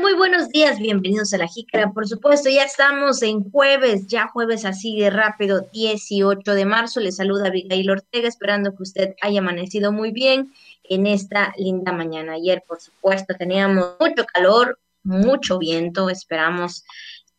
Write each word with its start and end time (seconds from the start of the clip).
Muy 0.00 0.14
buenos 0.14 0.48
días, 0.48 0.78
bienvenidos 0.78 1.34
a 1.34 1.38
la 1.38 1.46
Jícara. 1.46 1.92
Por 1.92 2.08
supuesto, 2.08 2.48
ya 2.48 2.64
estamos 2.64 3.22
en 3.22 3.50
jueves, 3.50 4.06
ya 4.06 4.26
jueves 4.28 4.64
así 4.64 4.98
de 4.98 5.10
rápido, 5.10 5.68
18 5.72 6.54
de 6.54 6.64
marzo. 6.64 6.98
Le 7.00 7.12
saluda 7.12 7.48
Abigail 7.48 7.90
Ortega, 7.90 8.26
esperando 8.26 8.74
que 8.74 8.82
usted 8.82 9.14
haya 9.20 9.40
amanecido 9.40 9.92
muy 9.92 10.10
bien 10.12 10.52
en 10.84 11.06
esta 11.06 11.52
linda 11.58 11.92
mañana. 11.92 12.34
Ayer, 12.34 12.64
por 12.66 12.80
supuesto, 12.80 13.34
teníamos 13.34 13.96
mucho 14.00 14.24
calor, 14.24 14.78
mucho 15.02 15.58
viento. 15.58 16.08
Esperamos 16.08 16.84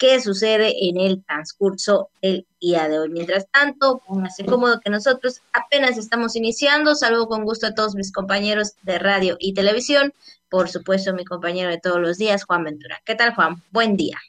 qué 0.04 0.20
sucede 0.20 0.90
en 0.90 1.00
el 1.00 1.24
transcurso 1.24 2.10
del 2.22 2.46
día 2.60 2.90
de 2.90 3.00
hoy. 3.00 3.08
Mientras 3.08 3.48
tanto, 3.50 4.02
póngase 4.06 4.44
cómodo 4.44 4.82
que 4.82 4.90
nosotros 4.90 5.40
apenas 5.54 5.98
estamos 5.98 6.36
iniciando. 6.36 6.94
Saludo 6.94 7.30
con 7.30 7.46
gusto 7.46 7.68
a 7.68 7.74
todos 7.74 7.96
mis 7.96 8.12
compañeros 8.12 8.74
de 8.82 9.00
radio 9.00 9.38
y 9.40 9.54
televisión. 9.54 10.14
Por 10.50 10.68
supuesto, 10.68 11.14
mi 11.14 11.24
compañero 11.24 11.70
de 11.70 11.80
todos 11.80 12.02
los 12.02 12.18
días, 12.18 12.44
Juan 12.44 12.66
Ventura. 12.66 13.02
¿Qué 13.06 13.16
tal, 13.16 13.34
Juan? 13.34 13.64
Buen 13.72 13.96
día. 13.96 14.20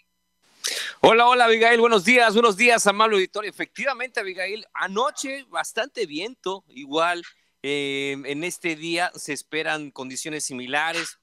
Hola, 1.01 1.27
hola, 1.27 1.47
Abigail. 1.47 1.81
Buenos 1.81 2.05
días, 2.05 2.35
buenos 2.35 2.57
días, 2.57 2.87
amable 2.87 3.17
auditorio. 3.17 3.51
Efectivamente, 3.51 4.21
Abigail, 4.21 4.65
anoche 4.75 5.45
bastante 5.49 6.07
viento, 6.07 6.63
igual. 6.69 7.25
Eh, 7.65 8.17
en 8.27 8.45
este 8.45 8.77
día 8.77 9.11
se 9.17 9.33
esperan 9.33 9.91
condiciones 9.91 10.45
similares. 10.45 11.19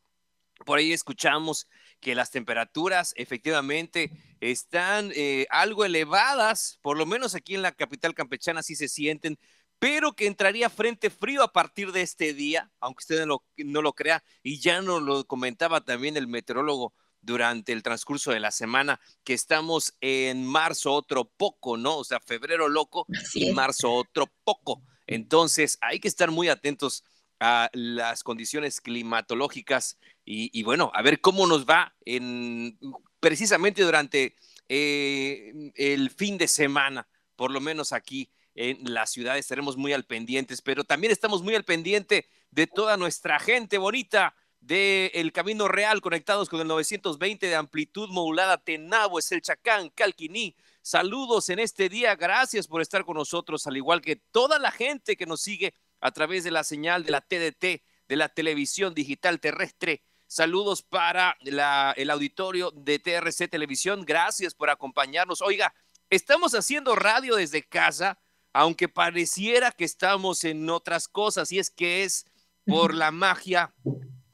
Por 0.65 0.77
ahí 0.77 0.91
escuchamos 0.91 1.69
que 2.01 2.15
las 2.15 2.31
temperaturas 2.31 3.13
efectivamente 3.15 4.11
están 4.41 5.11
eh, 5.15 5.47
algo 5.49 5.85
elevadas, 5.85 6.79
por 6.81 6.97
lo 6.97 7.05
menos 7.05 7.35
aquí 7.35 7.55
en 7.55 7.61
la 7.61 7.71
capital 7.71 8.13
campechana 8.13 8.63
sí 8.63 8.75
se 8.75 8.89
sienten, 8.89 9.37
pero 9.79 10.13
que 10.13 10.27
entraría 10.27 10.69
frente 10.69 11.09
frío 11.09 11.43
a 11.43 11.53
partir 11.53 11.91
de 11.91 12.01
este 12.01 12.33
día, 12.33 12.69
aunque 12.79 13.01
usted 13.01 13.19
no 13.21 13.25
lo, 13.25 13.43
no 13.57 13.81
lo 13.81 13.93
crea, 13.93 14.23
y 14.43 14.59
ya 14.59 14.81
nos 14.81 15.01
lo 15.01 15.25
comentaba 15.25 15.81
también 15.81 16.17
el 16.17 16.27
meteorólogo 16.27 16.93
durante 17.21 17.71
el 17.71 17.83
transcurso 17.83 18.31
de 18.31 18.39
la 18.39 18.51
semana, 18.51 18.99
que 19.23 19.33
estamos 19.33 19.93
en 20.01 20.45
marzo 20.45 20.93
otro 20.93 21.25
poco, 21.25 21.77
¿no? 21.77 21.97
O 21.97 22.03
sea, 22.03 22.19
febrero 22.19 22.67
loco 22.67 23.05
y 23.33 23.51
marzo 23.53 23.91
otro 23.93 24.27
poco. 24.43 24.81
Entonces, 25.07 25.77
hay 25.81 25.99
que 25.99 26.07
estar 26.07 26.31
muy 26.31 26.49
atentos 26.49 27.03
a 27.41 27.71
las 27.73 28.23
condiciones 28.23 28.79
climatológicas 28.79 29.97
y, 30.23 30.61
bueno, 30.61 30.91
a 30.93 31.01
ver 31.01 31.19
cómo 31.19 31.47
nos 31.47 31.65
va 31.65 31.95
en 32.05 32.77
precisamente 33.19 33.81
durante 33.81 34.35
eh, 34.69 35.71
el 35.75 36.11
fin 36.11 36.37
de 36.37 36.47
semana, 36.47 37.07
por 37.35 37.51
lo 37.51 37.59
menos 37.59 37.93
aquí 37.93 38.29
en 38.53 38.93
la 38.93 39.07
ciudad 39.07 39.39
estaremos 39.39 39.75
muy 39.75 39.91
al 39.91 40.05
pendientes, 40.05 40.61
pero 40.61 40.83
también 40.83 41.11
estamos 41.11 41.41
muy 41.41 41.55
al 41.55 41.63
pendiente 41.63 42.27
de 42.51 42.67
toda 42.67 42.95
nuestra 42.95 43.39
gente 43.39 43.79
bonita 43.79 44.35
del 44.59 45.31
Camino 45.33 45.67
Real 45.67 45.99
conectados 45.99 46.47
con 46.47 46.61
el 46.61 46.67
920 46.67 47.47
de 47.47 47.55
amplitud 47.55 48.09
modulada 48.09 48.59
Tenabo, 48.59 49.17
es 49.17 49.31
el 49.31 49.41
Chacán, 49.41 49.89
Calquiní. 49.89 50.55
Saludos 50.83 51.49
en 51.49 51.57
este 51.57 51.89
día, 51.89 52.15
gracias 52.15 52.67
por 52.67 52.81
estar 52.81 53.03
con 53.03 53.17
nosotros, 53.17 53.65
al 53.65 53.77
igual 53.77 54.01
que 54.01 54.15
toda 54.15 54.59
la 54.59 54.71
gente 54.71 55.17
que 55.17 55.25
nos 55.25 55.41
sigue 55.41 55.73
a 56.01 56.11
través 56.11 56.43
de 56.43 56.51
la 56.51 56.63
señal 56.63 57.05
de 57.05 57.11
la 57.11 57.21
TDT, 57.21 57.83
de 58.09 58.15
la 58.15 58.29
televisión 58.29 58.93
digital 58.93 59.39
terrestre 59.39 60.03
Saludos 60.31 60.81
para 60.81 61.37
el 61.41 62.09
auditorio 62.09 62.71
de 62.71 62.99
TRC 62.99 63.49
Televisión. 63.49 64.05
Gracias 64.05 64.55
por 64.55 64.69
acompañarnos. 64.69 65.41
Oiga, 65.41 65.73
estamos 66.09 66.55
haciendo 66.55 66.95
radio 66.95 67.35
desde 67.35 67.67
casa, 67.67 68.17
aunque 68.53 68.87
pareciera 68.87 69.73
que 69.73 69.83
estamos 69.83 70.45
en 70.45 70.69
otras 70.69 71.09
cosas, 71.09 71.51
y 71.51 71.59
es 71.59 71.69
que 71.69 72.05
es 72.05 72.25
por 72.65 72.93
la 72.93 73.11
magia, 73.11 73.75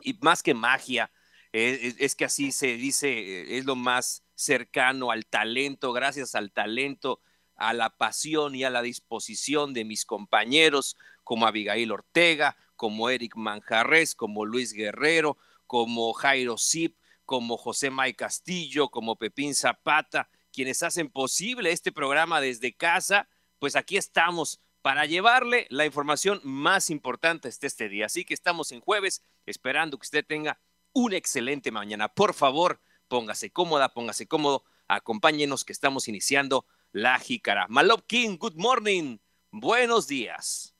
y 0.01 0.13
más 0.21 0.43
que 0.43 0.53
magia, 0.53 1.09
es, 1.51 1.95
es 1.97 2.15
que 2.15 2.25
así 2.25 2.51
se 2.51 2.77
dice, 2.77 3.57
es 3.57 3.65
lo 3.65 3.75
más 3.75 4.23
cercano 4.35 5.09
al 5.09 5.25
talento, 5.25 5.93
gracias 5.93 6.35
al 6.35 6.51
talento, 6.51 7.21
a 7.55 7.73
la 7.73 7.97
pasión 7.97 8.53
y 8.53 8.63
a 8.63 8.69
la 8.69 8.83
disposición 8.83 9.73
de 9.73 9.83
mis 9.83 10.05
compañeros 10.05 10.95
como 11.27 11.45
Abigail 11.45 11.91
Ortega, 11.91 12.55
como 12.77 13.09
Eric 13.09 13.35
Manjarres, 13.35 14.15
como 14.15 14.45
Luis 14.45 14.71
Guerrero, 14.71 15.37
como 15.65 16.13
Jairo 16.13 16.55
Zip, 16.57 16.97
como 17.25 17.57
José 17.57 17.89
May 17.89 18.13
Castillo, 18.13 18.87
como 18.87 19.17
Pepín 19.17 19.53
Zapata, 19.53 20.29
quienes 20.53 20.83
hacen 20.83 21.09
posible 21.09 21.73
este 21.73 21.91
programa 21.91 22.39
desde 22.39 22.77
casa, 22.77 23.27
pues 23.59 23.75
aquí 23.75 23.97
estamos 23.97 24.61
para 24.81 25.05
llevarle 25.05 25.67
la 25.69 25.85
información 25.85 26.39
más 26.45 26.89
importante 26.89 27.49
hasta 27.49 27.67
este 27.67 27.89
día. 27.89 28.05
Así 28.05 28.23
que 28.23 28.33
estamos 28.33 28.71
en 28.71 28.79
jueves, 28.79 29.21
esperando 29.45 29.97
que 29.97 30.05
usted 30.05 30.25
tenga 30.25 30.61
una 30.93 31.17
excelente 31.17 31.71
mañana. 31.71 32.07
Por 32.07 32.35
favor, 32.35 32.79
póngase 33.09 33.51
cómoda, 33.51 33.93
póngase 33.93 34.27
cómodo, 34.27 34.63
acompáñenos 34.87 35.65
que 35.65 35.73
estamos 35.73 36.07
iniciando 36.07 36.65
la 36.93 37.19
jícara. 37.19 37.67
Malop 37.67 38.07
King, 38.07 38.37
good 38.37 38.55
morning, 38.55 39.17
buenos 39.51 40.07
días. 40.07 40.76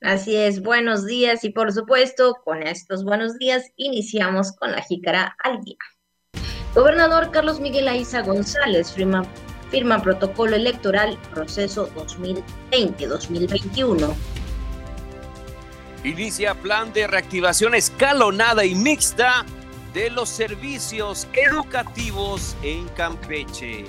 Así 0.00 0.36
es, 0.36 0.62
buenos 0.62 1.06
días 1.06 1.42
y 1.42 1.50
por 1.50 1.72
supuesto, 1.72 2.36
con 2.44 2.62
estos 2.62 3.02
buenos 3.02 3.36
días 3.36 3.72
iniciamos 3.76 4.52
con 4.52 4.70
la 4.70 4.80
jícara 4.80 5.36
al 5.42 5.60
día. 5.64 5.76
Gobernador 6.72 7.32
Carlos 7.32 7.58
Miguel 7.58 7.88
Aiza 7.88 8.22
González 8.22 8.92
firma, 8.92 9.24
firma 9.70 10.00
protocolo 10.00 10.54
electoral 10.54 11.18
proceso 11.34 11.92
2020-2021. 12.70 14.14
Inicia 16.04 16.54
plan 16.54 16.92
de 16.92 17.08
reactivación 17.08 17.74
escalonada 17.74 18.64
y 18.64 18.76
mixta 18.76 19.44
de 19.92 20.10
los 20.10 20.28
servicios 20.28 21.26
educativos 21.32 22.56
en 22.62 22.86
Campeche 22.90 23.84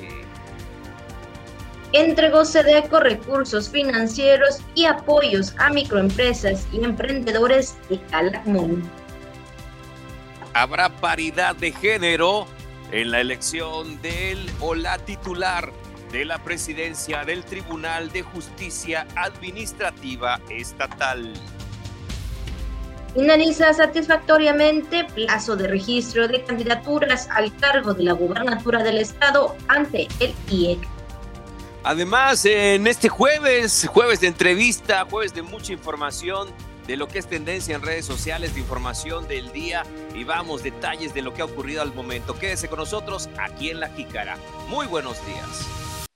entregó 1.93 2.45
SEDECO 2.45 2.99
recursos 2.99 3.69
financieros 3.69 4.59
y 4.75 4.85
apoyos 4.85 5.55
a 5.57 5.69
microempresas 5.69 6.67
y 6.71 6.83
emprendedores 6.83 7.75
de 7.89 7.99
Calakmul. 8.11 8.83
Habrá 10.53 10.89
paridad 10.89 11.55
de 11.55 11.71
género 11.71 12.47
en 12.91 13.11
la 13.11 13.21
elección 13.21 14.01
del 14.01 14.49
o 14.59 14.75
la 14.75 14.97
titular 14.99 15.71
de 16.11 16.25
la 16.25 16.43
presidencia 16.43 17.23
del 17.23 17.43
Tribunal 17.43 18.11
de 18.11 18.23
Justicia 18.23 19.05
Administrativa 19.15 20.39
Estatal. 20.49 21.33
Finaliza 23.13 23.73
satisfactoriamente 23.73 25.03
plazo 25.03 25.55
de 25.55 25.67
registro 25.67 26.27
de 26.27 26.43
candidaturas 26.43 27.27
al 27.31 27.55
cargo 27.57 27.93
de 27.93 28.03
la 28.03 28.13
gubernatura 28.13 28.83
del 28.83 28.97
estado 28.97 29.55
ante 29.67 30.07
el 30.19 30.33
IEC. 30.49 30.98
Además, 31.83 32.45
en 32.45 32.87
este 32.87 33.07
jueves, 33.07 33.87
jueves 33.89 34.19
de 34.19 34.27
entrevista, 34.27 35.05
jueves 35.09 35.33
de 35.33 35.41
mucha 35.41 35.71
información 35.71 36.49
de 36.85 36.97
lo 36.97 37.07
que 37.07 37.19
es 37.19 37.27
tendencia 37.27 37.75
en 37.75 37.81
redes 37.81 38.05
sociales, 38.05 38.53
de 38.53 38.61
información 38.61 39.27
del 39.27 39.51
día 39.51 39.83
y 40.13 40.23
vamos, 40.23 40.63
detalles 40.63 41.13
de 41.13 41.21
lo 41.21 41.33
que 41.33 41.41
ha 41.41 41.45
ocurrido 41.45 41.81
al 41.81 41.93
momento. 41.93 42.37
Quédese 42.37 42.67
con 42.67 42.79
nosotros 42.79 43.29
aquí 43.37 43.69
en 43.69 43.79
La 43.79 43.89
Jícara. 43.89 44.37
Muy 44.67 44.87
buenos 44.87 45.17
días. 45.25 45.67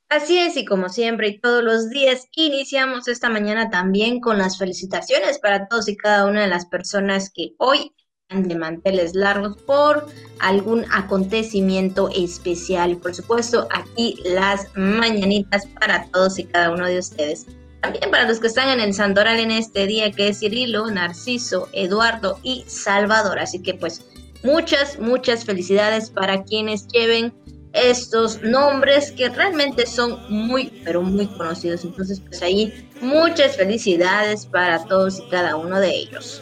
Así 0.09 0.37
es, 0.37 0.57
y 0.57 0.65
como 0.65 0.89
siempre 0.89 1.29
y 1.29 1.39
todos 1.39 1.63
los 1.63 1.89
días, 1.89 2.27
iniciamos 2.33 3.07
esta 3.07 3.29
mañana 3.29 3.69
también 3.69 4.19
con 4.19 4.37
las 4.37 4.57
felicitaciones 4.57 5.39
para 5.39 5.67
todos 5.67 5.87
y 5.87 5.95
cada 5.95 6.25
una 6.25 6.41
de 6.41 6.47
las 6.47 6.65
personas 6.65 7.31
que 7.33 7.53
hoy 7.57 7.93
de 8.41 8.55
manteles 8.55 9.13
largos 9.13 9.57
por 9.57 10.07
algún 10.39 10.85
acontecimiento 10.91 12.09
especial. 12.15 12.97
Por 12.97 13.13
supuesto, 13.13 13.67
aquí 13.71 14.15
las 14.25 14.67
mañanitas 14.75 15.67
para 15.79 16.07
todos 16.07 16.39
y 16.39 16.45
cada 16.45 16.71
uno 16.71 16.87
de 16.87 16.99
ustedes. 16.99 17.45
También 17.81 18.09
para 18.11 18.27
los 18.27 18.39
que 18.39 18.47
están 18.47 18.69
en 18.69 18.79
el 18.79 18.93
Santoral 18.93 19.39
en 19.39 19.51
este 19.51 19.85
día, 19.85 20.11
que 20.11 20.29
es 20.29 20.39
Cirilo, 20.39 20.89
Narciso, 20.89 21.69
Eduardo 21.73 22.39
y 22.41 22.63
Salvador. 22.65 23.39
Así 23.39 23.61
que 23.61 23.73
pues 23.73 24.05
muchas, 24.43 24.99
muchas 24.99 25.45
felicidades 25.45 26.09
para 26.09 26.43
quienes 26.43 26.87
lleven 26.87 27.33
estos 27.73 28.41
nombres 28.43 29.11
que 29.11 29.29
realmente 29.29 29.85
son 29.85 30.19
muy, 30.29 30.81
pero 30.83 31.01
muy 31.01 31.27
conocidos. 31.27 31.83
Entonces, 31.83 32.21
pues 32.21 32.41
ahí 32.41 32.89
muchas 33.01 33.57
felicidades 33.57 34.45
para 34.45 34.85
todos 34.85 35.19
y 35.19 35.29
cada 35.29 35.55
uno 35.55 35.79
de 35.79 35.89
ellos. 35.89 36.41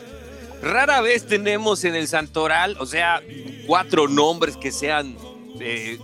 Rara 0.62 1.02
vez 1.02 1.26
tenemos 1.26 1.84
en 1.86 1.96
el 1.96 2.08
Santoral, 2.08 2.78
o 2.80 2.86
sea, 2.86 3.22
cuatro 3.66 4.08
nombres 4.08 4.58
que 4.58 4.72
sean 4.72 5.18
eh, 5.60 5.98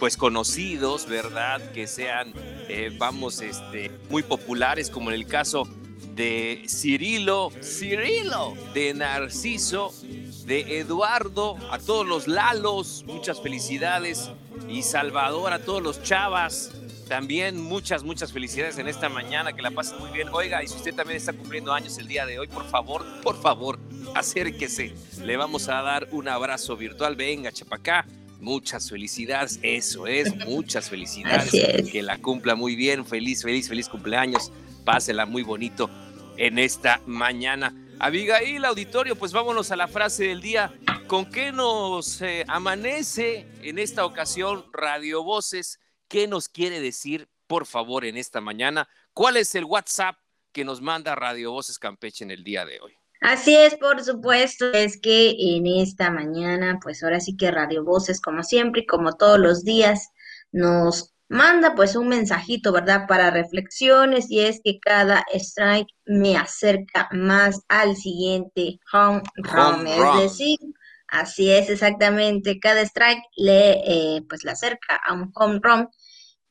pues 0.00 0.16
conocidos, 0.16 1.06
¿verdad? 1.06 1.70
Que 1.72 1.86
sean, 1.86 2.32
eh, 2.68 2.90
vamos, 2.98 3.40
este, 3.40 3.90
muy 4.08 4.24
populares, 4.24 4.90
como 4.90 5.10
en 5.10 5.16
el 5.16 5.26
caso 5.26 5.68
de 6.14 6.64
Cirilo, 6.68 7.52
Cirilo, 7.62 8.54
de 8.74 8.94
Narciso, 8.94 9.94
de 10.44 10.80
Eduardo, 10.80 11.56
a 11.70 11.78
todos 11.78 12.04
los 12.04 12.26
Lalos, 12.26 13.04
muchas 13.06 13.40
felicidades, 13.40 14.28
y 14.68 14.82
Salvador, 14.82 15.52
a 15.52 15.60
todos 15.60 15.82
los 15.82 16.02
Chavas, 16.02 16.72
también 17.10 17.60
muchas, 17.60 18.04
muchas 18.04 18.32
felicidades 18.32 18.78
en 18.78 18.86
esta 18.86 19.08
mañana, 19.08 19.52
que 19.52 19.62
la 19.62 19.72
pasen 19.72 19.98
muy 19.98 20.12
bien. 20.12 20.28
Oiga, 20.30 20.62
y 20.62 20.68
si 20.68 20.76
usted 20.76 20.94
también 20.94 21.16
está 21.16 21.32
cumpliendo 21.32 21.72
años 21.72 21.98
el 21.98 22.06
día 22.06 22.24
de 22.24 22.38
hoy, 22.38 22.46
por 22.46 22.64
favor, 22.70 23.04
por 23.20 23.36
favor, 23.42 23.80
acérquese. 24.14 24.94
Le 25.20 25.36
vamos 25.36 25.68
a 25.68 25.82
dar 25.82 26.06
un 26.12 26.28
abrazo 26.28 26.76
virtual. 26.76 27.16
Venga, 27.16 27.50
chapacá. 27.50 28.06
Muchas 28.38 28.88
felicidades, 28.88 29.58
eso 29.62 30.06
es, 30.06 30.36
muchas 30.46 30.88
felicidades. 30.88 31.50
Que 31.90 32.00
la 32.00 32.18
cumpla 32.18 32.54
muy 32.54 32.76
bien, 32.76 33.04
feliz, 33.04 33.42
feliz, 33.42 33.68
feliz 33.68 33.88
cumpleaños. 33.88 34.52
Pásela 34.84 35.26
muy 35.26 35.42
bonito 35.42 35.90
en 36.36 36.60
esta 36.60 37.00
mañana. 37.06 37.74
Abigail, 37.98 38.64
auditorio, 38.64 39.16
pues 39.16 39.32
vámonos 39.32 39.72
a 39.72 39.76
la 39.76 39.88
frase 39.88 40.28
del 40.28 40.40
día. 40.40 40.72
¿Con 41.08 41.28
qué 41.28 41.50
nos 41.50 42.22
eh, 42.22 42.44
amanece 42.46 43.48
en 43.62 43.80
esta 43.80 44.06
ocasión 44.06 44.64
Radio 44.72 45.24
Voces? 45.24 45.79
¿Qué 46.10 46.26
nos 46.26 46.48
quiere 46.48 46.80
decir, 46.80 47.28
por 47.46 47.66
favor, 47.66 48.04
en 48.04 48.16
esta 48.16 48.40
mañana? 48.40 48.88
¿Cuál 49.12 49.36
es 49.36 49.54
el 49.54 49.64
WhatsApp 49.64 50.16
que 50.50 50.64
nos 50.64 50.80
manda 50.80 51.14
Radio 51.14 51.52
Voces 51.52 51.78
Campeche 51.78 52.24
en 52.24 52.32
el 52.32 52.42
día 52.42 52.64
de 52.64 52.80
hoy? 52.80 52.94
Así 53.20 53.54
es, 53.54 53.76
por 53.76 54.02
supuesto, 54.02 54.72
es 54.72 55.00
que 55.00 55.36
en 55.38 55.68
esta 55.68 56.10
mañana, 56.10 56.80
pues 56.82 57.04
ahora 57.04 57.20
sí 57.20 57.36
que 57.36 57.52
Radio 57.52 57.84
Voces, 57.84 58.20
como 58.20 58.42
siempre 58.42 58.80
y 58.80 58.86
como 58.86 59.12
todos 59.12 59.38
los 59.38 59.62
días, 59.62 60.08
nos 60.50 61.14
manda 61.28 61.76
pues 61.76 61.94
un 61.94 62.08
mensajito, 62.08 62.72
¿verdad? 62.72 63.06
Para 63.06 63.30
reflexiones 63.30 64.28
y 64.32 64.40
es 64.40 64.60
que 64.64 64.80
cada 64.80 65.24
strike 65.32 65.94
me 66.06 66.36
acerca 66.36 67.08
más 67.12 67.60
al 67.68 67.94
siguiente 67.94 68.80
home 68.92 69.22
run, 69.36 69.86
es 69.86 70.22
decir, 70.22 70.58
así 71.10 71.50
es 71.50 71.70
exactamente, 71.70 72.58
cada 72.60 72.82
strike 72.82 73.22
le 73.36 74.16
eh, 74.16 74.22
pues 74.28 74.44
le 74.44 74.52
acerca 74.52 75.00
a 75.06 75.14
un 75.14 75.30
home 75.34 75.60
run. 75.62 75.88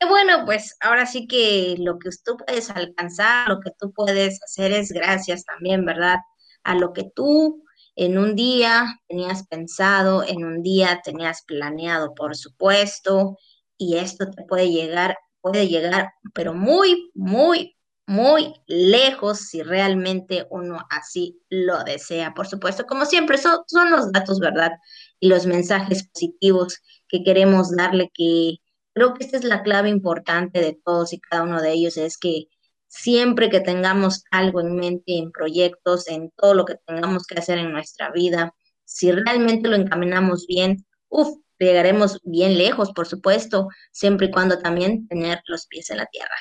Y 0.01 0.07
bueno, 0.07 0.45
pues 0.45 0.75
ahora 0.81 1.05
sí 1.05 1.27
que 1.27 1.75
lo 1.79 1.99
que 1.99 2.09
tú 2.23 2.37
puedes 2.37 2.69
alcanzar, 2.69 3.49
lo 3.49 3.59
que 3.59 3.71
tú 3.79 3.91
puedes 3.93 4.41
hacer 4.43 4.71
es 4.71 4.91
gracias 4.91 5.43
también, 5.45 5.85
¿verdad? 5.85 6.17
a 6.63 6.75
lo 6.75 6.93
que 6.93 7.03
tú 7.15 7.63
en 7.95 8.17
un 8.17 8.35
día 8.35 8.99
tenías 9.07 9.47
pensado, 9.47 10.23
en 10.23 10.45
un 10.45 10.63
día 10.63 11.01
tenías 11.03 11.43
planeado, 11.45 12.13
por 12.15 12.35
supuesto, 12.35 13.37
y 13.77 13.97
esto 13.97 14.29
te 14.29 14.43
puede 14.43 14.69
llegar, 14.69 15.17
puede 15.41 15.67
llegar, 15.67 16.11
pero 16.33 16.53
muy, 16.53 17.11
muy, 17.13 17.75
muy 18.09 18.55
lejos 18.65 19.37
si 19.49 19.61
realmente 19.61 20.47
uno 20.49 20.79
así 20.89 21.39
lo 21.49 21.83
desea. 21.83 22.33
Por 22.33 22.47
supuesto, 22.47 22.87
como 22.87 23.05
siempre, 23.05 23.37
son, 23.37 23.59
son 23.67 23.91
los 23.91 24.11
datos, 24.11 24.39
¿verdad? 24.39 24.71
Y 25.19 25.29
los 25.29 25.45
mensajes 25.45 26.09
positivos 26.09 26.79
que 27.07 27.23
queremos 27.23 27.75
darle, 27.75 28.09
que 28.11 28.57
creo 28.93 29.13
que 29.13 29.25
esta 29.25 29.37
es 29.37 29.43
la 29.43 29.61
clave 29.61 29.89
importante 29.89 30.59
de 30.59 30.79
todos 30.83 31.13
y 31.13 31.19
cada 31.19 31.43
uno 31.43 31.61
de 31.61 31.71
ellos, 31.71 31.97
es 31.97 32.17
que 32.17 32.45
siempre 32.87 33.51
que 33.51 33.59
tengamos 33.59 34.23
algo 34.31 34.61
en 34.61 34.75
mente, 34.75 35.17
en 35.19 35.31
proyectos, 35.31 36.07
en 36.07 36.31
todo 36.31 36.55
lo 36.55 36.65
que 36.65 36.77
tengamos 36.87 37.27
que 37.27 37.37
hacer 37.37 37.59
en 37.59 37.71
nuestra 37.71 38.11
vida, 38.11 38.55
si 38.85 39.11
realmente 39.11 39.69
lo 39.69 39.75
encaminamos 39.75 40.47
bien, 40.47 40.83
uff, 41.09 41.37
llegaremos 41.59 42.19
bien 42.23 42.57
lejos, 42.57 42.91
por 42.91 43.07
supuesto, 43.07 43.67
siempre 43.91 44.27
y 44.27 44.31
cuando 44.31 44.57
también 44.57 45.07
tener 45.07 45.41
los 45.45 45.67
pies 45.67 45.91
en 45.91 45.97
la 45.97 46.07
tierra. 46.07 46.35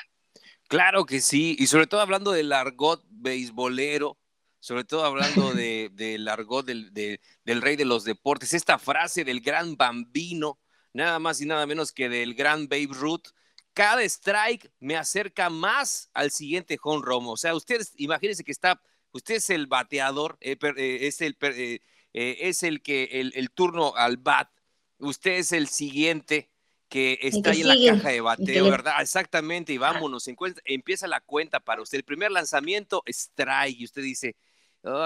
Claro 0.69 1.07
que 1.07 1.19
sí, 1.19 1.55
y 1.57 1.65
sobre 1.65 1.87
todo 1.87 1.99
hablando 1.99 2.31
del 2.31 2.53
argot 2.53 3.03
beisbolero, 3.09 4.19
sobre 4.59 4.83
todo 4.83 5.03
hablando 5.03 5.51
del 5.55 5.95
de, 5.95 6.25
argot 6.29 6.63
del, 6.63 6.93
del 6.93 7.61
rey 7.61 7.75
de 7.75 7.85
los 7.85 8.03
deportes, 8.03 8.53
esta 8.53 8.77
frase 8.77 9.23
del 9.25 9.41
gran 9.41 9.77
bambino, 9.77 10.59
nada 10.93 11.17
más 11.17 11.41
y 11.41 11.47
nada 11.47 11.65
menos 11.65 11.91
que 11.91 12.07
del 12.07 12.35
gran 12.35 12.67
Babe 12.67 12.89
Ruth, 12.91 13.29
cada 13.73 14.03
strike 14.03 14.71
me 14.79 14.95
acerca 14.95 15.49
más 15.49 16.11
al 16.13 16.29
siguiente 16.29 16.77
home 16.83 17.01
run. 17.03 17.25
O 17.25 17.37
sea, 17.37 17.55
ustedes 17.55 17.93
imagínense 17.95 18.43
que 18.43 18.51
está, 18.51 18.79
usted 19.11 19.35
es 19.37 19.49
el 19.49 19.65
bateador, 19.65 20.37
eh, 20.39 20.55
eh, 20.61 20.99
es, 21.07 21.21
el, 21.21 21.35
eh, 21.41 21.79
es 22.13 22.61
el 22.61 22.83
que 22.83 23.05
el, 23.11 23.51
turno 23.51 23.95
al 23.95 24.17
bat, 24.17 24.51
usted 24.99 25.31
es 25.31 25.51
el 25.51 25.67
siguiente 25.67 26.51
que 26.89 27.19
está 27.21 27.51
ahí 27.51 27.61
en 27.61 27.67
la 27.67 27.93
caja 27.93 28.09
de 28.09 28.21
bateo, 28.21 28.69
¿verdad? 28.69 28.95
Exactamente, 28.99 29.71
y 29.71 29.77
vámonos, 29.77 30.27
empieza 30.65 31.07
la 31.07 31.21
cuenta 31.21 31.59
para 31.59 31.81
usted. 31.81 31.99
El 31.99 32.03
primer 32.03 32.31
lanzamiento, 32.31 33.03
strike, 33.05 33.79
y 33.79 33.85
usted 33.85 34.01
dice, 34.01 34.35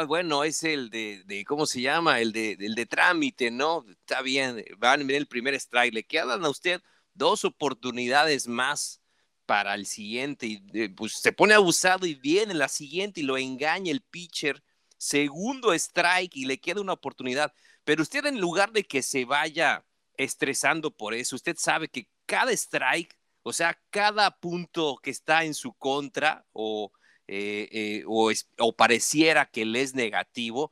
bueno, 0.08 0.44
es 0.44 0.64
el 0.64 0.90
de, 0.90 1.44
¿cómo 1.46 1.66
se 1.66 1.82
llama? 1.82 2.22
El 2.22 2.32
de, 2.32 2.54
el 2.60 2.74
de 2.76 2.86
trámite, 2.86 3.52
¿no? 3.52 3.86
Está 3.90 4.22
bien, 4.22 4.64
van 4.78 5.10
a 5.10 5.14
el 5.14 5.28
primer 5.28 5.54
strike, 5.56 5.94
le 5.94 6.04
quedan 6.04 6.46
a 6.46 6.50
usted 6.50 6.82
dos 7.14 7.44
oportunidades 7.46 8.48
más 8.48 9.02
para 9.46 9.76
el 9.76 9.86
siguiente 9.86 10.46
y 10.48 10.64
eh, 10.74 10.90
pues 10.90 11.14
se 11.14 11.34
pone 11.34 11.54
abusado 11.54 12.06
y 12.06 12.16
viene 12.16 12.54
la 12.54 12.70
siguiente 12.70 13.20
y 13.20 13.24
lo 13.24 13.38
engaña 13.38 13.92
el 13.92 14.02
pitcher, 14.02 14.64
segundo 14.98 15.74
strike 15.74 16.36
y 16.38 16.46
le 16.46 16.60
queda 16.60 16.82
una 16.82 16.94
oportunidad. 16.94 17.54
Pero 17.84 18.04
usted 18.04 18.26
en 18.26 18.40
lugar 18.40 18.72
de 18.72 18.86
que 18.86 19.02
se 19.02 19.26
vaya 19.26 19.84
estresando 20.18 20.92
por 20.92 21.14
eso, 21.14 21.36
usted 21.36 21.56
sabe 21.58 21.88
que 21.90 22.08
cada 22.26 22.52
strike, 22.52 23.18
o 23.44 23.54
sea, 23.54 23.80
cada 23.90 24.32
punto 24.40 24.98
que 25.02 25.12
está 25.12 25.44
en 25.44 25.54
su 25.54 25.74
contra 25.74 26.46
o, 26.54 26.92
eh, 27.28 27.70
eh, 27.72 28.04
o, 28.08 28.76
pareciera 28.76 29.46
que 29.46 29.66
le 29.66 29.82
es 29.82 29.96
negativo, 29.96 30.72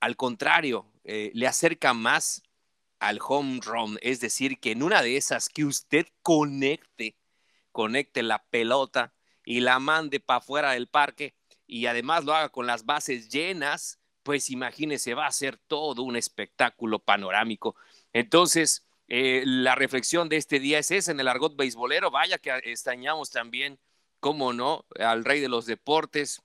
al 0.00 0.16
contrario, 0.16 0.90
le 1.04 1.46
acerca 1.46 1.92
más 1.94 2.42
al 2.98 3.18
home 3.26 3.60
run, 3.62 3.98
es 4.00 4.20
decir, 4.20 4.58
que 4.58 4.72
en 4.72 4.82
una 4.82 5.02
de 5.02 5.16
esas 5.16 5.48
que 5.48 5.64
usted 5.64 6.06
conecte, 6.22 7.16
conecte 7.70 8.22
la 8.22 8.44
pelota 8.44 9.12
y 9.44 9.60
la 9.60 9.78
mande 9.78 10.20
para 10.20 10.38
afuera 10.38 10.72
del 10.72 10.88
parque 10.88 11.34
y 11.66 11.86
además 11.86 12.24
lo 12.24 12.34
haga 12.34 12.48
con 12.48 12.66
las 12.66 12.86
bases 12.86 13.28
llenas, 13.28 14.00
pues 14.22 14.48
imagínese, 14.50 15.14
va 15.14 15.26
a 15.26 15.32
ser 15.32 15.58
todo 15.58 16.02
un 16.02 16.16
espectáculo 16.16 16.98
panorámico. 16.98 17.76
Entonces, 18.14 18.86
eh, 19.08 19.42
la 19.44 19.74
reflexión 19.74 20.30
de 20.30 20.36
este 20.36 20.60
día 20.60 20.78
es 20.78 20.90
esa 20.90 21.12
en 21.12 21.20
el 21.20 21.28
argot 21.28 21.56
beisbolero, 21.56 22.10
vaya 22.10 22.38
que 22.38 22.50
extrañamos 22.64 23.30
también, 23.30 23.78
cómo 24.20 24.54
no, 24.54 24.86
al 24.98 25.24
rey 25.24 25.40
de 25.40 25.48
los 25.48 25.66
deportes, 25.66 26.40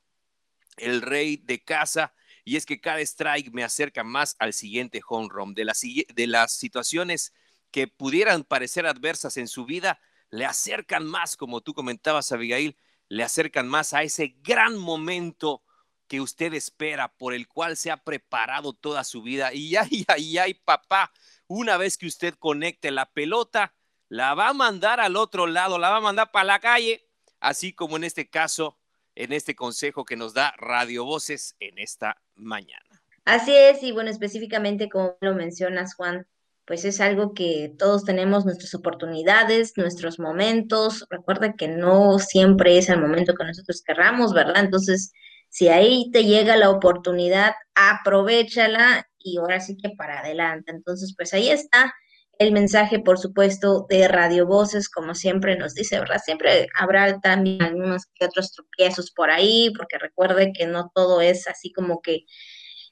el 0.75 1.01
rey 1.01 1.37
de 1.37 1.63
casa, 1.63 2.13
y 2.43 2.57
es 2.57 2.65
que 2.65 2.81
cada 2.81 2.99
strike 2.99 3.51
me 3.53 3.63
acerca 3.63 4.03
más 4.03 4.35
al 4.39 4.53
siguiente 4.53 4.99
home 5.07 5.29
run. 5.31 5.53
De 5.53 5.63
las, 5.63 5.81
de 5.81 6.27
las 6.27 6.51
situaciones 6.51 7.33
que 7.71 7.87
pudieran 7.87 8.43
parecer 8.43 8.87
adversas 8.87 9.37
en 9.37 9.47
su 9.47 9.65
vida, 9.65 10.01
le 10.31 10.45
acercan 10.45 11.05
más, 11.05 11.37
como 11.37 11.61
tú 11.61 11.73
comentabas, 11.73 12.31
Abigail, 12.31 12.75
le 13.07 13.23
acercan 13.23 13.67
más 13.67 13.93
a 13.93 14.03
ese 14.03 14.35
gran 14.41 14.77
momento 14.77 15.63
que 16.07 16.21
usted 16.21 16.53
espera, 16.55 17.13
por 17.15 17.35
el 17.35 17.47
cual 17.47 17.77
se 17.77 17.91
ha 17.91 17.97
preparado 17.97 18.73
toda 18.73 19.03
su 19.03 19.21
vida. 19.21 19.53
Y 19.53 19.75
ay, 19.75 20.05
ay, 20.07 20.37
ay, 20.39 20.53
papá, 20.55 21.11
una 21.49 21.77
vez 21.77 21.97
que 21.97 22.07
usted 22.07 22.35
conecte 22.35 22.91
la 22.91 23.11
pelota, 23.11 23.73
la 24.07 24.35
va 24.35 24.49
a 24.49 24.53
mandar 24.53 24.99
al 24.99 25.17
otro 25.17 25.47
lado, 25.47 25.77
la 25.77 25.89
va 25.89 25.97
a 25.97 26.01
mandar 26.01 26.31
para 26.31 26.45
la 26.45 26.59
calle, 26.59 27.09
así 27.39 27.73
como 27.73 27.97
en 27.97 28.05
este 28.05 28.29
caso 28.29 28.77
en 29.15 29.33
este 29.33 29.55
consejo 29.55 30.05
que 30.05 30.15
nos 30.15 30.33
da 30.33 30.53
Radio 30.57 31.03
Voces 31.03 31.55
en 31.59 31.77
esta 31.79 32.21
mañana. 32.35 33.01
Así 33.25 33.53
es, 33.53 33.83
y 33.83 33.91
bueno, 33.91 34.09
específicamente 34.09 34.89
como 34.89 35.17
lo 35.21 35.35
mencionas, 35.35 35.95
Juan, 35.95 36.25
pues 36.65 36.85
es 36.85 37.01
algo 37.01 37.33
que 37.33 37.73
todos 37.77 38.05
tenemos 38.05 38.45
nuestras 38.45 38.75
oportunidades, 38.75 39.73
nuestros 39.75 40.19
momentos. 40.19 41.05
Recuerda 41.09 41.53
que 41.53 41.67
no 41.67 42.19
siempre 42.19 42.77
es 42.77 42.89
el 42.89 43.01
momento 43.01 43.33
que 43.33 43.43
nosotros 43.43 43.81
querramos, 43.81 44.33
¿verdad? 44.33 44.63
Entonces, 44.63 45.11
si 45.49 45.67
ahí 45.67 46.11
te 46.11 46.25
llega 46.25 46.55
la 46.57 46.69
oportunidad, 46.69 47.55
aprovechala 47.73 49.08
y 49.19 49.37
ahora 49.37 49.59
sí 49.59 49.77
que 49.77 49.89
para 49.91 50.19
adelante. 50.19 50.71
Entonces, 50.71 51.13
pues 51.15 51.33
ahí 51.33 51.49
está 51.49 51.93
el 52.39 52.53
mensaje, 52.53 52.99
por 52.99 53.19
supuesto, 53.19 53.85
de 53.89 54.07
Radio 54.07 54.47
Voces, 54.47 54.89
como 54.89 55.13
siempre 55.13 55.57
nos 55.57 55.75
dice, 55.75 55.99
¿verdad? 55.99 56.21
Siempre 56.23 56.67
habrá 56.73 57.19
también 57.19 57.61
algunos 57.61 58.05
que 58.15 58.25
otros 58.25 58.53
tropiezos 58.53 59.11
por 59.11 59.29
ahí, 59.29 59.71
porque 59.77 59.97
recuerde 59.97 60.53
que 60.53 60.65
no 60.65 60.89
todo 60.95 61.19
es 61.21 61.47
así 61.47 61.73
como 61.73 62.01
que 62.01 62.25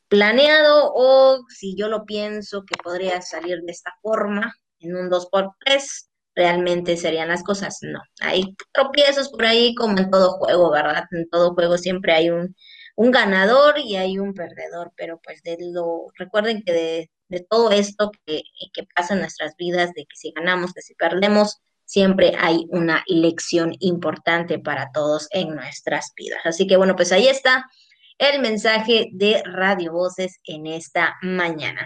planeado 0.09 0.91
o 0.93 1.45
si 1.49 1.75
yo 1.77 1.87
lo 1.87 2.05
pienso 2.05 2.65
que 2.65 2.75
podría 2.81 3.21
salir 3.21 3.61
de 3.61 3.71
esta 3.71 3.93
forma, 4.01 4.53
en 4.79 4.95
un 4.95 5.09
2x3, 5.09 6.09
realmente 6.35 6.97
serían 6.97 7.29
las 7.29 7.43
cosas. 7.43 7.79
No, 7.81 7.99
hay 8.21 8.55
tropiezos 8.73 9.29
por 9.29 9.45
ahí 9.45 9.73
como 9.75 9.97
en 9.97 10.11
todo 10.11 10.31
juego, 10.39 10.71
¿verdad? 10.71 11.05
En 11.11 11.27
todo 11.29 11.53
juego 11.53 11.77
siempre 11.77 12.13
hay 12.13 12.29
un, 12.29 12.55
un 12.97 13.11
ganador 13.11 13.77
y 13.77 13.95
hay 13.95 14.17
un 14.17 14.33
perdedor, 14.33 14.91
pero 14.97 15.21
pues 15.23 15.43
de 15.43 15.55
lo, 15.59 16.07
recuerden 16.15 16.63
que 16.63 17.09
de 17.29 17.39
todo 17.47 17.69
esto 17.69 18.11
que, 18.25 18.41
pasa 18.95 19.13
en 19.13 19.19
nuestras 19.19 19.55
vidas, 19.55 19.93
de 19.93 20.05
que 20.05 20.15
si 20.15 20.31
ganamos, 20.35 20.73
que 20.73 20.81
si 20.81 20.95
perdemos, 20.95 21.61
siempre 21.85 22.33
hay 22.39 22.65
una 22.71 23.03
lección 23.05 23.75
importante 23.81 24.57
para 24.57 24.89
todos 24.91 25.27
en 25.29 25.53
nuestras 25.53 26.11
vidas. 26.15 26.39
Así 26.43 26.65
que 26.65 26.75
bueno, 26.75 26.95
pues 26.95 27.11
ahí 27.11 27.27
está 27.27 27.65
el 28.17 28.41
mensaje 28.41 29.09
de 29.13 29.43
Radio 29.45 29.91
Voces 29.93 30.39
en 30.45 30.65
esta 30.65 31.17
mañana. 31.21 31.85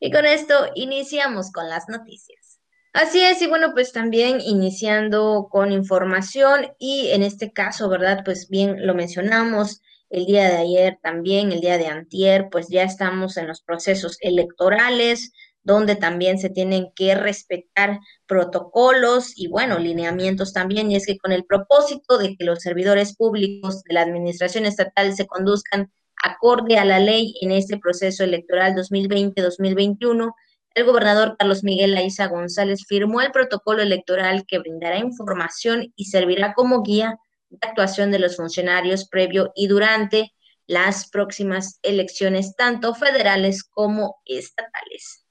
Y 0.00 0.10
con 0.10 0.24
esto 0.24 0.70
iniciamos 0.74 1.52
con 1.52 1.68
las 1.68 1.90
noticias. 1.90 2.58
Así 2.94 3.20
es, 3.20 3.42
y 3.42 3.46
bueno, 3.48 3.74
pues 3.74 3.92
también 3.92 4.40
iniciando 4.40 5.48
con 5.50 5.72
información 5.72 6.72
y 6.78 7.10
en 7.10 7.22
este 7.22 7.52
caso, 7.52 7.90
¿verdad? 7.90 8.22
Pues 8.24 8.48
bien 8.48 8.86
lo 8.86 8.94
mencionamos, 8.94 9.82
el 10.10 10.26
día 10.26 10.48
de 10.48 10.56
ayer 10.56 10.98
también, 11.02 11.52
el 11.52 11.60
día 11.60 11.78
de 11.78 11.86
antier, 11.86 12.48
pues 12.50 12.68
ya 12.68 12.82
estamos 12.82 13.36
en 13.36 13.46
los 13.46 13.62
procesos 13.62 14.16
electorales, 14.20 15.32
donde 15.62 15.96
también 15.96 16.38
se 16.38 16.48
tienen 16.48 16.92
que 16.94 17.14
respetar 17.14 18.00
protocolos 18.26 19.32
y, 19.36 19.48
bueno, 19.48 19.78
lineamientos 19.78 20.52
también. 20.52 20.90
Y 20.90 20.96
es 20.96 21.06
que 21.06 21.18
con 21.18 21.32
el 21.32 21.44
propósito 21.44 22.16
de 22.16 22.36
que 22.36 22.44
los 22.44 22.60
servidores 22.60 23.14
públicos 23.14 23.82
de 23.84 23.94
la 23.94 24.02
Administración 24.02 24.64
Estatal 24.64 25.14
se 25.14 25.26
conduzcan 25.26 25.92
acorde 26.24 26.78
a 26.78 26.84
la 26.84 27.00
ley 27.00 27.34
en 27.42 27.52
este 27.52 27.78
proceso 27.78 28.24
electoral 28.24 28.74
2020-2021, 28.74 30.32
el 30.74 30.84
gobernador 30.84 31.36
Carlos 31.38 31.64
Miguel 31.64 31.96
Aiza 31.96 32.28
González 32.28 32.84
firmó 32.86 33.20
el 33.20 33.30
protocolo 33.30 33.82
electoral 33.82 34.44
que 34.46 34.58
brindará 34.58 34.98
información 34.98 35.92
y 35.96 36.06
servirá 36.06 36.54
como 36.54 36.82
guía 36.82 37.18
actuación 37.60 38.10
de 38.10 38.18
los 38.18 38.36
funcionarios 38.36 39.08
previo 39.08 39.52
y 39.54 39.66
durante 39.66 40.32
las 40.66 41.08
próximas 41.08 41.78
elecciones, 41.82 42.54
tanto 42.56 42.94
federales 42.94 43.64
como 43.64 44.20
estatales. 44.26 45.24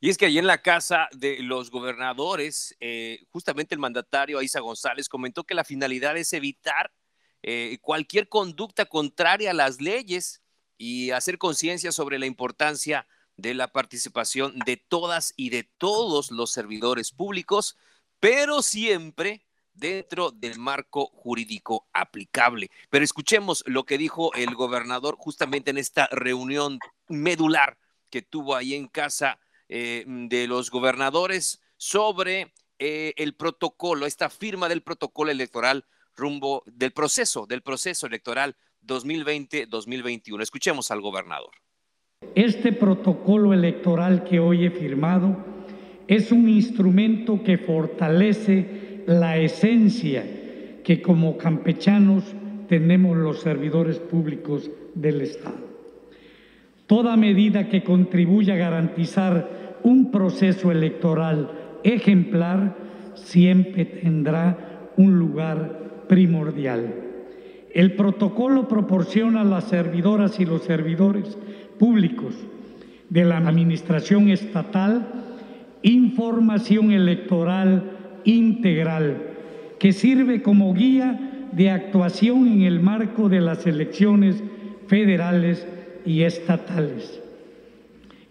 Y 0.00 0.10
es 0.10 0.18
que 0.18 0.26
allí 0.26 0.38
en 0.38 0.46
la 0.46 0.62
casa 0.62 1.08
de 1.12 1.38
los 1.42 1.70
gobernadores, 1.70 2.74
eh, 2.80 3.20
justamente 3.30 3.74
el 3.74 3.80
mandatario 3.80 4.38
Aiza 4.38 4.60
González 4.60 5.08
comentó 5.08 5.44
que 5.44 5.54
la 5.54 5.62
finalidad 5.62 6.16
es 6.16 6.32
evitar 6.32 6.90
eh, 7.42 7.78
cualquier 7.80 8.28
conducta 8.28 8.86
contraria 8.86 9.50
a 9.50 9.54
las 9.54 9.80
leyes 9.80 10.42
y 10.76 11.10
hacer 11.10 11.38
conciencia 11.38 11.92
sobre 11.92 12.18
la 12.18 12.26
importancia 12.26 13.06
de 13.36 13.54
la 13.54 13.68
participación 13.68 14.58
de 14.66 14.76
todas 14.76 15.34
y 15.36 15.50
de 15.50 15.64
todos 15.78 16.30
los 16.30 16.50
servidores 16.50 17.12
públicos, 17.12 17.76
pero 18.20 18.62
siempre 18.62 19.46
dentro 19.74 20.30
del 20.30 20.58
marco 20.58 21.06
jurídico 21.14 21.86
aplicable. 21.92 22.70
Pero 22.90 23.04
escuchemos 23.04 23.64
lo 23.66 23.84
que 23.84 23.98
dijo 23.98 24.32
el 24.34 24.54
gobernador 24.54 25.16
justamente 25.18 25.70
en 25.70 25.78
esta 25.78 26.08
reunión 26.10 26.78
medular 27.08 27.78
que 28.10 28.22
tuvo 28.22 28.54
ahí 28.54 28.74
en 28.74 28.88
casa 28.88 29.38
eh, 29.68 30.04
de 30.06 30.46
los 30.46 30.70
gobernadores 30.70 31.62
sobre 31.76 32.52
eh, 32.78 33.14
el 33.16 33.34
protocolo, 33.34 34.06
esta 34.06 34.28
firma 34.28 34.68
del 34.68 34.82
protocolo 34.82 35.30
electoral 35.30 35.86
rumbo 36.16 36.62
del 36.66 36.92
proceso, 36.92 37.46
del 37.46 37.62
proceso 37.62 38.06
electoral 38.06 38.56
2020-2021. 38.86 40.42
Escuchemos 40.42 40.90
al 40.90 41.00
gobernador. 41.00 41.52
Este 42.34 42.72
protocolo 42.72 43.52
electoral 43.52 44.24
que 44.24 44.40
hoy 44.40 44.66
he 44.66 44.70
firmado 44.70 45.36
es 46.06 46.32
un 46.32 46.48
instrumento 46.48 47.42
que 47.42 47.58
fortalece 47.58 48.81
la 49.06 49.38
esencia 49.38 50.24
que 50.84 51.02
como 51.02 51.36
campechanos 51.36 52.24
tenemos 52.68 53.16
los 53.16 53.40
servidores 53.40 53.98
públicos 53.98 54.70
del 54.94 55.20
Estado. 55.20 55.72
Toda 56.86 57.16
medida 57.16 57.68
que 57.68 57.82
contribuya 57.82 58.54
a 58.54 58.58
garantizar 58.58 59.78
un 59.82 60.10
proceso 60.10 60.70
electoral 60.70 61.50
ejemplar 61.84 62.76
siempre 63.14 63.84
tendrá 63.84 64.90
un 64.96 65.18
lugar 65.18 66.04
primordial. 66.08 66.94
El 67.72 67.94
protocolo 67.94 68.68
proporciona 68.68 69.40
a 69.40 69.44
las 69.44 69.64
servidoras 69.64 70.38
y 70.40 70.44
los 70.44 70.62
servidores 70.62 71.38
públicos 71.78 72.34
de 73.08 73.24
la 73.24 73.38
Administración 73.38 74.28
Estatal 74.28 75.22
información 75.82 76.92
electoral 76.92 77.91
integral 78.24 79.16
que 79.78 79.92
sirve 79.92 80.42
como 80.42 80.74
guía 80.74 81.48
de 81.52 81.70
actuación 81.70 82.46
en 82.46 82.62
el 82.62 82.80
marco 82.80 83.28
de 83.28 83.40
las 83.40 83.66
elecciones 83.66 84.42
federales 84.86 85.66
y 86.06 86.22
estatales. 86.22 87.20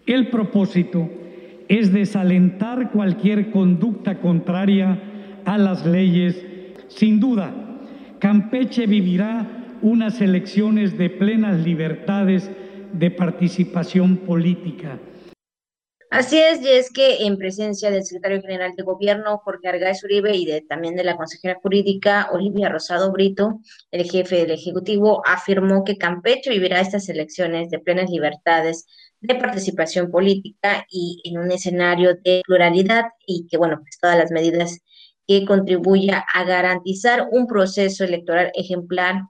El 0.06 0.28
propósito 0.28 1.08
es 1.68 1.92
desalentar 1.92 2.90
cualquier 2.90 3.50
conducta 3.50 4.18
contraria 4.18 4.98
a 5.44 5.58
las 5.58 5.86
leyes. 5.86 6.44
Sin 6.88 7.20
duda, 7.20 7.52
Campeche 8.18 8.86
vivirá 8.86 9.76
unas 9.80 10.20
elecciones 10.20 10.96
de 10.98 11.10
plenas 11.10 11.60
libertades 11.60 12.50
de 12.92 13.10
participación 13.10 14.18
política. 14.18 14.98
Así 16.12 16.38
es, 16.38 16.60
y 16.60 16.68
es 16.68 16.92
que 16.92 17.24
en 17.24 17.38
presencia 17.38 17.90
del 17.90 18.04
secretario 18.04 18.42
general 18.42 18.74
de 18.76 18.82
gobierno, 18.82 19.38
Jorge 19.38 19.66
Argáez 19.66 20.04
Uribe, 20.04 20.36
y 20.36 20.44
de, 20.44 20.60
también 20.60 20.94
de 20.94 21.04
la 21.04 21.16
consejera 21.16 21.58
jurídica, 21.62 22.28
Olivia 22.32 22.68
Rosado 22.68 23.10
Brito, 23.12 23.60
el 23.90 24.04
jefe 24.10 24.36
del 24.36 24.50
Ejecutivo, 24.50 25.22
afirmó 25.26 25.84
que 25.84 25.96
Campeche 25.96 26.50
vivirá 26.50 26.82
estas 26.82 27.08
elecciones 27.08 27.70
de 27.70 27.78
plenas 27.78 28.10
libertades 28.10 28.84
de 29.22 29.36
participación 29.36 30.10
política 30.10 30.84
y 30.90 31.22
en 31.24 31.38
un 31.38 31.50
escenario 31.50 32.14
de 32.22 32.42
pluralidad 32.44 33.04
y 33.26 33.46
que, 33.46 33.56
bueno, 33.56 33.78
pues 33.80 33.98
todas 33.98 34.18
las 34.18 34.30
medidas 34.30 34.80
que 35.26 35.46
contribuya 35.46 36.26
a 36.34 36.44
garantizar 36.44 37.26
un 37.30 37.46
proceso 37.46 38.04
electoral 38.04 38.52
ejemplar 38.54 39.22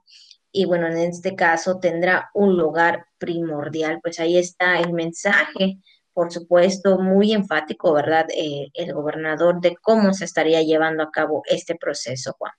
y 0.51 0.65
bueno, 0.65 0.87
en 0.87 0.97
este 0.97 1.35
caso 1.35 1.79
tendrá 1.79 2.29
un 2.33 2.55
lugar 2.57 3.05
primordial. 3.17 3.99
Pues 4.03 4.19
ahí 4.19 4.37
está 4.37 4.79
el 4.79 4.93
mensaje, 4.93 5.79
por 6.13 6.31
supuesto, 6.31 6.99
muy 6.99 7.33
enfático, 7.33 7.93
¿verdad? 7.93 8.27
Eh, 8.35 8.69
el 8.73 8.93
gobernador 8.93 9.59
de 9.61 9.75
cómo 9.81 10.13
se 10.13 10.25
estaría 10.25 10.61
llevando 10.61 11.03
a 11.03 11.11
cabo 11.11 11.43
este 11.45 11.75
proceso, 11.75 12.33
Juan. 12.37 12.53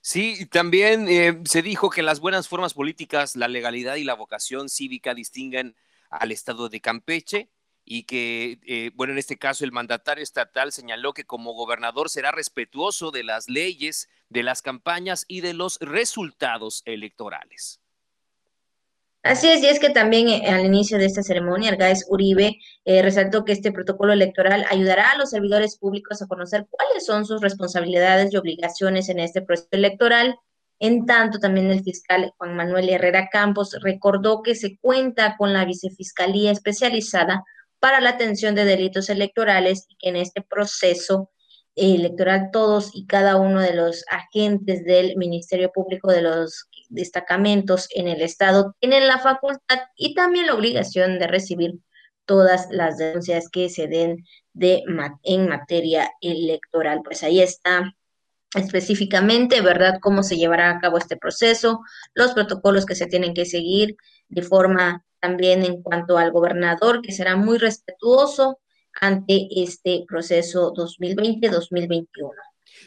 Sí, 0.00 0.46
también 0.46 1.08
eh, 1.08 1.40
se 1.44 1.62
dijo 1.62 1.90
que 1.90 2.02
las 2.02 2.20
buenas 2.20 2.48
formas 2.48 2.74
políticas, 2.74 3.36
la 3.36 3.48
legalidad 3.48 3.96
y 3.96 4.04
la 4.04 4.14
vocación 4.14 4.68
cívica 4.68 5.14
distinguen 5.14 5.76
al 6.10 6.32
Estado 6.32 6.68
de 6.68 6.80
Campeche 6.80 7.50
y 7.84 8.04
que, 8.04 8.60
eh, 8.66 8.90
bueno, 8.94 9.12
en 9.12 9.18
este 9.18 9.38
caso 9.38 9.64
el 9.64 9.72
mandatario 9.72 10.22
estatal 10.22 10.72
señaló 10.72 11.14
que 11.14 11.24
como 11.24 11.54
gobernador 11.54 12.10
será 12.10 12.30
respetuoso 12.30 13.10
de 13.10 13.24
las 13.24 13.48
leyes, 13.48 14.08
de 14.28 14.42
las 14.42 14.62
campañas 14.62 15.24
y 15.26 15.40
de 15.40 15.54
los 15.54 15.78
resultados 15.80 16.82
electorales. 16.84 17.80
Así 19.24 19.48
es, 19.48 19.62
y 19.62 19.66
es 19.66 19.80
que 19.80 19.90
también 19.90 20.28
eh, 20.28 20.48
al 20.48 20.64
inicio 20.64 20.96
de 20.96 21.06
esta 21.06 21.22
ceremonia, 21.22 21.70
Argáez 21.70 22.04
Uribe 22.08 22.58
eh, 22.84 23.02
resaltó 23.02 23.44
que 23.44 23.52
este 23.52 23.72
protocolo 23.72 24.12
electoral 24.12 24.64
ayudará 24.70 25.10
a 25.10 25.18
los 25.18 25.30
servidores 25.30 25.76
públicos 25.76 26.22
a 26.22 26.26
conocer 26.28 26.66
cuáles 26.70 27.04
son 27.04 27.26
sus 27.26 27.40
responsabilidades 27.40 28.32
y 28.32 28.36
obligaciones 28.36 29.08
en 29.08 29.18
este 29.18 29.42
proceso 29.42 29.68
electoral. 29.72 30.36
En 30.78 31.04
tanto, 31.04 31.40
también 31.40 31.70
el 31.70 31.82
fiscal 31.82 32.32
Juan 32.38 32.56
Manuel 32.56 32.88
Herrera 32.88 33.28
Campos 33.30 33.76
recordó 33.82 34.42
que 34.42 34.54
se 34.54 34.78
cuenta 34.78 35.36
con 35.36 35.52
la 35.52 35.64
vicefiscalía 35.64 36.52
especializada 36.52 37.44
para 37.80 38.00
la 38.00 38.10
atención 38.10 38.54
de 38.54 38.64
delitos 38.64 39.10
electorales 39.10 39.86
y 39.88 39.96
que 39.96 40.10
en 40.10 40.16
este 40.16 40.42
proceso 40.42 41.30
electoral 41.74 42.50
todos 42.52 42.90
y 42.94 43.06
cada 43.06 43.36
uno 43.36 43.60
de 43.60 43.74
los 43.74 44.04
agentes 44.10 44.84
del 44.84 45.16
Ministerio 45.16 45.70
Público 45.72 46.10
de 46.10 46.22
los 46.22 46.68
destacamentos 46.88 47.88
en 47.94 48.08
el 48.08 48.22
Estado 48.22 48.74
tienen 48.80 49.06
la 49.06 49.18
facultad 49.18 49.78
y 49.96 50.14
también 50.14 50.46
la 50.46 50.54
obligación 50.54 51.18
de 51.18 51.26
recibir 51.26 51.74
todas 52.24 52.68
las 52.70 52.98
denuncias 52.98 53.48
que 53.48 53.68
se 53.70 53.88
den 53.88 54.24
de, 54.52 54.82
en 55.22 55.48
materia 55.48 56.10
electoral. 56.20 57.00
Pues 57.02 57.22
ahí 57.22 57.40
está 57.40 57.94
específicamente, 58.54 59.60
¿verdad?, 59.60 59.98
cómo 60.00 60.22
se 60.22 60.36
llevará 60.36 60.70
a 60.70 60.80
cabo 60.80 60.98
este 60.98 61.16
proceso, 61.16 61.80
los 62.14 62.32
protocolos 62.32 62.86
que 62.86 62.94
se 62.94 63.06
tienen 63.06 63.34
que 63.34 63.44
seguir 63.44 63.96
de 64.28 64.42
forma 64.42 65.04
también 65.20 65.64
en 65.64 65.82
cuanto 65.82 66.18
al 66.18 66.32
gobernador, 66.32 67.02
que 67.02 67.12
será 67.12 67.36
muy 67.36 67.58
respetuoso 67.58 68.60
ante 69.00 69.48
este 69.50 70.04
proceso 70.06 70.72
2020-2021. 70.74 72.08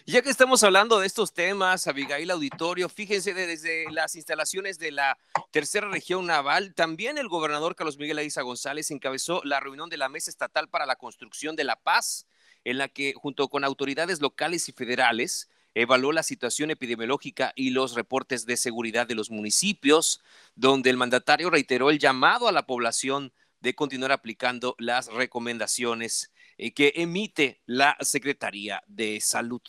Ya 0.07 0.23
que 0.23 0.31
estamos 0.31 0.63
hablando 0.63 0.99
de 0.99 1.05
estos 1.05 1.31
temas, 1.31 1.85
Abigail 1.85 2.31
Auditorio, 2.31 2.89
fíjense 2.89 3.35
desde 3.35 3.85
las 3.91 4.15
instalaciones 4.15 4.79
de 4.79 4.91
la 4.91 5.19
tercera 5.51 5.89
región 5.89 6.25
naval, 6.25 6.73
también 6.73 7.19
el 7.19 7.27
gobernador 7.27 7.75
Carlos 7.75 7.99
Miguel 7.99 8.17
Aiza 8.17 8.41
González 8.41 8.89
encabezó 8.89 9.41
la 9.43 9.59
reunión 9.59 9.89
de 9.89 9.97
la 9.97 10.09
Mesa 10.09 10.31
Estatal 10.31 10.69
para 10.69 10.87
la 10.87 10.95
Construcción 10.95 11.55
de 11.55 11.65
la 11.65 11.75
Paz, 11.75 12.25
en 12.63 12.79
la 12.79 12.87
que 12.87 13.13
junto 13.15 13.47
con 13.49 13.63
autoridades 13.63 14.21
locales 14.21 14.67
y 14.69 14.71
federales 14.71 15.49
evaluó 15.75 16.11
la 16.11 16.23
situación 16.23 16.71
epidemiológica 16.71 17.53
y 17.55 17.69
los 17.69 17.93
reportes 17.93 18.47
de 18.47 18.57
seguridad 18.57 19.05
de 19.05 19.15
los 19.15 19.29
municipios, 19.29 20.19
donde 20.55 20.89
el 20.89 20.97
mandatario 20.97 21.51
reiteró 21.51 21.91
el 21.91 21.99
llamado 21.99 22.47
a 22.47 22.51
la 22.51 22.65
población 22.65 23.33
de 23.59 23.75
continuar 23.75 24.11
aplicando 24.11 24.75
las 24.79 25.07
recomendaciones 25.07 26.31
eh, 26.57 26.73
que 26.73 26.93
emite 26.95 27.61
la 27.67 27.95
Secretaría 28.01 28.81
de 28.87 29.21
Salud. 29.21 29.61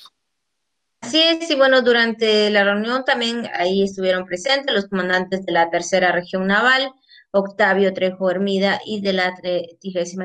Así 1.02 1.20
es, 1.20 1.50
y 1.50 1.56
bueno, 1.56 1.82
durante 1.82 2.48
la 2.50 2.62
reunión 2.62 3.04
también 3.04 3.48
ahí 3.54 3.82
estuvieron 3.82 4.24
presentes 4.24 4.72
los 4.72 4.86
comandantes 4.86 5.44
de 5.44 5.52
la 5.52 5.68
tercera 5.68 6.12
región 6.12 6.46
naval, 6.46 6.92
Octavio 7.32 7.92
Trejo 7.92 8.30
Hermida 8.30 8.80
y 8.86 9.00
de 9.00 9.12
la 9.12 9.34
33 9.34 10.16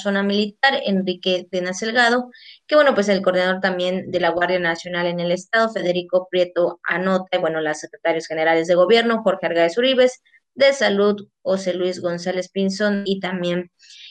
Zona 0.00 0.22
Militar, 0.22 0.80
Enrique 0.86 1.46
Pena 1.50 1.74
Selgado, 1.74 2.30
que 2.66 2.74
bueno, 2.74 2.94
pues 2.94 3.08
el 3.10 3.20
coordinador 3.20 3.60
también 3.60 4.10
de 4.10 4.20
la 4.20 4.30
Guardia 4.30 4.58
Nacional 4.58 5.06
en 5.06 5.20
el 5.20 5.30
Estado, 5.30 5.70
Federico 5.70 6.26
Prieto 6.30 6.80
Anota, 6.88 7.36
y 7.36 7.40
bueno, 7.40 7.60
los 7.60 7.78
secretarios 7.78 8.26
generales 8.26 8.66
de 8.66 8.76
gobierno, 8.76 9.22
Jorge 9.22 9.46
Argáez 9.46 9.76
Uribes, 9.76 10.22
de 10.54 10.72
Salud, 10.72 11.28
José 11.42 11.74
Luis 11.74 12.00
González 12.00 12.48
Pinzón 12.48 13.02
y 13.04 13.20
también 13.20 13.70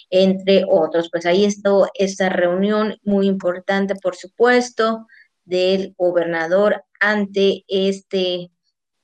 entre 0.09 0.63
otros. 0.69 1.09
Pues 1.11 1.25
ahí 1.25 1.45
está 1.45 1.71
esta 1.95 2.29
reunión 2.29 2.97
muy 3.03 3.27
importante, 3.27 3.95
por 3.95 4.15
supuesto, 4.15 5.07
del 5.45 5.93
gobernador 5.97 6.83
ante 6.99 7.63
este 7.67 8.51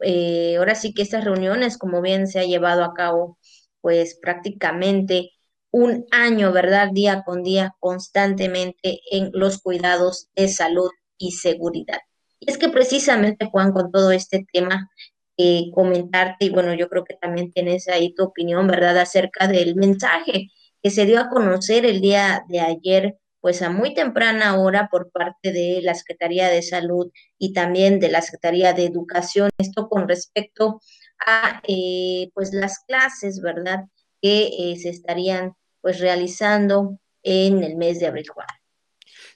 eh, 0.01 0.55
ahora 0.57 0.75
sí 0.75 0.93
que 0.93 1.01
estas 1.01 1.25
reuniones, 1.25 1.77
como 1.77 2.01
bien 2.01 2.27
se 2.27 2.39
ha 2.39 2.45
llevado 2.45 2.83
a 2.83 2.93
cabo, 2.93 3.37
pues 3.81 4.17
prácticamente 4.21 5.31
un 5.71 6.05
año, 6.11 6.51
¿verdad? 6.51 6.89
Día 6.91 7.23
con 7.25 7.43
día, 7.43 7.75
constantemente 7.79 9.01
en 9.11 9.29
los 9.33 9.59
cuidados 9.61 10.29
de 10.35 10.47
salud 10.47 10.89
y 11.17 11.33
seguridad. 11.33 11.99
Y 12.39 12.49
es 12.49 12.57
que 12.57 12.69
precisamente, 12.69 13.45
Juan, 13.45 13.71
con 13.73 13.91
todo 13.91 14.11
este 14.11 14.45
tema, 14.51 14.89
eh, 15.37 15.69
comentarte, 15.73 16.45
y 16.45 16.49
bueno, 16.49 16.73
yo 16.73 16.89
creo 16.89 17.03
que 17.03 17.15
también 17.15 17.51
tienes 17.51 17.87
ahí 17.87 18.13
tu 18.13 18.23
opinión, 18.23 18.67
¿verdad?, 18.67 18.97
acerca 18.97 19.47
del 19.47 19.75
mensaje 19.75 20.47
que 20.81 20.89
se 20.89 21.05
dio 21.05 21.19
a 21.19 21.29
conocer 21.29 21.85
el 21.85 22.01
día 22.01 22.43
de 22.47 22.61
ayer 22.61 23.18
pues 23.41 23.61
a 23.61 23.69
muy 23.69 23.93
temprana 23.93 24.59
hora 24.59 24.89
por 24.89 25.11
parte 25.11 25.51
de 25.51 25.81
la 25.81 25.93
Secretaría 25.95 26.49
de 26.49 26.61
Salud 26.61 27.11
y 27.37 27.53
también 27.53 27.99
de 27.99 28.09
la 28.09 28.21
Secretaría 28.21 28.73
de 28.73 28.85
Educación, 28.85 29.49
esto 29.57 29.87
con 29.87 30.07
respecto 30.07 30.81
a 31.25 31.61
eh, 31.67 32.29
pues 32.33 32.53
las 32.53 32.79
clases, 32.79 33.41
¿verdad? 33.41 33.85
Que 34.21 34.47
eh, 34.47 34.77
se 34.81 34.89
estarían 34.89 35.53
pues 35.81 35.99
realizando 35.99 36.99
en 37.23 37.63
el 37.63 37.75
mes 37.75 37.99
de 37.99 38.07
abril, 38.07 38.27
Juan. 38.33 38.47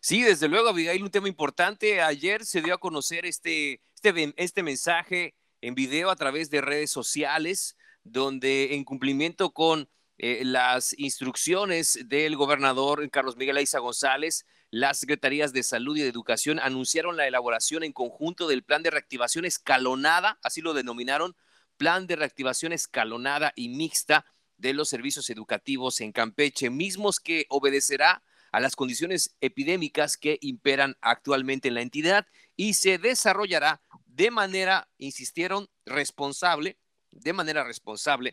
Sí, 0.02 0.22
desde 0.22 0.50
luego, 0.50 0.70
Abigail, 0.70 1.02
un 1.02 1.12
tema 1.12 1.30
importante. 1.30 2.02
Ayer 2.02 2.46
se 2.46 2.62
dio 2.62 2.74
a 2.74 2.80
conocer 2.80 3.26
este, 3.26 3.82
este, 3.96 4.34
este 4.36 4.64
mensaje 4.64 5.34
en 5.62 5.76
video 5.76 6.10
a 6.10 6.16
través 6.18 6.50
de 6.50 6.60
redes 6.60 6.92
sociales, 6.92 7.78
donde 8.04 8.76
en 8.76 8.84
cumplimiento 8.84 9.52
con 9.52 9.88
eh, 10.26 10.46
las 10.46 10.98
instrucciones 10.98 12.00
del 12.06 12.38
gobernador 12.38 13.10
Carlos 13.10 13.36
Miguel 13.36 13.58
Aiza 13.58 13.80
González, 13.80 14.46
las 14.72 14.98
secretarías 15.02 15.52
de 15.52 15.64
salud 15.64 15.98
y 15.98 16.02
de 16.02 16.08
educación 16.08 16.62
anunciaron 16.62 17.18
la 17.18 17.28
elaboración 17.28 17.84
en 17.84 17.92
conjunto 17.92 18.48
del 18.48 18.64
plan 18.64 18.84
de 18.84 18.90
reactivación 18.90 19.44
escalonada, 19.44 20.40
así 20.42 20.62
lo 20.62 20.74
denominaron, 20.74 21.36
plan 21.76 22.08
de 22.08 22.16
reactivación 22.16 22.72
escalonada 22.72 23.52
y 23.58 23.68
mixta 23.68 24.26
de 24.56 24.72
los 24.72 24.88
servicios 24.88 25.30
educativos 25.30 26.00
en 26.00 26.14
Campeche, 26.14 26.70
mismos 26.70 27.20
que 27.20 27.46
obedecerá 27.50 28.24
a 28.54 28.62
las 28.62 28.78
condiciones 28.78 29.36
epidémicas 29.42 30.16
que 30.16 30.38
imperan 30.40 30.96
actualmente 31.02 31.68
en 31.68 31.74
la 31.74 31.82
entidad 31.82 32.28
y 32.56 32.76
se 32.76 32.98
desarrollará 32.98 33.82
de 34.06 34.32
manera, 34.32 34.88
insistieron, 35.00 35.68
responsable, 35.86 36.78
de 37.12 37.34
manera 37.34 37.66
responsable, 37.66 38.32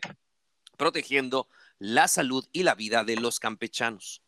protegiendo 0.77 1.49
la 1.81 2.07
salud 2.07 2.45
y 2.53 2.61
la 2.61 2.75
vida 2.75 3.03
de 3.03 3.15
los 3.15 3.39
campechanos. 3.39 4.21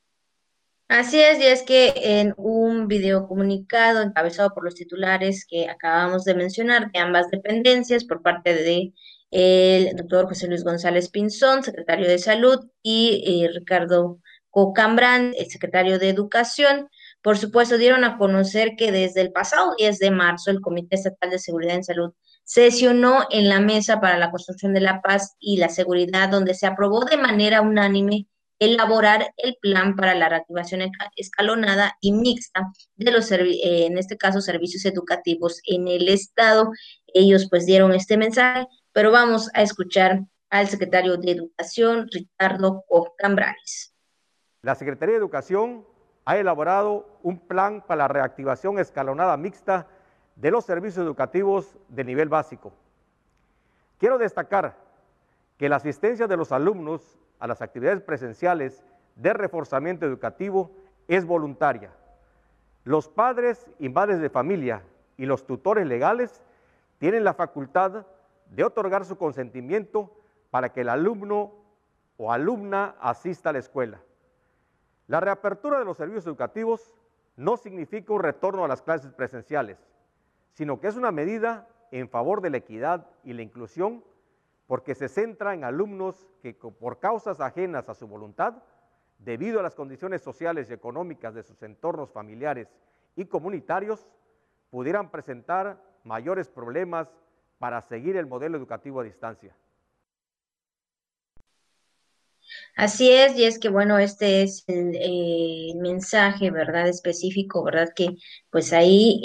Así 0.87 1.21
es, 1.21 1.39
y 1.39 1.43
es 1.43 1.61
que 1.61 1.93
en 1.95 2.33
un 2.35 2.87
video 2.87 3.27
comunicado 3.27 4.01
encabezado 4.01 4.55
por 4.55 4.63
los 4.65 4.73
titulares 4.73 5.45
que 5.47 5.69
acabamos 5.69 6.23
de 6.23 6.33
mencionar 6.33 6.91
de 6.91 6.99
ambas 6.99 7.29
dependencias 7.29 8.05
por 8.05 8.23
parte 8.23 8.55
de 8.55 8.93
el 9.29 9.95
doctor 9.95 10.27
José 10.27 10.47
Luis 10.47 10.63
González 10.63 11.09
Pinzón, 11.09 11.63
secretario 11.63 12.07
de 12.07 12.17
Salud, 12.17 12.59
y 12.81 13.43
eh, 13.43 13.49
Ricardo 13.53 14.19
Cocambrán, 14.49 15.33
el 15.37 15.45
secretario 15.49 15.99
de 15.99 16.09
Educación, 16.09 16.89
por 17.21 17.37
supuesto, 17.37 17.77
dieron 17.77 18.03
a 18.03 18.17
conocer 18.17 18.75
que 18.75 18.91
desde 18.91 19.21
el 19.21 19.31
pasado 19.31 19.75
10 19.77 19.99
de 19.99 20.11
marzo 20.11 20.49
el 20.51 20.59
Comité 20.59 20.95
Estatal 20.95 21.29
de 21.29 21.39
Seguridad 21.39 21.75
en 21.75 21.83
Salud 21.83 22.13
sesionó 22.43 23.25
en 23.29 23.49
la 23.49 23.59
Mesa 23.59 23.99
para 24.01 24.17
la 24.17 24.31
Construcción 24.31 24.73
de 24.73 24.81
la 24.81 25.01
Paz 25.01 25.35
y 25.39 25.57
la 25.57 25.69
Seguridad, 25.69 26.29
donde 26.29 26.53
se 26.53 26.67
aprobó 26.67 27.05
de 27.05 27.17
manera 27.17 27.61
unánime 27.61 28.27
elaborar 28.59 29.33
el 29.37 29.57
plan 29.61 29.95
para 29.95 30.15
la 30.15 30.29
reactivación 30.29 30.81
escalonada 31.15 31.97
y 31.99 32.13
mixta 32.13 32.71
de 32.95 33.11
los, 33.11 33.31
eh, 33.31 33.85
en 33.85 33.97
este 33.97 34.17
caso, 34.17 34.41
servicios 34.41 34.85
educativos 34.85 35.59
en 35.65 35.87
el 35.87 36.07
Estado. 36.07 36.71
Ellos 37.07 37.47
pues 37.49 37.65
dieron 37.65 37.93
este 37.93 38.17
mensaje, 38.17 38.67
pero 38.91 39.11
vamos 39.11 39.49
a 39.53 39.61
escuchar 39.61 40.21
al 40.49 40.67
secretario 40.67 41.17
de 41.17 41.31
Educación, 41.31 42.07
Ricardo 42.11 42.85
Cambrales. 43.17 43.93
La 44.61 44.75
Secretaría 44.75 45.13
de 45.13 45.19
Educación 45.19 45.85
ha 46.25 46.37
elaborado 46.37 47.19
un 47.21 47.39
plan 47.39 47.83
para 47.85 48.03
la 48.03 48.07
reactivación 48.07 48.79
escalonada 48.79 49.35
mixta 49.35 49.87
de 50.35 50.51
los 50.51 50.65
servicios 50.65 51.05
educativos 51.05 51.77
de 51.89 52.03
nivel 52.03 52.29
básico. 52.29 52.73
Quiero 53.97 54.17
destacar 54.17 54.75
que 55.57 55.69
la 55.69 55.77
asistencia 55.77 56.27
de 56.27 56.37
los 56.37 56.51
alumnos 56.51 57.19
a 57.39 57.47
las 57.47 57.61
actividades 57.61 58.01
presenciales 58.01 58.83
de 59.15 59.33
reforzamiento 59.33 60.05
educativo 60.05 60.71
es 61.07 61.25
voluntaria. 61.25 61.91
Los 62.83 63.07
padres 63.07 63.69
y 63.79 63.89
madres 63.89 64.19
de 64.19 64.29
familia 64.29 64.83
y 65.17 65.25
los 65.25 65.45
tutores 65.45 65.87
legales 65.87 66.41
tienen 66.97 67.23
la 67.23 67.33
facultad 67.33 68.05
de 68.49 68.63
otorgar 68.63 69.05
su 69.05 69.17
consentimiento 69.17 70.11
para 70.49 70.71
que 70.73 70.81
el 70.81 70.89
alumno 70.89 71.53
o 72.17 72.31
alumna 72.31 72.95
asista 72.99 73.49
a 73.49 73.53
la 73.53 73.59
escuela. 73.59 74.01
La 75.07 75.19
reapertura 75.19 75.79
de 75.79 75.85
los 75.85 75.97
servicios 75.97 76.25
educativos 76.25 76.93
no 77.35 77.57
significa 77.57 78.13
un 78.13 78.21
retorno 78.21 78.63
a 78.63 78.67
las 78.67 78.81
clases 78.81 79.11
presenciales, 79.13 79.77
sino 80.53 80.79
que 80.79 80.87
es 80.87 80.95
una 80.95 81.11
medida 81.11 81.67
en 81.91 82.09
favor 82.09 82.41
de 82.41 82.49
la 82.49 82.57
equidad 82.57 83.07
y 83.23 83.33
la 83.33 83.41
inclusión 83.41 84.03
porque 84.67 84.95
se 84.95 85.09
centra 85.09 85.53
en 85.53 85.63
alumnos 85.63 86.27
que 86.41 86.53
por 86.53 86.99
causas 86.99 87.41
ajenas 87.41 87.89
a 87.89 87.93
su 87.93 88.07
voluntad, 88.07 88.63
debido 89.19 89.59
a 89.59 89.63
las 89.63 89.75
condiciones 89.75 90.21
sociales 90.21 90.69
y 90.69 90.73
económicas 90.73 91.33
de 91.33 91.43
sus 91.43 91.61
entornos 91.63 92.11
familiares 92.11 92.73
y 93.15 93.25
comunitarios, 93.25 94.07
pudieran 94.69 95.11
presentar 95.11 95.81
mayores 96.03 96.49
problemas 96.49 97.13
para 97.59 97.81
seguir 97.81 98.17
el 98.17 98.25
modelo 98.25 98.57
educativo 98.57 99.01
a 99.01 99.03
distancia. 99.03 99.55
Así 102.75 103.11
es, 103.11 103.37
y 103.37 103.43
es 103.43 103.59
que 103.59 103.69
bueno, 103.69 103.99
este 103.99 104.41
es 104.41 104.63
el 104.67 104.95
eh, 104.95 105.73
mensaje, 105.75 106.49
¿verdad? 106.49 106.87
Específico, 106.87 107.63
¿verdad? 107.63 107.89
Que 107.95 108.15
pues 108.49 108.73
ahí 108.73 109.21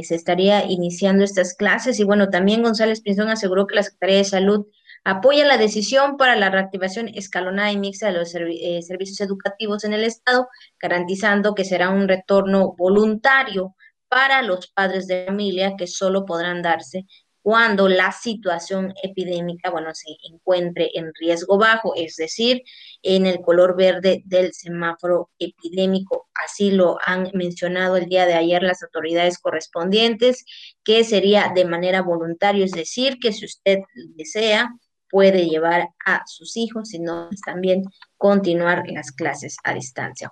eh, 0.00 0.04
se 0.04 0.14
estaría 0.14 0.64
iniciando 0.66 1.24
estas 1.24 1.54
clases 1.54 1.98
y 1.98 2.04
bueno, 2.04 2.30
también 2.30 2.62
González 2.62 3.00
Pinzón 3.00 3.28
aseguró 3.28 3.66
que 3.66 3.74
la 3.74 3.82
Secretaría 3.82 4.18
de 4.18 4.24
Salud 4.24 4.66
apoya 5.04 5.44
la 5.44 5.58
decisión 5.58 6.16
para 6.16 6.36
la 6.36 6.50
reactivación 6.50 7.08
escalonada 7.08 7.72
y 7.72 7.78
mixta 7.78 8.06
de 8.06 8.12
los 8.12 8.32
eh, 8.36 8.82
servicios 8.82 9.20
educativos 9.20 9.82
en 9.82 9.94
el 9.94 10.04
Estado, 10.04 10.48
garantizando 10.80 11.54
que 11.56 11.64
será 11.64 11.90
un 11.90 12.06
retorno 12.06 12.74
voluntario 12.78 13.74
para 14.08 14.42
los 14.42 14.68
padres 14.68 15.06
de 15.08 15.24
familia 15.26 15.74
que 15.76 15.86
solo 15.86 16.24
podrán 16.26 16.62
darse 16.62 17.06
cuando 17.42 17.88
la 17.88 18.12
situación 18.12 18.94
epidémica, 19.02 19.70
bueno, 19.70 19.92
se 19.94 20.16
encuentre 20.30 20.90
en 20.94 21.12
riesgo 21.14 21.58
bajo, 21.58 21.94
es 21.96 22.14
decir, 22.16 22.62
en 23.02 23.26
el 23.26 23.40
color 23.40 23.76
verde 23.76 24.22
del 24.24 24.54
semáforo 24.54 25.30
epidémico. 25.38 26.28
Así 26.34 26.70
lo 26.70 26.98
han 27.04 27.30
mencionado 27.34 27.96
el 27.96 28.06
día 28.06 28.26
de 28.26 28.34
ayer 28.34 28.62
las 28.62 28.82
autoridades 28.84 29.38
correspondientes, 29.38 30.44
que 30.84 31.02
sería 31.02 31.52
de 31.54 31.64
manera 31.64 32.00
voluntaria, 32.00 32.64
es 32.64 32.72
decir, 32.72 33.18
que 33.20 33.32
si 33.32 33.44
usted 33.44 33.80
desea, 34.14 34.70
puede 35.10 35.46
llevar 35.46 35.88
a 36.06 36.22
sus 36.26 36.56
hijos, 36.56 36.94
y 36.94 37.00
no, 37.00 37.26
pues 37.28 37.40
también 37.42 37.82
continuar 38.16 38.84
las 38.86 39.10
clases 39.10 39.56
a 39.64 39.74
distancia. 39.74 40.30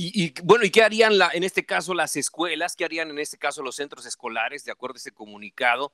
Y, 0.00 0.32
bueno, 0.44 0.64
¿y 0.64 0.70
qué 0.70 0.84
harían 0.84 1.18
la, 1.18 1.30
en 1.32 1.42
este 1.42 1.66
caso 1.66 1.92
las 1.92 2.14
escuelas? 2.14 2.76
¿Qué 2.76 2.84
harían 2.84 3.10
en 3.10 3.18
este 3.18 3.36
caso 3.36 3.64
los 3.64 3.74
centros 3.74 4.06
escolares, 4.06 4.64
de 4.64 4.70
acuerdo 4.70 4.94
a 4.94 4.98
este 4.98 5.10
comunicado? 5.10 5.92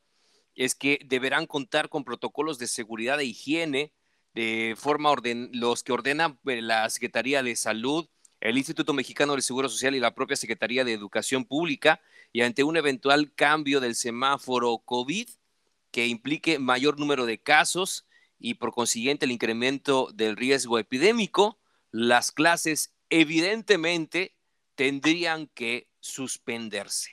Es 0.55 0.75
que 0.75 1.01
deberán 1.05 1.47
contar 1.47 1.89
con 1.89 2.05
protocolos 2.05 2.59
de 2.59 2.67
seguridad 2.67 3.21
e 3.21 3.25
higiene 3.25 3.93
de 4.35 4.75
forma 4.77 5.11
orden, 5.11 5.51
los 5.53 5.83
que 5.83 5.93
ordena 5.93 6.39
eh, 6.47 6.61
la 6.61 6.89
Secretaría 6.91 7.43
de 7.43 7.57
Salud, 7.57 8.09
el 8.41 8.59
Instituto 8.59 8.93
Mexicano 8.93 9.33
del 9.33 9.43
Seguro 9.43 9.69
Social 9.69 9.95
y 9.95 10.01
la 10.01 10.15
propia 10.15 10.37
Secretaría 10.37 10.85
de 10.85 10.93
Educación 10.93 11.45
Pública, 11.45 12.01
y 12.33 12.43
ante 12.43 12.65
un 12.65 12.77
eventual 12.77 13.33
cambio 13.35 13.81
del 13.81 13.95
semáforo 13.95 14.79
COVID 14.79 15.29
que 15.93 16.09
implique 16.09 16.59
mayor 16.59 16.99
número 16.99 17.27
de 17.27 17.39
casos 17.39 18.07
y 18.39 18.55
por 18.55 18.73
consiguiente 18.73 19.25
el 19.25 19.33
incremento 19.33 20.11
del 20.13 20.37
riesgo 20.37 20.79
epidémico, 20.81 21.61
las 21.93 22.33
clases 22.33 22.93
evidentemente 23.09 24.35
tendrían 24.75 25.47
que 25.47 25.89
suspenderse. 26.01 27.13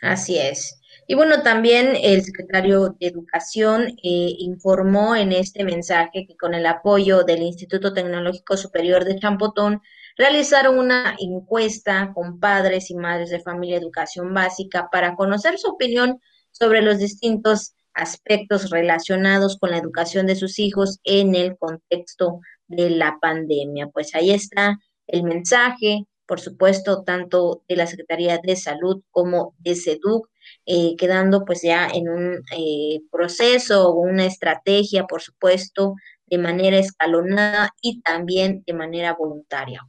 Así 0.00 0.38
es. 0.38 0.80
Y 1.06 1.14
bueno, 1.14 1.42
también 1.42 1.96
el 2.00 2.22
secretario 2.22 2.96
de 3.00 3.08
Educación 3.08 3.88
eh, 3.88 4.34
informó 4.38 5.16
en 5.16 5.32
este 5.32 5.64
mensaje 5.64 6.24
que 6.26 6.36
con 6.36 6.54
el 6.54 6.64
apoyo 6.66 7.24
del 7.24 7.42
Instituto 7.42 7.92
Tecnológico 7.92 8.56
Superior 8.56 9.04
de 9.04 9.18
Champotón 9.18 9.82
realizaron 10.16 10.78
una 10.78 11.16
encuesta 11.18 12.12
con 12.14 12.38
padres 12.38 12.90
y 12.90 12.94
madres 12.94 13.30
de 13.30 13.40
familia 13.40 13.78
educación 13.78 14.32
básica 14.32 14.88
para 14.92 15.16
conocer 15.16 15.58
su 15.58 15.70
opinión 15.70 16.20
sobre 16.52 16.80
los 16.80 16.98
distintos 16.98 17.74
aspectos 17.92 18.70
relacionados 18.70 19.58
con 19.58 19.70
la 19.70 19.78
educación 19.78 20.26
de 20.26 20.36
sus 20.36 20.58
hijos 20.58 21.00
en 21.04 21.34
el 21.34 21.56
contexto 21.58 22.40
de 22.68 22.90
la 22.90 23.18
pandemia. 23.20 23.88
Pues 23.88 24.14
ahí 24.14 24.30
está 24.30 24.78
el 25.06 25.24
mensaje, 25.24 26.04
por 26.30 26.38
supuesto, 26.38 27.02
tanto 27.02 27.64
de 27.68 27.74
la 27.74 27.88
Secretaría 27.88 28.38
de 28.38 28.54
Salud 28.54 29.02
como 29.10 29.56
de 29.58 29.74
SEDUC, 29.74 30.28
eh, 30.64 30.94
quedando 30.96 31.44
pues 31.44 31.62
ya 31.62 31.88
en 31.88 32.08
un 32.08 32.44
eh, 32.56 33.00
proceso 33.10 33.88
o 33.88 34.00
una 34.02 34.26
estrategia, 34.26 35.08
por 35.08 35.22
supuesto, 35.22 35.96
de 36.26 36.38
manera 36.38 36.78
escalonada 36.78 37.74
y 37.82 38.00
también 38.02 38.62
de 38.64 38.74
manera 38.74 39.14
voluntaria. 39.14 39.84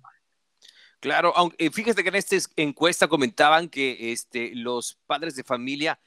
Claro, 1.00 1.32
aunque 1.36 1.64
eh, 1.64 1.70
fíjese 1.70 2.02
que 2.02 2.10
en 2.10 2.16
esta 2.16 2.36
encuesta 2.56 3.08
comentaban 3.08 3.70
que 3.70 4.12
este, 4.12 4.56
los 4.56 4.98
padres 5.06 5.36
de 5.36 5.44
familia 5.44 6.00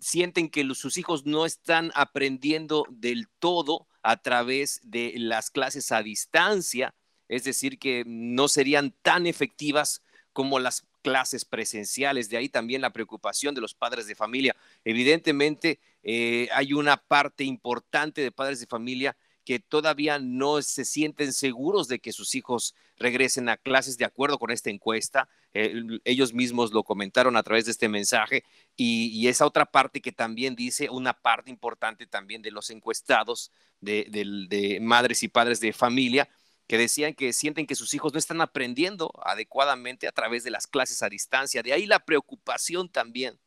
sienten 0.00 0.50
que 0.50 0.68
sus 0.74 0.98
hijos 0.98 1.24
no 1.24 1.46
están 1.46 1.92
aprendiendo 1.94 2.84
del 2.90 3.26
todo 3.38 3.86
a 4.02 4.18
través 4.18 4.82
de 4.84 5.14
las 5.16 5.50
clases 5.50 5.92
a 5.92 6.02
distancia, 6.02 6.94
es 7.32 7.44
decir, 7.44 7.78
que 7.78 8.04
no 8.06 8.46
serían 8.48 8.94
tan 9.02 9.26
efectivas 9.26 10.02
como 10.32 10.58
las 10.58 10.86
clases 11.02 11.44
presenciales. 11.44 12.28
De 12.28 12.36
ahí 12.36 12.48
también 12.48 12.82
la 12.82 12.92
preocupación 12.92 13.54
de 13.54 13.60
los 13.60 13.74
padres 13.74 14.06
de 14.06 14.14
familia. 14.14 14.54
Evidentemente, 14.84 15.80
eh, 16.02 16.48
hay 16.52 16.72
una 16.72 16.96
parte 16.96 17.44
importante 17.44 18.20
de 18.20 18.32
padres 18.32 18.60
de 18.60 18.66
familia 18.66 19.16
que 19.44 19.58
todavía 19.58 20.18
no 20.18 20.62
se 20.62 20.84
sienten 20.84 21.32
seguros 21.32 21.88
de 21.88 21.98
que 21.98 22.12
sus 22.12 22.34
hijos 22.34 22.74
regresen 22.96 23.48
a 23.48 23.56
clases 23.56 23.98
de 23.98 24.04
acuerdo 24.04 24.38
con 24.38 24.50
esta 24.50 24.70
encuesta. 24.70 25.28
Eh, 25.52 25.74
ellos 26.04 26.32
mismos 26.32 26.72
lo 26.72 26.84
comentaron 26.84 27.36
a 27.36 27.42
través 27.42 27.64
de 27.64 27.72
este 27.72 27.88
mensaje 27.88 28.44
y, 28.76 29.26
esa 29.26 29.46
otra 29.46 29.66
parte 29.66 30.00
que 30.00 30.12
también 30.12 30.54
dice, 30.54 30.90
una 30.90 31.12
parte 31.12 31.50
importante 31.50 32.06
también 32.06 32.42
de 32.42 32.50
los 32.50 32.70
encuestados 32.70 33.50
de, 33.80 34.78
madres 34.80 35.22
y 35.22 35.28
padres 35.28 35.60
de 35.60 35.72
familia, 35.72 36.28
que 36.72 36.78
decían 36.78 37.12
que 37.12 37.34
sienten 37.34 37.66
que 37.66 37.74
sus 37.74 37.92
hijos 37.92 38.14
no 38.14 38.18
están 38.18 38.40
aprendiendo 38.40 39.12
adecuadamente 39.26 40.08
a 40.08 40.12
través 40.12 40.42
de 40.42 40.50
las 40.50 40.66
clases 40.66 41.02
a 41.02 41.10
distancia. 41.10 41.62
De 41.62 41.74
ahí 41.74 41.84
la 41.84 41.98
preocupación 41.98 42.88
también 42.88 43.38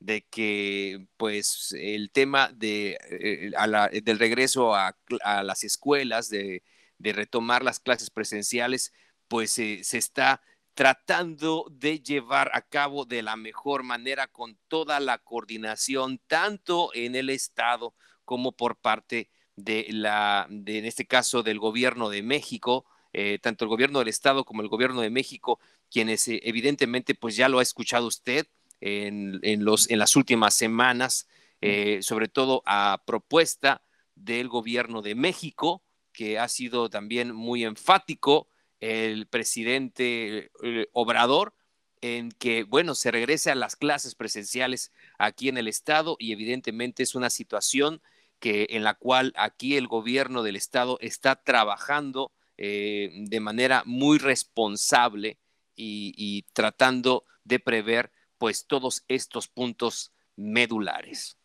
de 0.00 0.26
que 0.26 1.06
pues 1.16 1.72
el 1.78 2.10
tema 2.10 2.50
de, 2.52 2.98
eh, 3.08 4.00
del 4.02 4.18
regreso 4.18 4.74
a, 4.74 4.96
las 5.44 5.62
escuelas, 5.62 6.28
de, 6.28 6.64
retomar 6.98 7.62
las 7.62 7.78
clases 7.78 8.10
presenciales, 8.10 8.92
pues 9.28 9.52
se 9.52 9.78
está 9.96 10.42
tratando 10.74 11.68
de 11.70 12.00
llevar 12.00 12.50
a 12.52 12.62
cabo 12.62 13.04
de 13.04 13.22
la 13.22 13.36
mejor 13.36 13.84
manera 13.84 14.26
con 14.26 14.58
toda 14.66 14.98
la 14.98 15.18
coordinación, 15.18 16.20
tanto 16.26 16.90
en 16.94 17.14
el 17.14 17.30
Estado 17.30 17.94
como 18.24 18.56
por 18.56 18.76
parte 18.76 19.30
de 19.56 19.86
la, 19.90 20.46
de, 20.50 20.78
en 20.78 20.84
este 20.84 21.06
caso, 21.06 21.42
del 21.42 21.58
gobierno 21.58 22.10
de 22.10 22.22
México, 22.22 22.84
eh, 23.12 23.38
tanto 23.40 23.64
el 23.64 23.70
gobierno 23.70 23.98
del 23.98 24.08
Estado 24.08 24.44
como 24.44 24.62
el 24.62 24.68
gobierno 24.68 25.00
de 25.00 25.10
México, 25.10 25.58
quienes 25.90 26.28
eh, 26.28 26.40
evidentemente, 26.44 27.14
pues 27.14 27.34
ya 27.34 27.48
lo 27.48 27.58
ha 27.58 27.62
escuchado 27.62 28.06
usted, 28.06 28.46
en, 28.82 29.40
los, 29.64 29.90
en 29.90 29.98
las 29.98 30.16
últimas 30.16 30.52
semanas, 30.52 31.26
eh, 31.62 32.00
sobre 32.02 32.28
todo 32.28 32.62
a 32.66 33.02
propuesta 33.06 33.80
del 34.14 34.48
gobierno 34.48 35.00
de 35.00 35.14
México, 35.14 35.82
que 36.12 36.38
ha 36.38 36.46
sido 36.46 36.90
también 36.90 37.34
muy 37.34 37.64
enfático 37.64 38.48
el 38.80 39.26
presidente 39.26 40.50
Obrador 40.92 41.54
en 42.02 42.30
que, 42.30 42.64
bueno, 42.64 42.94
se 42.94 43.10
regrese 43.10 43.50
a 43.50 43.54
las 43.54 43.76
clases 43.76 44.14
presenciales 44.14 44.92
aquí 45.18 45.48
en 45.48 45.56
el 45.56 45.66
Estado 45.66 46.16
y 46.18 46.32
evidentemente 46.32 47.02
es 47.02 47.14
una 47.14 47.30
situación 47.30 48.02
que, 48.38 48.68
en 48.70 48.84
la 48.84 48.94
cual 48.94 49.32
aquí 49.36 49.76
el 49.76 49.86
gobierno 49.86 50.42
del 50.42 50.56
Estado 50.56 50.98
está 51.00 51.36
trabajando 51.36 52.32
eh, 52.58 53.10
de 53.12 53.40
manera 53.40 53.82
muy 53.86 54.18
responsable 54.18 55.38
y 55.78 56.46
tratando 56.54 57.24
de 57.44 57.60
prever 57.60 58.10
pues 58.38 58.66
todos 58.66 59.04
estos 59.08 59.48
puntos 59.48 60.12
medulares. 60.36 61.36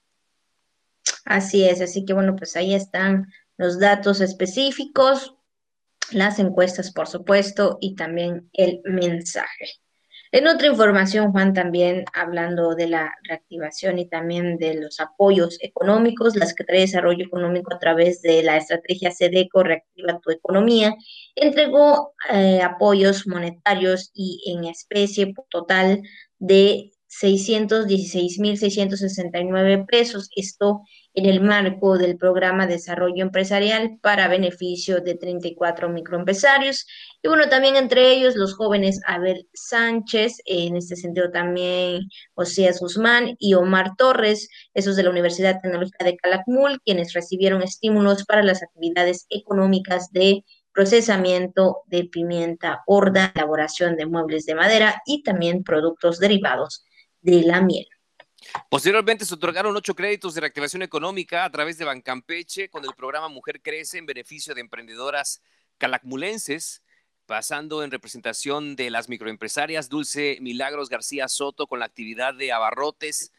Así 1.25 1.67
es, 1.67 1.81
así 1.81 2.05
que 2.05 2.13
bueno, 2.13 2.35
pues 2.35 2.55
ahí 2.55 2.73
están 2.73 3.31
los 3.57 3.79
datos 3.79 4.21
específicos, 4.21 5.35
las 6.11 6.39
encuestas, 6.39 6.91
por 6.91 7.07
supuesto, 7.07 7.77
y 7.79 7.95
también 7.95 8.49
el 8.53 8.81
mensaje. 8.83 9.80
En 10.33 10.47
otra 10.47 10.67
información, 10.67 11.33
Juan, 11.33 11.53
también 11.53 12.05
hablando 12.13 12.73
de 12.73 12.87
la 12.87 13.13
reactivación 13.23 13.99
y 13.99 14.07
también 14.07 14.57
de 14.57 14.75
los 14.75 15.01
apoyos 15.01 15.57
económicos, 15.61 16.37
la 16.37 16.45
Secretaría 16.45 16.79
de 16.79 16.85
Desarrollo 16.87 17.25
Económico 17.25 17.73
a 17.73 17.79
través 17.79 18.21
de 18.21 18.41
la 18.41 18.55
estrategia 18.55 19.11
SEDECO 19.11 19.63
Reactiva 19.63 20.21
tu 20.21 20.31
Economía 20.31 20.95
entregó 21.35 22.13
eh, 22.31 22.61
apoyos 22.61 23.27
monetarios 23.27 24.11
y 24.13 24.41
en 24.55 24.63
especie 24.63 25.33
total 25.49 26.01
de 26.39 26.91
616.669 27.11 29.85
pesos. 29.85 30.29
Esto 30.35 30.81
en 31.13 31.25
el 31.25 31.41
marco 31.41 31.97
del 31.97 32.15
programa 32.17 32.65
de 32.65 32.75
desarrollo 32.75 33.21
empresarial 33.21 33.99
para 34.01 34.29
beneficio 34.29 35.01
de 35.01 35.15
34 35.15 35.89
microempresarios. 35.89 36.87
Y 37.21 37.27
bueno, 37.27 37.49
también 37.49 37.75
entre 37.75 38.13
ellos 38.13 38.37
los 38.37 38.55
jóvenes 38.55 39.01
Abel 39.05 39.45
Sánchez, 39.53 40.37
en 40.45 40.77
este 40.77 40.95
sentido 40.95 41.29
también 41.31 42.07
José 42.33 42.71
Guzmán 42.79 43.35
y 43.39 43.55
Omar 43.55 43.97
Torres, 43.97 44.47
esos 44.73 44.95
de 44.95 45.03
la 45.03 45.09
Universidad 45.09 45.59
Tecnológica 45.61 46.05
de 46.05 46.15
Calakmul, 46.15 46.79
quienes 46.85 47.11
recibieron 47.13 47.61
estímulos 47.61 48.23
para 48.23 48.41
las 48.41 48.63
actividades 48.63 49.25
económicas 49.29 50.11
de 50.11 50.45
procesamiento 50.73 51.79
de 51.87 52.05
pimienta 52.05 52.83
horda, 52.87 53.33
elaboración 53.35 53.97
de 53.97 54.05
muebles 54.05 54.45
de 54.45 54.55
madera 54.55 55.01
y 55.05 55.23
también 55.23 55.65
productos 55.65 56.19
derivados 56.19 56.85
de 57.21 57.41
la 57.43 57.61
miel. 57.61 57.87
Posteriormente 58.69 59.25
se 59.25 59.33
otorgaron 59.33 59.75
ocho 59.75 59.95
créditos 59.95 60.33
de 60.33 60.41
reactivación 60.41 60.81
económica 60.81 61.45
a 61.45 61.51
través 61.51 61.77
de 61.77 61.85
Bancampeche 61.85 62.69
con 62.69 62.83
el 62.83 62.93
programa 62.95 63.29
Mujer 63.29 63.61
Crece 63.61 63.97
en 63.97 64.05
beneficio 64.05 64.55
de 64.55 64.61
emprendedoras 64.61 65.41
calacmulenses, 65.77 66.81
pasando 67.25 67.83
en 67.83 67.91
representación 67.91 68.75
de 68.75 68.89
las 68.89 69.09
microempresarias 69.09 69.89
Dulce 69.89 70.37
Milagros 70.41 70.89
García 70.89 71.27
Soto 71.27 71.67
con 71.67 71.79
la 71.79 71.85
actividad 71.85 72.33
de 72.33 72.51
abarrotes 72.51 73.31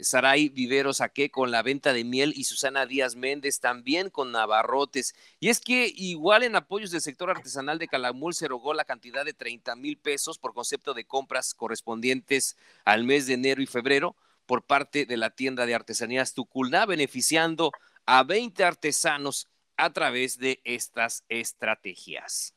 Saray 0.00 0.48
Vivero 0.48 0.92
Saqué 0.92 1.30
con 1.30 1.50
la 1.50 1.62
venta 1.62 1.92
de 1.92 2.04
miel 2.04 2.32
y 2.34 2.44
Susana 2.44 2.86
Díaz 2.86 3.14
Méndez 3.14 3.60
también 3.60 4.10
con 4.10 4.32
Navarrotes. 4.32 5.14
Y 5.38 5.48
es 5.48 5.60
que 5.60 5.92
igual 5.94 6.42
en 6.42 6.56
apoyos 6.56 6.90
del 6.90 7.00
sector 7.00 7.30
artesanal 7.30 7.78
de 7.78 7.88
Calamul 7.88 8.34
se 8.34 8.48
rogó 8.48 8.74
la 8.74 8.84
cantidad 8.84 9.24
de 9.24 9.32
30 9.32 9.76
mil 9.76 9.96
pesos 9.96 10.38
por 10.38 10.54
concepto 10.54 10.94
de 10.94 11.04
compras 11.04 11.54
correspondientes 11.54 12.56
al 12.84 13.04
mes 13.04 13.26
de 13.26 13.34
enero 13.34 13.62
y 13.62 13.66
febrero 13.66 14.16
por 14.46 14.64
parte 14.64 15.06
de 15.06 15.16
la 15.16 15.30
tienda 15.30 15.66
de 15.66 15.74
artesanías 15.74 16.34
Tuculna, 16.34 16.86
beneficiando 16.86 17.72
a 18.06 18.22
20 18.22 18.64
artesanos 18.64 19.48
a 19.76 19.92
través 19.92 20.38
de 20.38 20.60
estas 20.64 21.24
estrategias. 21.28 22.54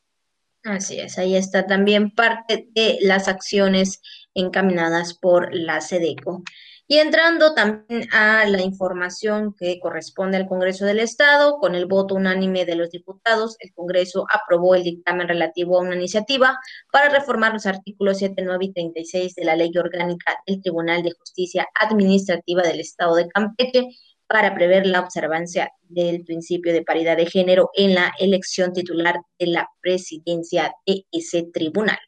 Así 0.64 1.00
es, 1.00 1.18
ahí 1.18 1.36
está 1.36 1.68
también 1.68 2.12
parte 2.12 2.68
de 2.72 2.98
las 3.02 3.28
acciones 3.28 4.02
encaminadas 4.34 5.14
por 5.14 5.54
la 5.54 5.80
SEDECO. 5.80 6.44
Y 6.92 6.98
entrando 6.98 7.54
también 7.54 8.10
a 8.12 8.48
la 8.48 8.64
información 8.64 9.54
que 9.54 9.80
corresponde 9.80 10.38
al 10.38 10.48
Congreso 10.48 10.86
del 10.86 11.00
Estado, 11.00 11.60
con 11.60 11.76
el 11.76 11.86
voto 11.86 12.16
unánime 12.16 12.66
de 12.66 12.76
los 12.76 12.90
diputados, 12.90 13.58
el 13.60 13.72
Congreso 13.76 14.26
aprobó 14.34 14.74
el 14.74 14.82
dictamen 14.82 15.28
relativo 15.28 15.78
a 15.78 15.82
una 15.82 15.96
iniciativa 15.96 16.58
para 16.92 17.10
reformar 17.10 17.54
los 17.54 17.68
artículos 17.68 18.18
7, 18.18 18.42
9 18.44 18.66
y 18.66 18.74
36 18.74 19.36
de 19.36 19.46
la 19.46 19.56
Ley 19.56 19.72
Orgánica 19.78 20.36
del 20.48 20.64
Tribunal 20.64 21.04
de 21.04 21.12
Justicia 21.12 21.68
Administrativa 21.80 22.64
del 22.64 22.80
Estado 22.80 23.18
de 23.18 23.28
Campeche 23.28 23.90
para 24.26 24.56
prever 24.56 24.88
la 24.88 25.02
observancia 25.02 25.72
del 25.84 26.24
principio 26.24 26.74
de 26.74 26.82
paridad 26.82 27.18
de 27.18 27.28
género 27.28 27.70
en 27.76 27.94
la 27.94 28.12
elección 28.18 28.74
titular 28.74 29.22
de 29.38 29.46
la 29.46 29.70
presidencia 29.80 30.74
de 30.88 31.06
ese 31.12 31.44
tribunal. 31.54 32.00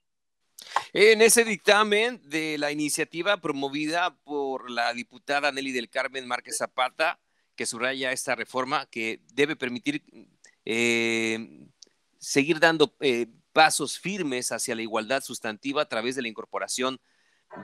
En 0.94 1.22
ese 1.22 1.44
dictamen 1.46 2.22
de 2.30 2.58
la 2.58 2.72
iniciativa 2.72 3.38
promovida 3.38 4.16
por 4.24 4.70
la 4.70 4.94
diputada 4.94 5.52
Nelly 5.52 5.72
del 5.72 5.90
Carmen 5.90 6.28
Márquez 6.28 6.58
Zapata, 6.58 7.20
que 7.56 7.66
subraya 7.66 8.12
esta 8.12 8.36
reforma 8.36 8.86
que 8.88 9.22
debe 9.34 9.56
permitir 9.56 10.04
eh, 10.66 11.68
seguir 12.18 12.60
dando 12.60 12.96
eh, 13.00 13.28
pasos 13.54 14.00
firmes 14.00 14.52
hacia 14.52 14.76
la 14.76 14.82
igualdad 14.82 15.22
sustantiva 15.22 15.82
a 15.82 15.90
través 15.90 16.16
de 16.16 16.22
la 16.22 16.28
incorporación 16.28 17.00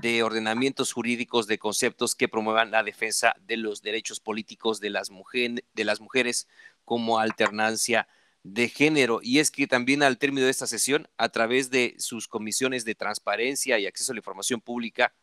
de 0.01 0.21
ordenamientos 0.23 0.91
jurídicos 0.91 1.47
de 1.47 1.59
conceptos 1.59 2.15
que 2.15 2.27
promuevan 2.27 2.71
la 2.71 2.83
defensa 2.83 3.35
de 3.39 3.57
los 3.57 3.81
derechos 3.81 4.19
políticos 4.19 4.79
de 4.79 4.89
las, 4.89 5.09
de 5.09 5.83
las 5.85 6.01
mujeres 6.01 6.47
como 6.83 7.19
alternancia 7.19 8.07
de 8.47 8.69
género. 8.69 9.19
Y 9.21 9.39
es 9.39 9.51
que 9.51 9.67
también 9.67 10.03
al 10.03 10.17
término 10.17 10.45
de 10.45 10.51
esta 10.51 10.67
sesión, 10.67 11.07
a 11.17 11.29
través 11.29 11.69
de 11.69 11.95
sus 11.99 12.27
comisiones 12.27 12.85
de 12.85 12.95
transparencia 12.95 13.77
y 13.77 13.85
acceso 13.85 14.11
a 14.11 14.15
la 14.15 14.19
información 14.19 14.61
pública, 14.61 15.13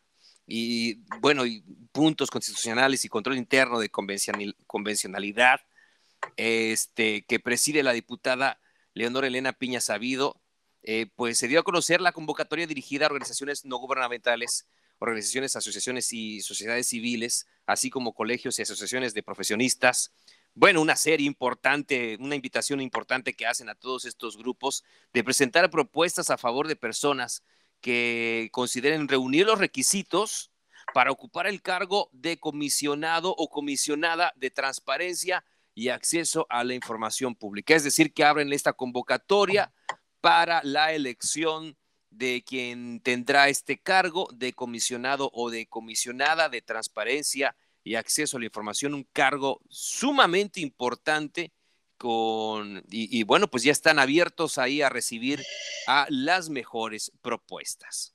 y 0.47 0.97
bueno, 1.21 1.47
y 1.47 1.65
puntos 1.93 2.31
constitucionales 2.31 3.05
y 3.05 3.09
control 3.09 3.39
interno 3.39 3.81
de 3.81 3.91
convencionalidad, 3.91 5.61
este, 6.37 7.25
que 7.25 7.41
preside 7.41 7.83
la 7.83 7.93
diputada 7.93 8.61
Leonora 8.93 9.27
Elena 9.27 9.55
Piña 9.55 9.81
Sabido, 9.81 10.41
eh, 10.83 11.07
pues 11.17 11.39
se 11.39 11.49
dio 11.49 11.61
a 11.61 11.65
conocer 11.65 12.03
la 12.03 12.13
convocatoria 12.13 12.67
dirigida 12.67 13.07
a 13.07 13.09
organizaciones 13.09 13.65
no 13.65 13.79
gubernamentales, 13.79 14.69
organizaciones, 14.99 15.57
asociaciones 15.57 16.13
y 16.13 16.43
sociedades 16.43 16.89
civiles, 16.89 17.47
así 17.65 17.89
como 17.89 18.13
colegios 18.13 18.59
y 18.59 18.63
asociaciones 18.63 19.15
de 19.15 19.23
profesionistas. 19.23 20.13
Bueno, 20.57 20.81
una 20.81 20.95
serie 20.95 21.27
importante, 21.27 22.17
una 22.21 22.37
invitación 22.37 22.81
importante 22.81 23.35
que 23.35 23.47
hacen 23.47 23.69
a 23.69 23.75
todos 23.75 24.05
estos 24.05 24.37
grupos 24.37 24.85
de 25.13 25.25
presentar 25.25 25.69
propuestas 25.69 26.31
a 26.31 26.39
favor 26.39 26.69
de 26.69 26.77
personas 26.77 27.43
que 27.81 28.49
consideren 28.53 29.09
reunir 29.09 29.47
los 29.47 29.59
requisitos 29.59 30.53
para 30.93 31.11
ocupar 31.11 31.49
el 31.49 31.61
cargo 31.61 32.09
de 32.13 32.39
comisionado 32.39 33.35
o 33.37 33.49
comisionada 33.49 34.33
de 34.37 34.51
transparencia 34.51 35.45
y 35.75 35.89
acceso 35.89 36.47
a 36.49 36.63
la 36.63 36.75
información 36.75 37.35
pública. 37.35 37.75
Es 37.75 37.83
decir, 37.83 38.15
que 38.15 38.25
abren 38.25 38.53
esta 38.53 38.75
convocatoria 38.75 39.73
para 40.21 40.63
la 40.63 40.93
elección 40.93 41.77
de 42.11 42.45
quien 42.47 43.01
tendrá 43.01 43.49
este 43.49 43.79
cargo 43.81 44.29
de 44.33 44.53
comisionado 44.53 45.31
o 45.35 45.51
de 45.51 45.67
comisionada 45.67 46.49
de 46.49 46.63
transparencia 46.63 47.57
y 47.85 47.95
acceso 47.95 48.37
a 48.37 48.41
la 48.41 48.47
información, 48.47 48.95
un 48.95 49.07
cargo 49.13 49.61
sumamente 49.69 50.61
importante 50.61 51.53
con, 51.97 52.79
y, 52.91 53.19
y, 53.19 53.23
bueno, 53.23 53.49
pues 53.49 53.63
ya 53.63 53.73
están 53.73 53.99
abiertos 53.99 54.59
ahí 54.59 54.83
a 54.83 54.89
recibir 54.89 55.43
a 55.87 56.07
las 56.09 56.49
mejores 56.49 57.13
propuestas. 57.23 58.15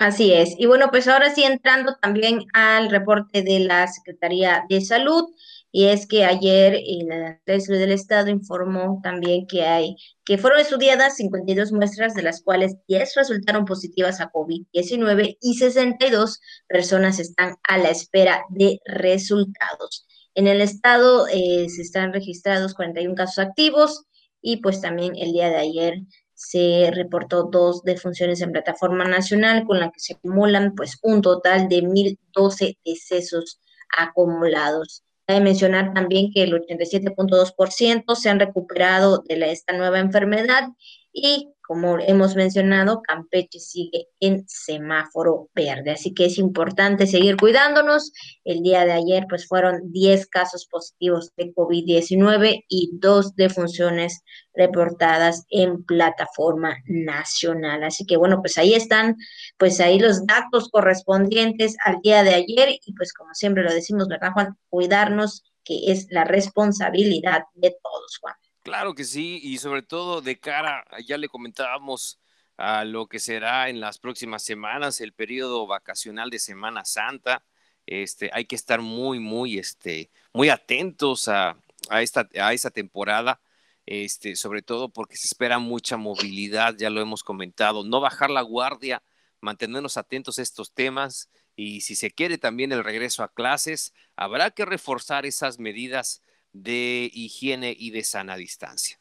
Así 0.00 0.32
es. 0.32 0.54
Y 0.58 0.64
bueno, 0.64 0.88
pues 0.90 1.08
ahora 1.08 1.34
sí 1.34 1.44
entrando 1.44 1.94
también 1.96 2.46
al 2.54 2.88
reporte 2.88 3.42
de 3.42 3.60
la 3.60 3.86
Secretaría 3.86 4.64
de 4.70 4.80
Salud, 4.80 5.34
y 5.72 5.86
es 5.86 6.06
que 6.06 6.24
ayer 6.24 6.80
la 7.06 7.38
Secretaría 7.46 7.78
del 7.78 7.92
Estado 7.92 8.30
informó 8.30 9.00
también 9.02 9.46
que 9.46 9.62
hay 9.62 9.96
que 10.24 10.38
fueron 10.38 10.60
estudiadas 10.60 11.16
52 11.16 11.72
muestras, 11.72 12.14
de 12.14 12.22
las 12.22 12.42
cuales 12.42 12.76
10 12.88 13.14
resultaron 13.16 13.64
positivas 13.64 14.20
a 14.20 14.30
COVID-19 14.30 15.38
y 15.40 15.54
62 15.54 16.40
personas 16.68 17.18
están 17.18 17.56
a 17.68 17.78
la 17.78 17.90
espera 17.90 18.44
de 18.50 18.80
resultados. 18.84 20.06
En 20.34 20.46
el 20.46 20.60
estado 20.60 21.26
eh, 21.28 21.68
se 21.68 21.82
están 21.82 22.12
registrados 22.12 22.74
41 22.74 23.14
casos 23.14 23.38
activos 23.38 24.04
y 24.40 24.58
pues 24.58 24.80
también 24.80 25.14
el 25.16 25.32
día 25.32 25.50
de 25.50 25.56
ayer 25.56 25.94
se 26.34 26.90
reportó 26.94 27.50
dos 27.52 27.82
defunciones 27.82 28.40
en 28.40 28.52
plataforma 28.52 29.04
nacional 29.04 29.64
con 29.66 29.78
la 29.78 29.90
que 29.90 30.00
se 30.00 30.14
acumulan 30.14 30.74
pues 30.74 30.98
un 31.02 31.20
total 31.20 31.68
de 31.68 31.82
1.012 31.82 32.78
decesos 32.84 33.60
acumulados. 33.96 35.04
Cabe 35.30 35.42
mencionar 35.42 35.94
también 35.94 36.32
que 36.32 36.42
el 36.42 36.52
87.2% 36.54 38.16
se 38.16 38.30
han 38.30 38.40
recuperado 38.40 39.22
de 39.28 39.52
esta 39.52 39.76
nueva 39.76 40.00
enfermedad 40.00 40.70
y 41.12 41.50
como 41.70 42.00
hemos 42.00 42.34
mencionado, 42.34 43.00
Campeche 43.00 43.60
sigue 43.60 44.08
en 44.18 44.44
semáforo 44.48 45.50
verde, 45.54 45.92
así 45.92 46.12
que 46.12 46.24
es 46.24 46.36
importante 46.36 47.06
seguir 47.06 47.36
cuidándonos. 47.36 48.10
El 48.42 48.64
día 48.64 48.84
de 48.84 48.90
ayer, 48.90 49.26
pues 49.28 49.46
fueron 49.46 49.92
10 49.92 50.26
casos 50.26 50.66
positivos 50.66 51.30
de 51.36 51.54
COVID-19 51.54 52.64
y 52.68 52.90
dos 52.94 53.36
defunciones 53.36 54.24
reportadas 54.52 55.44
en 55.48 55.84
plataforma 55.84 56.76
nacional. 56.86 57.84
Así 57.84 58.04
que 58.04 58.16
bueno, 58.16 58.40
pues 58.40 58.58
ahí 58.58 58.74
están, 58.74 59.14
pues 59.56 59.78
ahí 59.78 60.00
los 60.00 60.26
datos 60.26 60.70
correspondientes 60.70 61.76
al 61.84 62.00
día 62.02 62.24
de 62.24 62.34
ayer 62.34 62.80
y 62.84 62.94
pues 62.94 63.12
como 63.12 63.32
siempre 63.32 63.62
lo 63.62 63.72
decimos, 63.72 64.08
¿verdad, 64.08 64.32
Juan? 64.32 64.56
Cuidarnos, 64.70 65.44
que 65.62 65.92
es 65.92 66.08
la 66.10 66.24
responsabilidad 66.24 67.44
de 67.54 67.76
todos, 67.80 68.18
Juan. 68.20 68.34
Claro 68.62 68.94
que 68.94 69.04
sí, 69.04 69.40
y 69.42 69.58
sobre 69.58 69.82
todo 69.82 70.20
de 70.20 70.38
cara, 70.38 70.84
ya 71.06 71.16
le 71.16 71.28
comentábamos 71.28 72.20
a 72.58 72.84
lo 72.84 73.06
que 73.08 73.18
será 73.18 73.70
en 73.70 73.80
las 73.80 73.98
próximas 73.98 74.42
semanas, 74.42 75.00
el 75.00 75.14
periodo 75.14 75.66
vacacional 75.66 76.28
de 76.28 76.38
Semana 76.38 76.84
Santa. 76.84 77.42
Este, 77.86 78.30
hay 78.34 78.44
que 78.44 78.56
estar 78.56 78.82
muy, 78.82 79.18
muy, 79.18 79.58
este, 79.58 80.10
muy 80.34 80.50
atentos 80.50 81.26
a, 81.28 81.56
a, 81.88 82.02
esta, 82.02 82.28
a 82.38 82.52
esa 82.52 82.70
temporada, 82.70 83.40
este, 83.86 84.36
sobre 84.36 84.60
todo 84.60 84.90
porque 84.90 85.16
se 85.16 85.26
espera 85.26 85.58
mucha 85.58 85.96
movilidad, 85.96 86.76
ya 86.76 86.90
lo 86.90 87.00
hemos 87.00 87.24
comentado, 87.24 87.82
no 87.82 88.00
bajar 88.00 88.30
la 88.30 88.42
guardia, 88.42 89.02
mantenernos 89.40 89.96
atentos 89.96 90.38
a 90.38 90.42
estos 90.42 90.72
temas 90.74 91.30
y 91.56 91.80
si 91.80 91.94
se 91.94 92.10
quiere 92.10 92.38
también 92.38 92.72
el 92.72 92.84
regreso 92.84 93.22
a 93.22 93.32
clases, 93.32 93.94
habrá 94.16 94.50
que 94.50 94.66
reforzar 94.66 95.24
esas 95.24 95.58
medidas 95.58 96.22
de 96.52 97.10
higiene 97.12 97.74
y 97.78 97.90
de 97.90 98.04
sana 98.04 98.36
distancia. 98.36 98.98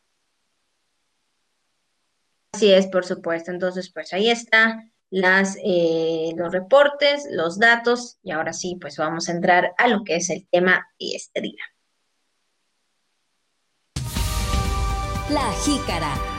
Así 2.53 2.71
es, 2.71 2.87
por 2.87 3.05
supuesto. 3.05 3.51
Entonces, 3.51 3.91
pues 3.91 4.11
ahí 4.13 4.29
está 4.29 4.83
las, 5.09 5.57
eh, 5.63 6.33
los 6.35 6.51
reportes, 6.51 7.25
los 7.31 7.59
datos 7.59 8.17
y 8.23 8.31
ahora 8.31 8.53
sí, 8.53 8.77
pues 8.79 8.97
vamos 8.97 9.29
a 9.29 9.31
entrar 9.31 9.73
a 9.77 9.87
lo 9.87 10.03
que 10.03 10.15
es 10.15 10.29
el 10.29 10.47
tema 10.49 10.87
de 10.99 11.15
este 11.15 11.41
día. 11.41 11.63
La 15.29 15.51
jícara. 15.63 16.38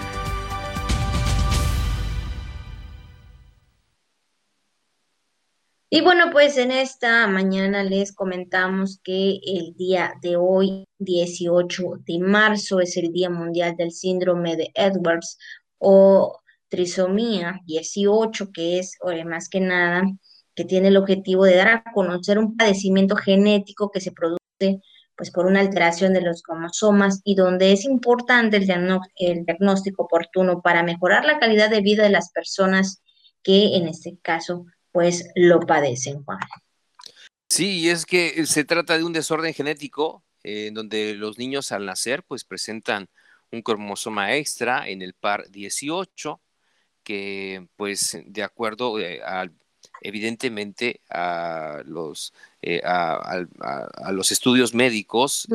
Y 5.93 6.03
bueno, 6.03 6.31
pues 6.31 6.57
en 6.57 6.71
esta 6.71 7.27
mañana 7.27 7.83
les 7.83 8.13
comentamos 8.15 9.01
que 9.03 9.41
el 9.45 9.75
día 9.77 10.15
de 10.23 10.37
hoy, 10.37 10.85
18 10.99 11.83
de 12.07 12.21
marzo, 12.21 12.79
es 12.81 12.97
el 12.97 13.11
Día 13.13 13.29
Mundial 13.29 13.75
del 13.77 13.91
Síndrome 13.91 14.57
de 14.57 14.71
Edwards 14.75 15.37
o 15.79 16.39
trisomía 16.69 17.61
18, 17.67 18.53
que 18.53 18.79
es 18.79 18.99
más 19.27 19.49
que 19.49 19.59
nada 19.59 20.05
que 20.55 20.65
tiene 20.65 20.89
el 20.89 20.97
objetivo 20.97 21.45
de 21.45 21.57
dar 21.57 21.69
a 21.69 21.83
conocer 21.93 22.39
un 22.39 22.57
padecimiento 22.57 23.17
genético 23.17 23.91
que 23.91 24.01
se 24.01 24.13
produce 24.13 24.81
pues 25.17 25.33
por 25.33 25.47
una 25.47 25.59
alteración 25.59 26.13
de 26.13 26.21
los 26.23 26.43
cromosomas 26.43 27.21
y 27.25 27.35
donde 27.35 27.73
es 27.73 27.85
importante 27.85 28.59
el, 28.59 28.71
el 29.17 29.45
diagnóstico 29.45 30.05
oportuno 30.05 30.63
para 30.63 30.85
mejorar 30.85 31.25
la 31.25 31.41
calidad 31.41 31.69
de 31.69 31.81
vida 31.81 32.05
de 32.05 32.11
las 32.11 32.31
personas 32.31 33.03
que 33.43 33.77
en 33.77 33.89
este 33.89 34.19
caso 34.23 34.67
pues 34.93 35.29
lo 35.35 35.61
padecen, 35.61 36.23
Juan. 36.25 36.39
Sí, 37.49 37.89
es 37.89 38.07
que 38.07 38.47
se 38.47 38.65
trata 38.65 38.97
de 38.97 39.05
un 39.05 39.13
desorden 39.13 39.53
genético 39.53 40.25
eh, 40.45 40.69
en 40.69 40.75
donde 40.75 41.15
los 41.15 41.39
niños 41.39 41.73
al 41.73 41.85
nacer 41.85 42.23
pues 42.23 42.45
presentan 42.45 43.09
un 43.51 43.63
cromosoma 43.63 44.37
extra 44.37 44.89
en 44.89 45.03
el 45.03 45.15
par 45.15 45.51
18 45.51 46.41
que 47.03 47.67
pues 47.77 48.19
de 48.25 48.43
acuerdo 48.45 49.01
eh, 49.01 49.21
evidentemente 50.03 51.01
a 51.11 51.83
los, 51.85 52.33
eh, 52.63 52.81
a, 52.85 53.45
los 54.13 54.33
estudios 54.33 54.73
médicos 54.73 55.49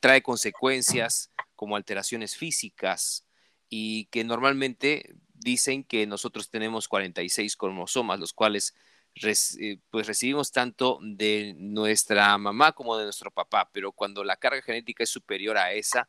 trae 0.00 0.22
consecuencias 0.22 1.30
como 1.54 1.76
alteraciones 1.76 2.36
físicas 2.36 3.24
y 3.68 4.06
que 4.06 4.24
normalmente 4.24 5.14
dicen 5.38 5.84
que 5.84 6.06
nosotros 6.06 6.50
tenemos 6.50 6.88
46 6.88 7.56
cromosomas, 7.56 8.20
los 8.20 8.32
cuales 8.32 8.74
eh, 9.22 9.78
pues 9.90 10.06
recibimos 10.06 10.52
tanto 10.52 10.98
de 11.02 11.54
nuestra 11.56 12.36
mamá 12.36 12.72
como 12.72 12.96
de 12.98 13.04
nuestro 13.04 13.30
papá, 13.30 13.70
pero 13.72 13.92
cuando 13.92 14.22
la 14.24 14.36
carga 14.36 14.60
genética 14.60 15.04
es 15.04 15.10
superior 15.10 15.56
a 15.56 15.72
esa, 15.72 16.08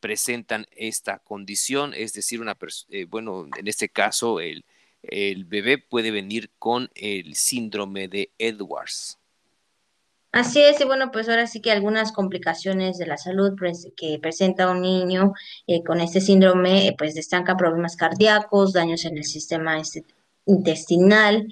presentan 0.00 0.66
esta 0.72 1.18
condición, 1.20 1.94
es 1.94 2.12
decir, 2.12 2.40
una 2.40 2.56
eh, 2.88 3.04
bueno, 3.04 3.46
en 3.56 3.68
este 3.68 3.88
caso 3.88 4.40
el, 4.40 4.64
el 5.02 5.44
bebé 5.44 5.78
puede 5.78 6.10
venir 6.10 6.50
con 6.58 6.90
el 6.94 7.34
síndrome 7.36 8.08
de 8.08 8.32
Edwards. 8.38 9.18
Así 10.38 10.60
es, 10.60 10.80
y 10.80 10.84
bueno, 10.84 11.10
pues 11.10 11.28
ahora 11.28 11.48
sí 11.48 11.60
que 11.60 11.72
algunas 11.72 12.12
complicaciones 12.12 12.96
de 12.96 13.06
la 13.06 13.16
salud 13.16 13.56
que 13.96 14.20
presenta 14.22 14.70
un 14.70 14.82
niño 14.82 15.32
eh, 15.66 15.82
con 15.82 16.00
este 16.00 16.20
síndrome, 16.20 16.86
eh, 16.86 16.94
pues 16.96 17.16
destacan 17.16 17.56
problemas 17.56 17.96
cardíacos, 17.96 18.72
daños 18.72 19.04
en 19.04 19.18
el 19.18 19.24
sistema 19.24 19.82
intestinal, 20.46 21.48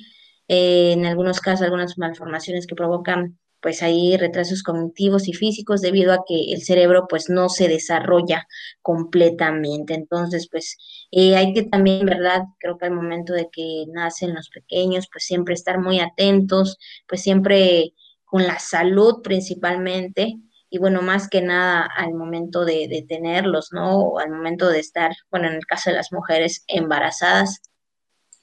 eh, 0.47 0.93
en 0.93 1.05
algunos 1.05 1.41
casos 1.41 1.63
algunas 1.63 1.99
malformaciones 1.99 2.69
que 2.69 2.77
provocan 2.77 3.37
pues 3.61 3.83
hay 3.83 4.17
retrasos 4.19 4.63
cognitivos 4.63 5.27
y 5.27 5.33
físicos 5.33 5.81
debido 5.81 6.13
a 6.13 6.23
que 6.25 6.53
el 6.53 6.63
cerebro 6.63 7.07
pues 7.09 7.29
no 7.29 7.49
se 7.49 7.67
desarrolla 7.67 8.47
completamente. 8.83 9.95
Entonces, 9.95 10.49
pues 10.49 10.77
hay 11.13 11.53
que 11.53 11.65
también, 11.65 12.07
¿verdad? 12.07 12.43
Creo 12.61 12.79
que 12.79 12.87
al 12.87 12.93
momento 12.93 13.33
de 13.33 13.49
que 13.51 13.87
nacen 13.89 14.35
los 14.35 14.51
pequeños, 14.51 15.09
pues 15.11 15.25
siempre 15.25 15.55
estar 15.55 15.81
muy 15.81 15.99
atentos, 15.99 16.79
pues 17.09 17.23
siempre 17.23 17.93
con 18.37 18.47
la 18.47 18.59
salud 18.59 19.23
principalmente. 19.23 20.37
Y 20.69 20.77
bueno, 20.77 21.01
más 21.01 21.27
que 21.27 21.41
nada 21.41 21.89
al 21.97 22.13
momento 22.13 22.67
de, 22.67 23.07
tenerlos, 23.09 23.71
¿no? 23.73 23.99
O 23.99 24.19
al 24.19 24.29
momento 24.29 24.69
de 24.69 24.79
estar, 24.79 25.17
bueno, 25.31 25.49
en 25.49 25.55
el 25.55 25.65
caso 25.65 25.89
de 25.89 25.97
las 25.97 26.13
mujeres 26.13 26.65
embarazadas, 26.67 27.63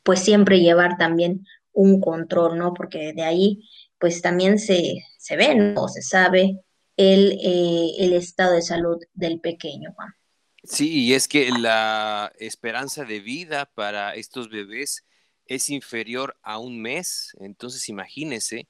pues 0.02 0.22
siempre 0.22 0.62
llevar 0.62 0.98
también 0.98 1.46
un 1.74 2.02
control, 2.02 2.58
¿no? 2.58 2.74
Porque 2.74 3.14
de 3.14 3.22
ahí 3.22 3.70
pues 4.00 4.24
también 4.24 4.58
se, 4.58 4.96
se 5.20 5.38
ve, 5.38 5.54
¿no? 5.54 5.88
Se 5.88 6.02
sabe 6.02 6.60
el, 6.98 7.38
eh, 7.40 7.92
el 8.00 8.14
estado 8.14 8.56
de 8.56 8.64
salud 8.64 8.98
del 9.14 9.42
pequeño, 9.42 9.94
Juan. 9.94 10.10
Sí, 10.64 11.06
y 11.06 11.14
es 11.14 11.28
que 11.28 11.52
la 11.52 12.34
esperanza 12.40 13.06
de 13.06 13.20
vida 13.20 13.70
para 13.76 14.16
estos 14.16 14.50
bebés 14.50 15.06
es 15.46 15.70
inferior 15.70 16.36
a 16.42 16.58
un 16.58 16.82
mes, 16.82 17.38
entonces 17.40 17.90
imagínese, 17.90 18.68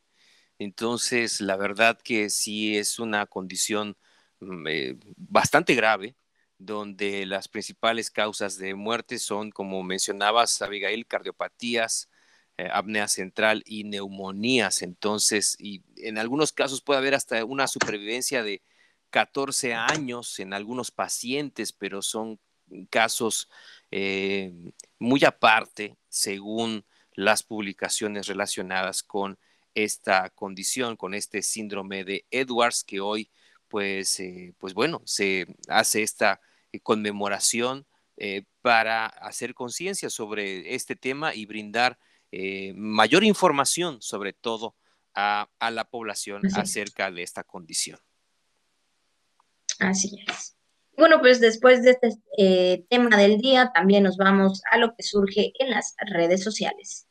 entonces 0.60 1.42
la 1.42 1.58
verdad 1.58 2.00
que 2.02 2.30
sí 2.30 2.78
es 2.78 3.00
una 3.00 3.26
condición 3.26 3.98
mm, 4.40 4.68
eh, 4.68 4.98
bastante 5.18 5.76
grave, 5.76 6.16
donde 6.58 7.26
las 7.26 7.48
principales 7.48 8.12
causas 8.12 8.58
de 8.58 8.76
muerte 8.76 9.20
son, 9.20 9.52
como 9.52 9.84
mencionabas, 9.84 10.62
Abigail, 10.62 11.06
cardiopatías, 11.08 12.10
eh, 12.58 12.70
apnea 12.72 13.08
central 13.08 13.64
y 13.66 13.84
neumonías. 13.84 14.82
Entonces, 14.82 15.56
y 15.60 15.84
en 15.98 16.18
algunos 16.18 16.54
casos 16.54 16.82
puede 16.82 17.00
haber 17.00 17.16
hasta 17.16 17.44
una 17.46 17.68
supervivencia 17.68 18.44
de 18.44 18.62
14 19.10 19.74
años 19.74 20.40
en 20.40 20.54
algunos 20.54 20.92
pacientes, 20.92 21.74
pero 21.74 22.02
son 22.02 22.40
casos 22.90 23.50
eh, 23.92 24.54
muy 25.00 25.24
aparte 25.26 25.98
según 26.10 26.86
las 27.14 27.44
publicaciones 27.44 28.28
relacionadas 28.28 29.04
con 29.04 29.38
esta 29.76 30.30
condición, 30.30 30.96
con 30.96 31.14
este 31.14 31.42
síndrome 31.42 32.04
de 32.04 32.26
Edwards, 32.32 32.84
que 32.84 33.00
hoy, 33.00 33.30
pues, 33.68 34.20
eh, 34.20 34.54
pues 34.58 34.74
bueno, 34.74 35.02
se 35.06 35.48
hace 35.68 36.04
esta 36.04 36.42
conmemoración 36.82 37.86
para 38.62 39.06
hacer 39.06 39.54
conciencia 39.54 40.10
sobre 40.10 40.74
este 40.74 40.96
tema 40.96 41.36
y 41.36 41.46
brindar 41.46 42.00
eh, 42.36 42.74
mayor 42.76 43.24
información, 43.24 44.02
sobre 44.02 44.34
todo 44.34 44.76
a, 45.14 45.48
la 45.70 45.84
población 45.84 46.42
acerca 46.56 47.12
de 47.12 47.22
esta 47.22 47.44
condición. 47.44 48.00
Así 49.78 50.18
es. 50.28 50.56
Bueno, 50.98 51.20
pues 51.20 51.40
después 51.40 51.84
de 51.84 51.92
este 51.92 52.10
eh, 52.40 52.86
tema 52.90 53.18
del 53.18 53.38
día, 53.38 53.72
también 53.72 54.02
nos 54.02 54.18
vamos 54.18 54.64
a 54.72 54.78
lo 54.78 54.96
que 54.96 55.04
surge 55.04 55.54
en 55.60 55.70
las 55.70 55.94
redes 56.08 56.44
sociales. 56.44 57.06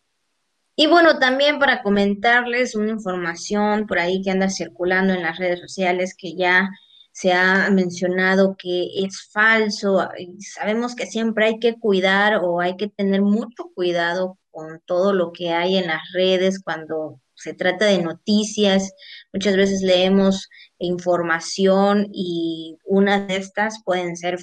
Y 0.77 0.87
bueno, 0.87 1.19
también 1.19 1.59
para 1.59 1.83
comentarles 1.83 2.75
una 2.75 2.91
información 2.91 3.87
por 3.87 3.99
ahí 3.99 4.23
que 4.23 4.31
anda 4.31 4.49
circulando 4.49 5.13
en 5.13 5.23
las 5.23 5.39
redes 5.39 5.61
sociales 5.61 6.15
que 6.17 6.35
ya 6.35 6.71
se 7.13 7.33
ha 7.33 7.71
mencionado 7.71 8.57
que 8.59 8.89
es 9.05 9.29
falso. 9.31 10.09
Sabemos 10.39 10.95
que 10.95 11.07
siempre 11.07 11.47
hay 11.47 11.59
que 11.59 11.79
cuidar 11.79 12.37
o 12.43 12.61
hay 12.61 12.77
que 12.77 12.89
tener 12.89 13.21
mucho 13.23 13.71
cuidado 13.75 14.39
con 14.51 14.81
todo 14.87 15.13
lo 15.13 15.33
que 15.33 15.51
hay 15.51 15.77
en 15.77 15.89
las 15.89 16.03
redes 16.15 16.63
cuando 16.63 17.21
se 17.35 17.55
trata 17.55 17.87
de 17.87 18.03
noticias. 18.03 18.93
Muchas 19.33 19.57
veces 19.57 19.83
leemos 19.83 20.49
información 20.87 22.09
y 22.13 22.79
unas 22.85 23.27
de 23.29 23.37
estas 23.37 23.83
pueden 23.85 24.17
ser 24.17 24.39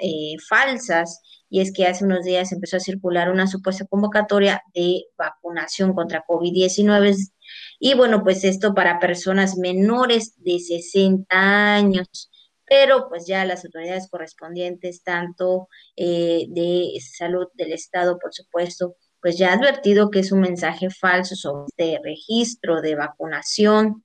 eh, 0.00 0.36
falsas. 0.48 1.20
Y 1.48 1.60
es 1.60 1.72
que 1.72 1.86
hace 1.86 2.04
unos 2.04 2.24
días 2.24 2.52
empezó 2.52 2.76
a 2.78 2.80
circular 2.80 3.30
una 3.30 3.46
supuesta 3.46 3.86
convocatoria 3.86 4.62
de 4.74 5.04
vacunación 5.16 5.94
contra 5.94 6.24
COVID-19. 6.26 7.16
Y 7.78 7.94
bueno, 7.94 8.22
pues 8.22 8.44
esto 8.44 8.74
para 8.74 8.98
personas 8.98 9.56
menores 9.56 10.34
de 10.38 10.58
60 10.58 11.26
años 11.30 12.30
pero 12.66 13.08
pues 13.08 13.26
ya 13.26 13.44
las 13.44 13.64
autoridades 13.64 14.08
correspondientes, 14.08 15.02
tanto 15.02 15.68
eh, 15.96 16.46
de 16.48 16.98
salud 17.00 17.46
del 17.54 17.72
Estado, 17.72 18.18
por 18.18 18.32
supuesto, 18.32 18.96
pues 19.20 19.38
ya 19.38 19.50
ha 19.50 19.54
advertido 19.54 20.10
que 20.10 20.20
es 20.20 20.32
un 20.32 20.40
mensaje 20.40 20.90
falso 20.90 21.34
sobre 21.34 21.66
este 21.68 22.00
registro 22.02 22.80
de 22.80 22.94
vacunación, 22.94 24.04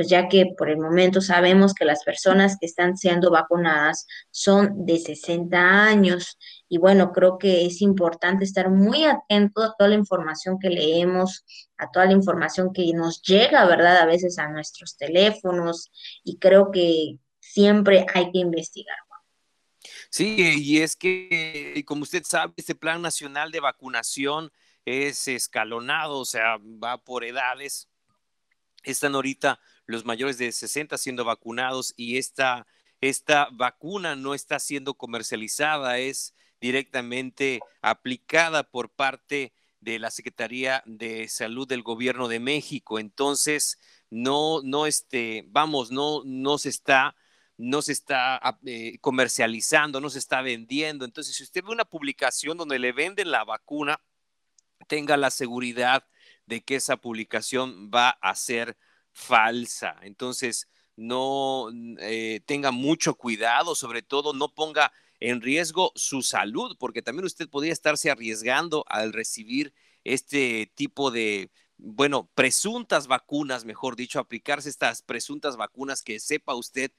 pues 0.00 0.08
ya 0.08 0.28
que 0.28 0.46
por 0.56 0.70
el 0.70 0.78
momento 0.78 1.20
sabemos 1.20 1.74
que 1.74 1.84
las 1.84 2.04
personas 2.04 2.56
que 2.58 2.64
están 2.64 2.96
siendo 2.96 3.30
vacunadas 3.30 4.06
son 4.30 4.86
de 4.86 4.98
60 4.98 5.58
años. 5.58 6.38
Y 6.70 6.78
bueno, 6.78 7.12
creo 7.12 7.36
que 7.36 7.66
es 7.66 7.82
importante 7.82 8.44
estar 8.44 8.70
muy 8.70 9.04
atento 9.04 9.62
a 9.62 9.74
toda 9.76 9.90
la 9.90 9.96
información 9.96 10.58
que 10.58 10.70
leemos, 10.70 11.44
a 11.76 11.90
toda 11.90 12.06
la 12.06 12.12
información 12.12 12.72
que 12.72 12.90
nos 12.94 13.20
llega, 13.20 13.66
¿verdad? 13.66 13.98
A 13.98 14.06
veces 14.06 14.38
a 14.38 14.48
nuestros 14.48 14.96
teléfonos 14.96 15.90
y 16.24 16.38
creo 16.38 16.70
que 16.70 17.18
siempre 17.40 18.06
hay 18.14 18.32
que 18.32 18.38
investigar. 18.38 18.96
Sí, 20.08 20.34
y 20.38 20.78
es 20.80 20.96
que, 20.96 21.84
como 21.86 22.04
usted 22.04 22.22
sabe, 22.24 22.54
este 22.56 22.74
Plan 22.74 23.02
Nacional 23.02 23.50
de 23.50 23.60
Vacunación 23.60 24.50
es 24.86 25.28
escalonado, 25.28 26.20
o 26.20 26.24
sea, 26.24 26.56
va 26.58 27.04
por 27.04 27.22
edades. 27.22 27.90
Están 28.82 29.14
ahorita 29.14 29.60
los 29.90 30.04
mayores 30.04 30.38
de 30.38 30.52
60 30.52 30.96
siendo 30.98 31.24
vacunados 31.24 31.94
y 31.96 32.16
esta, 32.16 32.66
esta 33.00 33.48
vacuna 33.52 34.16
no 34.16 34.34
está 34.34 34.58
siendo 34.58 34.94
comercializada, 34.94 35.98
es 35.98 36.34
directamente 36.60 37.60
aplicada 37.82 38.62
por 38.62 38.90
parte 38.90 39.52
de 39.80 39.98
la 39.98 40.10
Secretaría 40.10 40.82
de 40.86 41.28
Salud 41.28 41.66
del 41.66 41.82
Gobierno 41.82 42.28
de 42.28 42.38
México. 42.38 42.98
Entonces, 42.98 43.78
no, 44.10 44.60
no, 44.62 44.86
este, 44.86 45.44
vamos, 45.48 45.90
no, 45.90 46.22
no 46.24 46.58
se 46.58 46.68
está 46.68 47.16
no 47.56 47.82
se 47.82 47.92
está 47.92 48.36
ah, 48.36 48.58
eh, 48.64 48.96
comercializando, 49.02 50.00
no 50.00 50.08
se 50.08 50.18
está 50.18 50.40
vendiendo. 50.40 51.04
Entonces, 51.04 51.36
si 51.36 51.42
usted 51.42 51.62
ve 51.62 51.70
una 51.70 51.84
publicación 51.84 52.56
donde 52.56 52.78
le 52.78 52.92
venden 52.92 53.30
la 53.30 53.44
vacuna, 53.44 54.00
tenga 54.88 55.18
la 55.18 55.30
seguridad 55.30 56.06
de 56.46 56.62
que 56.62 56.76
esa 56.76 56.96
publicación 56.96 57.90
va 57.94 58.10
a 58.22 58.34
ser 58.34 58.78
falsa. 59.20 59.96
Entonces, 60.02 60.68
no 60.96 61.68
eh, 61.98 62.40
tenga 62.46 62.70
mucho 62.70 63.14
cuidado, 63.14 63.74
sobre 63.74 64.02
todo 64.02 64.32
no 64.32 64.52
ponga 64.54 64.92
en 65.20 65.40
riesgo 65.40 65.92
su 65.94 66.22
salud, 66.22 66.76
porque 66.78 67.02
también 67.02 67.26
usted 67.26 67.48
podría 67.48 67.72
estarse 67.72 68.10
arriesgando 68.10 68.84
al 68.88 69.12
recibir 69.12 69.72
este 70.04 70.72
tipo 70.74 71.10
de, 71.10 71.50
bueno, 71.76 72.30
presuntas 72.34 73.06
vacunas, 73.06 73.64
mejor 73.64 73.96
dicho, 73.96 74.18
aplicarse 74.18 74.68
estas 74.68 75.02
presuntas 75.02 75.56
vacunas 75.56 76.02
que 76.02 76.18
sepa 76.20 76.54
usted 76.54 76.90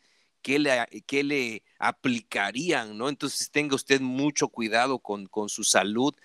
qué 0.41 0.59
le, 0.59 0.87
le 1.23 1.63
aplicarían, 1.77 2.97
¿no? 2.97 3.09
Entonces 3.09 3.51
tenga 3.51 3.75
usted 3.75 4.01
mucho 4.01 4.47
cuidado 4.49 4.99
con, 4.99 5.27
con 5.27 5.49
su 5.49 5.63
salud 5.63 6.15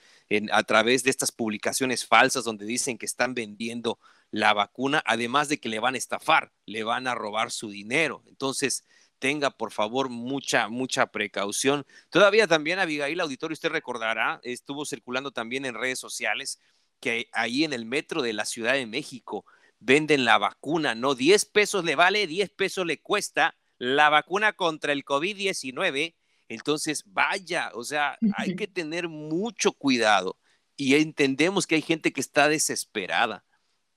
a 0.50 0.62
través 0.64 1.02
de 1.04 1.10
estas 1.10 1.32
publicaciones 1.32 2.06
falsas 2.06 2.44
donde 2.44 2.64
dicen 2.64 2.98
que 2.98 3.06
están 3.06 3.34
vendiendo 3.34 3.98
la 4.30 4.52
vacuna, 4.52 5.02
además 5.06 5.48
de 5.48 5.58
que 5.58 5.68
le 5.68 5.80
van 5.80 5.94
a 5.94 5.98
estafar, 5.98 6.52
le 6.66 6.84
van 6.84 7.06
a 7.06 7.14
robar 7.14 7.50
su 7.50 7.70
dinero. 7.70 8.22
Entonces, 8.26 8.84
tenga 9.18 9.50
por 9.50 9.72
favor 9.72 10.08
mucha, 10.08 10.68
mucha 10.68 11.06
precaución. 11.06 11.86
Todavía 12.10 12.46
también, 12.46 12.78
Abigail 12.78 13.20
Auditorio, 13.20 13.54
usted 13.54 13.70
recordará, 13.70 14.40
estuvo 14.42 14.84
circulando 14.84 15.30
también 15.30 15.64
en 15.64 15.74
redes 15.74 15.98
sociales 15.98 16.60
que 17.00 17.28
ahí 17.32 17.64
en 17.64 17.72
el 17.72 17.84
metro 17.84 18.22
de 18.22 18.32
la 18.32 18.44
Ciudad 18.44 18.74
de 18.74 18.86
México 18.86 19.44
venden 19.78 20.24
la 20.24 20.38
vacuna, 20.38 20.94
¿no? 20.94 21.14
10 21.14 21.44
pesos 21.46 21.84
le 21.84 21.94
vale, 21.94 22.26
10 22.26 22.50
pesos 22.50 22.86
le 22.86 23.00
cuesta 23.00 23.56
la 23.78 24.08
vacuna 24.08 24.54
contra 24.54 24.92
el 24.92 25.04
COVID-19. 25.04 26.14
Entonces, 26.48 27.04
vaya, 27.06 27.70
o 27.74 27.84
sea, 27.84 28.18
hay 28.36 28.54
que 28.56 28.66
tener 28.66 29.08
mucho 29.08 29.72
cuidado 29.72 30.38
y 30.76 30.94
entendemos 30.94 31.66
que 31.66 31.74
hay 31.76 31.82
gente 31.82 32.12
que 32.12 32.20
está 32.20 32.48
desesperada, 32.48 33.44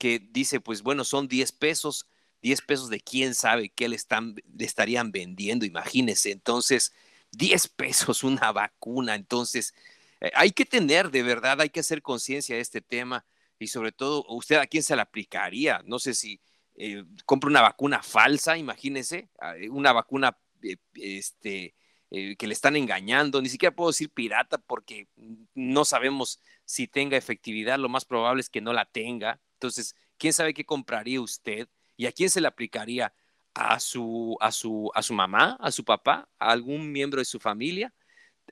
que 0.00 0.18
dice, 0.32 0.60
pues 0.60 0.82
bueno, 0.82 1.04
son 1.04 1.28
10 1.28 1.52
pesos, 1.52 2.08
10 2.42 2.62
pesos 2.62 2.90
de 2.90 3.00
quién 3.00 3.34
sabe 3.34 3.70
qué 3.70 3.88
le, 3.88 3.96
están, 3.96 4.34
le 4.56 4.64
estarían 4.64 5.12
vendiendo, 5.12 5.66
imagínese. 5.66 6.32
Entonces, 6.32 6.94
10 7.32 7.68
pesos 7.68 8.24
una 8.24 8.52
vacuna, 8.52 9.14
entonces, 9.14 9.74
eh, 10.20 10.32
hay 10.34 10.52
que 10.52 10.64
tener, 10.64 11.10
de 11.10 11.22
verdad, 11.22 11.60
hay 11.60 11.70
que 11.70 11.80
hacer 11.80 12.02
conciencia 12.02 12.56
de 12.56 12.62
este 12.62 12.80
tema 12.80 13.24
y 13.60 13.68
sobre 13.68 13.92
todo, 13.92 14.24
¿usted 14.28 14.56
a 14.56 14.66
quién 14.66 14.82
se 14.82 14.96
la 14.96 15.02
aplicaría? 15.02 15.82
No 15.84 15.98
sé 15.98 16.14
si 16.14 16.40
eh, 16.82 17.04
compra 17.26 17.50
una 17.50 17.60
vacuna 17.60 18.02
falsa, 18.02 18.56
imagínese, 18.56 19.28
ah, 19.38 19.54
eh, 19.56 19.68
una 19.68 19.92
vacuna 19.92 20.38
eh, 20.62 20.76
este, 20.94 21.74
que 22.10 22.46
le 22.46 22.52
están 22.54 22.74
engañando, 22.74 23.40
ni 23.40 23.48
siquiera 23.50 23.74
puedo 23.76 23.90
decir 23.90 24.10
pirata 24.10 24.58
porque 24.58 25.06
no 25.54 25.84
sabemos 25.84 26.40
si 26.64 26.88
tenga 26.88 27.16
efectividad, 27.16 27.78
lo 27.78 27.88
más 27.88 28.04
probable 28.04 28.40
es 28.40 28.48
que 28.48 28.60
no 28.60 28.72
la 28.72 28.86
tenga. 28.86 29.40
Entonces, 29.60 29.94
¿quién 30.16 30.32
sabe 30.32 30.54
qué 30.54 30.64
compraría 30.64 31.20
usted? 31.20 31.68
¿Y 31.94 32.06
a 32.06 32.12
quién 32.12 32.30
se 32.30 32.40
le 32.40 32.48
aplicaría? 32.48 33.12
¿A 33.52 33.78
su, 33.78 34.38
a 34.40 34.50
su, 34.50 34.90
a 34.94 35.02
su 35.02 35.12
mamá, 35.12 35.58
a 35.60 35.70
su 35.70 35.84
papá, 35.84 36.30
a 36.38 36.50
algún 36.50 36.90
miembro 36.90 37.20
de 37.20 37.26
su 37.26 37.38
familia? 37.38 37.92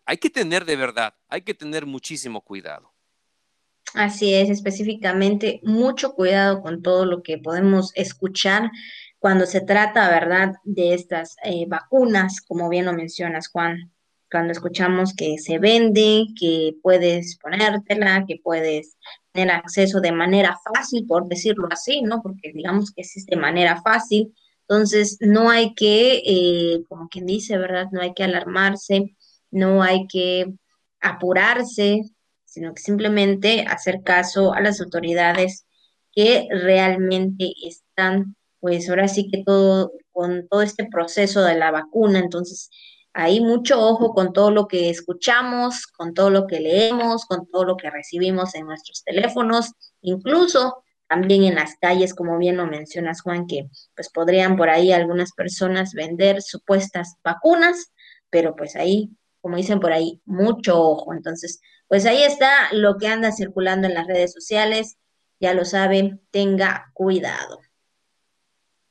Hay 0.04 0.18
que 0.18 0.28
tener 0.28 0.66
de 0.66 0.76
verdad, 0.76 1.14
hay 1.28 1.40
que 1.40 1.54
tener 1.54 1.86
muchísimo 1.86 2.42
cuidado. 2.42 2.92
Así 3.94 4.34
es, 4.34 4.50
específicamente, 4.50 5.60
mucho 5.62 6.12
cuidado 6.12 6.60
con 6.60 6.82
todo 6.82 7.06
lo 7.06 7.22
que 7.22 7.38
podemos 7.38 7.90
escuchar 7.94 8.70
cuando 9.18 9.46
se 9.46 9.62
trata, 9.62 10.10
¿verdad?, 10.10 10.56
de 10.64 10.92
estas 10.92 11.36
eh, 11.42 11.64
vacunas, 11.66 12.42
como 12.42 12.68
bien 12.68 12.84
lo 12.84 12.92
mencionas, 12.92 13.48
Juan, 13.48 13.90
cuando 14.30 14.52
escuchamos 14.52 15.14
que 15.14 15.38
se 15.38 15.58
vende, 15.58 16.26
que 16.38 16.74
puedes 16.82 17.38
ponértela, 17.38 18.26
que 18.28 18.36
puedes 18.36 18.98
tener 19.38 19.50
acceso 19.54 20.00
de 20.00 20.12
manera 20.12 20.58
fácil, 20.74 21.06
por 21.06 21.28
decirlo 21.28 21.68
así, 21.70 22.02
¿no? 22.02 22.20
Porque 22.22 22.52
digamos 22.52 22.90
que 22.90 23.02
es 23.02 23.24
de 23.26 23.36
manera 23.36 23.80
fácil. 23.82 24.34
Entonces, 24.62 25.16
no 25.20 25.48
hay 25.48 25.74
que, 25.74 26.22
eh, 26.26 26.82
como 26.88 27.08
quien 27.08 27.24
dice, 27.26 27.56
¿verdad? 27.56 27.86
No 27.92 28.00
hay 28.00 28.14
que 28.14 28.24
alarmarse, 28.24 29.16
no 29.50 29.82
hay 29.82 30.06
que 30.08 30.52
apurarse, 31.00 32.02
sino 32.44 32.74
que 32.74 32.82
simplemente 32.82 33.64
hacer 33.68 34.02
caso 34.02 34.52
a 34.52 34.60
las 34.60 34.80
autoridades 34.80 35.66
que 36.12 36.48
realmente 36.50 37.52
están, 37.64 38.34
pues 38.60 38.88
ahora 38.90 39.06
sí 39.06 39.28
que 39.30 39.44
todo, 39.44 39.92
con 40.10 40.48
todo 40.48 40.62
este 40.62 40.86
proceso 40.86 41.42
de 41.42 41.56
la 41.56 41.70
vacuna, 41.70 42.18
entonces 42.18 42.70
ahí 43.18 43.40
mucho 43.40 43.80
ojo 43.80 44.14
con 44.14 44.32
todo 44.32 44.52
lo 44.52 44.68
que 44.68 44.90
escuchamos, 44.90 45.88
con 45.88 46.14
todo 46.14 46.30
lo 46.30 46.46
que 46.46 46.60
leemos, 46.60 47.26
con 47.26 47.48
todo 47.48 47.64
lo 47.64 47.76
que 47.76 47.90
recibimos 47.90 48.54
en 48.54 48.66
nuestros 48.66 49.02
teléfonos, 49.02 49.72
incluso 50.02 50.84
también 51.08 51.42
en 51.42 51.56
las 51.56 51.74
calles, 51.80 52.14
como 52.14 52.38
bien 52.38 52.56
lo 52.56 52.66
mencionas, 52.66 53.22
Juan, 53.22 53.48
que 53.48 53.68
pues 53.96 54.08
podrían 54.10 54.56
por 54.56 54.70
ahí 54.70 54.92
algunas 54.92 55.32
personas 55.32 55.94
vender 55.94 56.42
supuestas 56.42 57.16
vacunas, 57.24 57.92
pero 58.30 58.54
pues 58.54 58.76
ahí, 58.76 59.10
como 59.40 59.56
dicen 59.56 59.80
por 59.80 59.92
ahí, 59.92 60.20
mucho 60.24 60.80
ojo. 60.80 61.12
Entonces, 61.12 61.60
pues 61.88 62.06
ahí 62.06 62.22
está 62.22 62.72
lo 62.72 62.98
que 62.98 63.08
anda 63.08 63.32
circulando 63.32 63.88
en 63.88 63.94
las 63.94 64.06
redes 64.06 64.32
sociales. 64.32 64.96
Ya 65.40 65.54
lo 65.54 65.64
saben, 65.64 66.20
tenga 66.30 66.92
cuidado. 66.94 67.58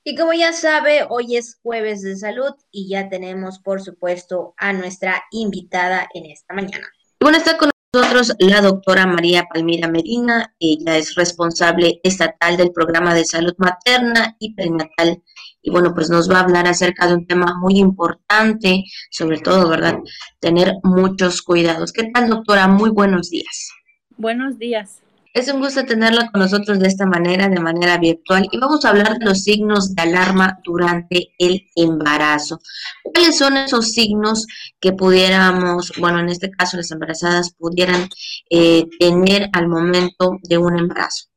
Y 0.10 0.16
como 0.16 0.32
ya 0.32 0.54
sabe, 0.54 1.06
hoy 1.10 1.36
es 1.36 1.60
jueves 1.62 2.02
de 2.02 2.16
salud 2.16 2.54
y 2.72 2.88
ya 2.88 3.10
tenemos, 3.10 3.60
por 3.60 3.82
supuesto, 3.82 4.54
a 4.56 4.72
nuestra 4.72 5.22
invitada 5.32 6.08
en 6.14 6.28
esta 6.28 6.54
mañana. 6.54 6.88
bueno, 7.20 7.38
está 7.38 7.58
con 7.58 7.72
nosotros 7.94 8.34
la 8.40 8.62
doctora 8.62 9.06
María 9.06 9.44
Palmira 9.54 9.90
Medina. 9.90 10.56
Ella 10.62 10.96
es 10.96 11.14
responsable 11.16 12.00
estatal 12.04 12.56
del 12.56 12.72
programa 12.72 13.14
de 13.14 13.26
salud 13.26 13.54
materna 13.58 14.38
y 14.40 14.54
perinatal 14.54 15.22
y 15.62 15.72
bueno, 15.72 15.94
pues 15.94 16.10
nos 16.10 16.32
va 16.32 16.38
a 16.38 16.44
hablar 16.44 16.70
acerca 16.70 17.06
de 17.06 17.16
un 17.16 17.28
tema 17.28 17.60
muy 17.60 17.78
importante, 17.78 18.86
sobre 19.12 19.40
todo, 19.40 19.68
¿verdad? 19.68 19.98
Tener 20.40 20.76
muchos 20.84 21.42
cuidados. 21.42 21.92
¿Qué 21.92 22.10
tal, 22.14 22.30
doctora? 22.30 22.70
Muy 22.70 22.92
buenos 22.92 23.30
días. 23.30 23.72
Buenos 24.16 24.58
días. 24.58 25.02
Es 25.38 25.54
un 25.54 25.60
gusto 25.60 25.86
tenerla 25.86 26.32
con 26.32 26.42
nosotros 26.42 26.80
de 26.80 26.88
esta 26.88 27.06
manera, 27.06 27.48
de 27.48 27.60
manera 27.60 28.00
virtual, 28.00 28.48
y 28.52 28.58
vamos 28.58 28.84
a 28.84 28.90
hablar 28.90 29.20
de 29.20 29.26
los 29.26 29.44
signos 29.44 29.94
de 29.94 30.02
alarma 30.02 30.58
durante 30.64 31.28
el 31.38 31.68
embarazo. 31.76 32.60
¿Cuáles 33.04 33.38
son 33.38 33.56
esos 33.56 33.92
signos 33.92 34.48
que 34.80 34.94
pudiéramos, 34.94 35.94
bueno, 36.00 36.22
en 36.22 36.30
este 36.30 36.50
caso 36.50 36.78
las 36.78 36.90
embarazadas 36.90 37.54
pudieran 37.54 38.10
eh, 38.50 38.86
tener 39.00 39.48
al 39.54 39.68
momento 39.68 40.40
de 40.42 40.58
un 40.58 40.80
embarazo? 40.80 41.28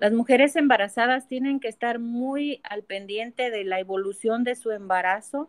Las 0.00 0.12
mujeres 0.12 0.56
embarazadas 0.56 1.28
tienen 1.28 1.60
que 1.60 1.68
estar 1.68 2.00
muy 2.00 2.60
al 2.64 2.82
pendiente 2.82 3.52
de 3.52 3.62
la 3.62 3.78
evolución 3.78 4.42
de 4.42 4.56
su 4.56 4.72
embarazo, 4.72 5.48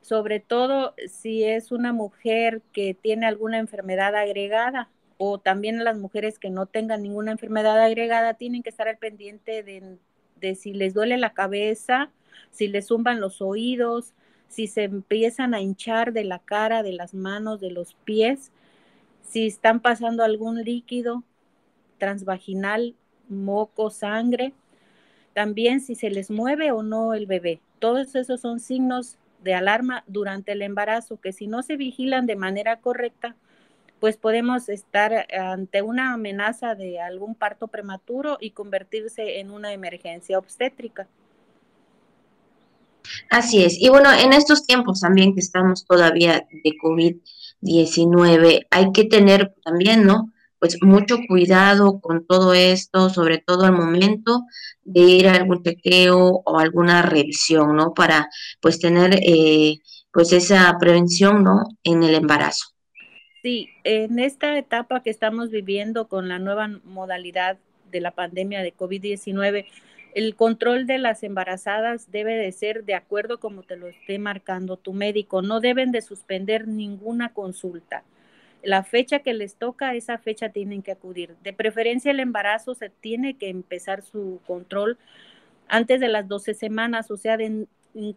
sobre 0.00 0.40
todo 0.40 0.94
si 1.12 1.44
es 1.44 1.72
una 1.72 1.92
mujer 1.92 2.62
que 2.72 2.94
tiene 2.94 3.26
alguna 3.26 3.58
enfermedad 3.58 4.16
agregada 4.16 4.88
o 5.16 5.38
también 5.38 5.82
las 5.84 5.98
mujeres 5.98 6.38
que 6.38 6.50
no 6.50 6.66
tengan 6.66 7.02
ninguna 7.02 7.32
enfermedad 7.32 7.80
agregada 7.80 8.34
tienen 8.34 8.62
que 8.62 8.70
estar 8.70 8.88
al 8.88 8.98
pendiente 8.98 9.62
de, 9.62 9.98
de 10.40 10.54
si 10.54 10.72
les 10.72 10.94
duele 10.94 11.16
la 11.18 11.32
cabeza, 11.32 12.10
si 12.50 12.68
les 12.68 12.88
zumban 12.88 13.20
los 13.20 13.40
oídos, 13.40 14.14
si 14.48 14.66
se 14.66 14.84
empiezan 14.84 15.54
a 15.54 15.60
hinchar 15.60 16.12
de 16.12 16.24
la 16.24 16.38
cara, 16.38 16.82
de 16.82 16.92
las 16.92 17.14
manos, 17.14 17.60
de 17.60 17.70
los 17.70 17.94
pies, 18.04 18.52
si 19.22 19.46
están 19.46 19.80
pasando 19.80 20.22
algún 20.22 20.62
líquido 20.62 21.24
transvaginal 21.98 22.94
moco, 23.28 23.90
sangre, 23.90 24.52
también 25.32 25.80
si 25.80 25.94
se 25.94 26.10
les 26.10 26.30
mueve 26.30 26.72
o 26.72 26.82
no 26.82 27.14
el 27.14 27.26
bebé. 27.26 27.60
Todos 27.78 28.14
esos 28.14 28.40
son 28.40 28.60
signos 28.60 29.18
de 29.42 29.54
alarma 29.54 30.04
durante 30.06 30.52
el 30.52 30.62
embarazo 30.62 31.20
que 31.20 31.32
si 31.32 31.46
no 31.46 31.62
se 31.62 31.76
vigilan 31.76 32.26
de 32.26 32.36
manera 32.36 32.76
correcta, 32.80 33.36
pues 34.00 34.16
podemos 34.16 34.68
estar 34.68 35.26
ante 35.32 35.82
una 35.82 36.12
amenaza 36.12 36.74
de 36.74 37.00
algún 37.00 37.34
parto 37.34 37.68
prematuro 37.68 38.38
y 38.40 38.50
convertirse 38.50 39.40
en 39.40 39.50
una 39.50 39.72
emergencia 39.72 40.38
obstétrica. 40.38 41.08
Así 43.30 43.64
es. 43.64 43.80
Y 43.80 43.88
bueno, 43.88 44.12
en 44.12 44.32
estos 44.32 44.66
tiempos 44.66 45.00
también 45.00 45.34
que 45.34 45.40
estamos 45.40 45.84
todavía 45.86 46.46
de 46.50 46.72
COVID-19, 46.82 48.66
hay 48.70 48.92
que 48.92 49.04
tener 49.04 49.54
también, 49.62 50.04
¿no? 50.04 50.34
pues 50.64 50.78
mucho 50.80 51.18
cuidado 51.28 52.00
con 52.00 52.26
todo 52.26 52.54
esto, 52.54 53.10
sobre 53.10 53.36
todo 53.36 53.66
al 53.66 53.72
momento 53.72 54.44
de 54.82 55.00
ir 55.00 55.28
a 55.28 55.34
algún 55.34 55.62
chequeo 55.62 56.40
o 56.42 56.58
alguna 56.58 57.02
revisión, 57.02 57.76
¿no? 57.76 57.92
Para 57.92 58.30
pues 58.62 58.80
tener 58.80 59.14
eh, 59.22 59.80
pues 60.10 60.32
esa 60.32 60.74
prevención, 60.80 61.44
¿no? 61.44 61.64
En 61.82 62.02
el 62.02 62.14
embarazo. 62.14 62.73
Sí, 63.44 63.68
en 63.84 64.18
esta 64.18 64.56
etapa 64.56 65.02
que 65.02 65.10
estamos 65.10 65.50
viviendo 65.50 66.08
con 66.08 66.28
la 66.28 66.38
nueva 66.38 66.66
modalidad 66.82 67.58
de 67.90 68.00
la 68.00 68.10
pandemia 68.10 68.62
de 68.62 68.74
COVID-19, 68.74 69.66
el 70.14 70.34
control 70.34 70.86
de 70.86 70.96
las 70.96 71.22
embarazadas 71.22 72.10
debe 72.10 72.36
de 72.36 72.50
ser 72.52 72.84
de 72.84 72.94
acuerdo 72.94 73.38
como 73.40 73.62
te 73.62 73.76
lo 73.76 73.86
esté 73.88 74.18
marcando 74.18 74.78
tu 74.78 74.94
médico. 74.94 75.42
No 75.42 75.60
deben 75.60 75.92
de 75.92 76.00
suspender 76.00 76.66
ninguna 76.66 77.34
consulta 77.34 78.02
la 78.62 78.82
fecha 78.82 79.18
que 79.18 79.34
les 79.34 79.56
toca, 79.56 79.94
esa 79.94 80.16
fecha 80.16 80.48
tienen 80.48 80.82
que 80.82 80.92
acudir. 80.92 81.36
De 81.42 81.52
preferencia 81.52 82.10
el 82.12 82.20
embarazo 82.20 82.74
se 82.74 82.88
tiene 82.88 83.36
que 83.36 83.50
empezar 83.50 84.00
su 84.00 84.40
control 84.46 84.96
antes 85.68 86.00
de 86.00 86.08
las 86.08 86.28
12 86.28 86.54
semanas, 86.54 87.10
o 87.10 87.18
sea, 87.18 87.34
en 87.34 87.68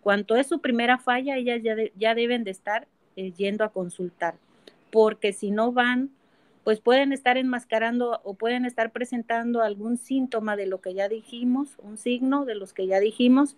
cuanto 0.01 0.37
es 0.37 0.47
su 0.47 0.59
primera 0.61 0.99
falla, 0.99 1.35
ellas 1.35 1.61
ya, 1.63 1.75
ya 1.97 2.15
deben 2.15 2.45
de 2.45 2.51
estar 2.51 2.87
eh, 3.17 3.33
yendo 3.33 3.63
a 3.63 3.73
consultar, 3.73 4.35
porque 4.97 5.31
si 5.31 5.51
no 5.51 5.73
van, 5.73 6.09
pues 6.63 6.81
pueden 6.81 7.13
estar 7.13 7.37
enmascarando 7.37 8.19
o 8.23 8.33
pueden 8.33 8.65
estar 8.65 8.91
presentando 8.91 9.61
algún 9.61 9.95
síntoma 9.95 10.55
de 10.55 10.65
lo 10.65 10.81
que 10.81 10.95
ya 10.95 11.07
dijimos, 11.07 11.77
un 11.83 11.97
signo 11.97 12.45
de 12.45 12.55
los 12.55 12.73
que 12.73 12.87
ya 12.87 12.99
dijimos, 12.99 13.55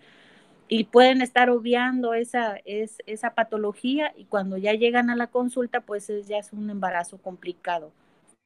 y 0.67 0.83
pueden 0.83 1.21
estar 1.21 1.49
obviando 1.49 2.13
esa, 2.13 2.57
es, 2.65 2.97
esa 3.05 3.35
patología 3.35 4.11
y 4.17 4.25
cuando 4.25 4.57
ya 4.57 4.73
llegan 4.73 5.09
a 5.09 5.15
la 5.15 5.27
consulta, 5.27 5.79
pues 5.79 6.09
es, 6.09 6.27
ya 6.27 6.39
es 6.39 6.51
un 6.51 6.69
embarazo 6.69 7.19
complicado. 7.19 7.93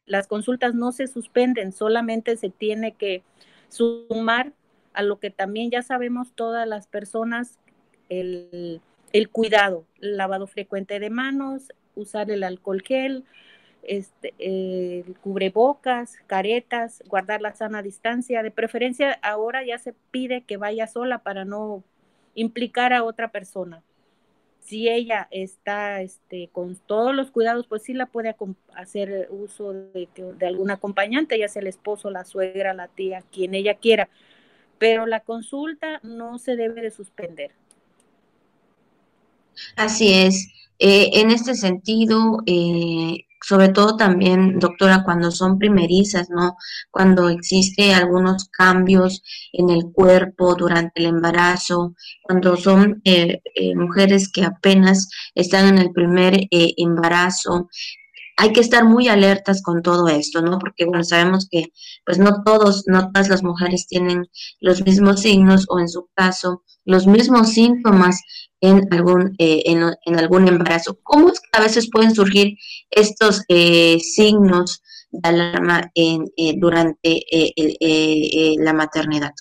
Las 0.05 0.27
consultas 0.27 0.75
no 0.75 0.91
se 0.91 1.07
suspenden, 1.07 1.71
solamente 1.71 2.37
se 2.37 2.51
tiene 2.51 2.91
que 2.91 3.23
sumar 3.69 4.53
a 4.93 5.01
lo 5.01 5.17
que 5.17 5.31
también 5.31 5.71
ya 5.71 5.81
sabemos 5.81 6.31
todas 6.35 6.67
las 6.67 6.85
personas, 6.85 7.57
el, 8.09 8.81
el 9.13 9.29
cuidado, 9.29 9.87
el 9.99 10.15
lavado 10.15 10.45
frecuente 10.45 10.99
de 10.99 11.09
manos, 11.09 11.69
usar 11.95 12.31
el 12.31 12.43
alcohol 12.43 12.81
gel, 12.81 13.25
este, 13.83 14.33
cubrebocas, 15.21 16.17
caretas, 16.27 17.03
guardar 17.07 17.41
la 17.41 17.53
sana 17.53 17.81
distancia. 17.81 18.43
De 18.43 18.51
preferencia, 18.51 19.19
ahora 19.21 19.65
ya 19.65 19.77
se 19.77 19.93
pide 20.11 20.43
que 20.43 20.57
vaya 20.57 20.87
sola 20.87 21.19
para 21.19 21.45
no 21.45 21.83
implicar 22.35 22.93
a 22.93 23.03
otra 23.03 23.31
persona. 23.31 23.83
Si 24.59 24.87
ella 24.89 25.27
está 25.31 26.01
este, 26.01 26.49
con 26.51 26.77
todos 26.77 27.13
los 27.13 27.31
cuidados, 27.31 27.67
pues 27.67 27.83
sí 27.83 27.93
la 27.93 28.05
puede 28.05 28.33
hacer 28.75 29.27
uso 29.29 29.73
de, 29.73 30.07
de 30.15 30.47
algún 30.47 30.71
acompañante, 30.71 31.37
ya 31.37 31.49
sea 31.49 31.61
el 31.61 31.67
esposo, 31.67 32.09
la 32.09 32.23
suegra, 32.23 32.73
la 32.73 32.87
tía, 32.87 33.23
quien 33.31 33.55
ella 33.55 33.75
quiera. 33.75 34.09
Pero 34.77 35.05
la 35.05 35.21
consulta 35.21 35.99
no 36.03 36.39
se 36.39 36.55
debe 36.55 36.81
de 36.81 36.91
suspender. 36.91 37.51
Así 39.75 40.13
es. 40.13 40.47
Eh, 40.79 41.09
en 41.13 41.31
este 41.31 41.55
sentido, 41.55 42.39
eh, 42.45 43.25
sobre 43.43 43.69
todo 43.69 43.97
también, 43.97 44.57
doctora, 44.59 45.03
cuando 45.03 45.29
son 45.29 45.59
primerizas, 45.59 46.29
¿no? 46.29 46.55
Cuando 46.91 47.29
existe 47.29 47.93
algunos 47.93 48.47
cambios 48.49 49.21
en 49.51 49.69
el 49.69 49.91
cuerpo 49.91 50.55
durante 50.55 51.01
el 51.01 51.07
embarazo, 51.07 51.93
cuando 52.21 52.55
son 52.55 53.01
eh, 53.03 53.41
eh, 53.55 53.75
mujeres 53.75 54.31
que 54.31 54.43
apenas 54.45 55.09
están 55.35 55.67
en 55.67 55.77
el 55.77 55.91
primer 55.91 56.35
eh, 56.35 56.73
embarazo, 56.77 57.69
hay 58.37 58.51
que 58.51 58.61
estar 58.61 58.83
muy 58.83 59.07
alertas 59.07 59.61
con 59.61 59.81
todo 59.81 60.07
esto, 60.07 60.41
¿no? 60.41 60.59
Porque, 60.59 60.85
bueno, 60.85 61.03
sabemos 61.03 61.47
que 61.49 61.71
pues 62.05 62.17
no 62.17 62.43
todos, 62.43 62.83
no 62.87 63.11
todas 63.11 63.29
las 63.29 63.43
mujeres 63.43 63.87
tienen 63.87 64.29
los 64.59 64.83
mismos 64.83 65.21
signos 65.21 65.65
o 65.69 65.79
en 65.79 65.89
su 65.89 66.09
caso 66.15 66.63
los 66.85 67.07
mismos 67.07 67.49
síntomas 67.49 68.21
en 68.61 68.87
algún, 68.91 69.35
eh, 69.37 69.63
en, 69.65 70.19
algún 70.19 70.47
embarazo. 70.47 70.99
¿Cómo 71.03 71.29
es 71.29 71.39
que 71.39 71.49
a 71.53 71.61
veces 71.61 71.89
pueden 71.91 72.15
surgir 72.15 72.57
estos 72.89 73.43
eh, 73.49 73.99
signos 73.99 74.81
de 75.11 75.29
alarma 75.29 75.91
en, 75.95 76.31
eh, 76.37 76.53
durante 76.57 77.25
la 78.57 78.73
maternidad? 78.73 79.33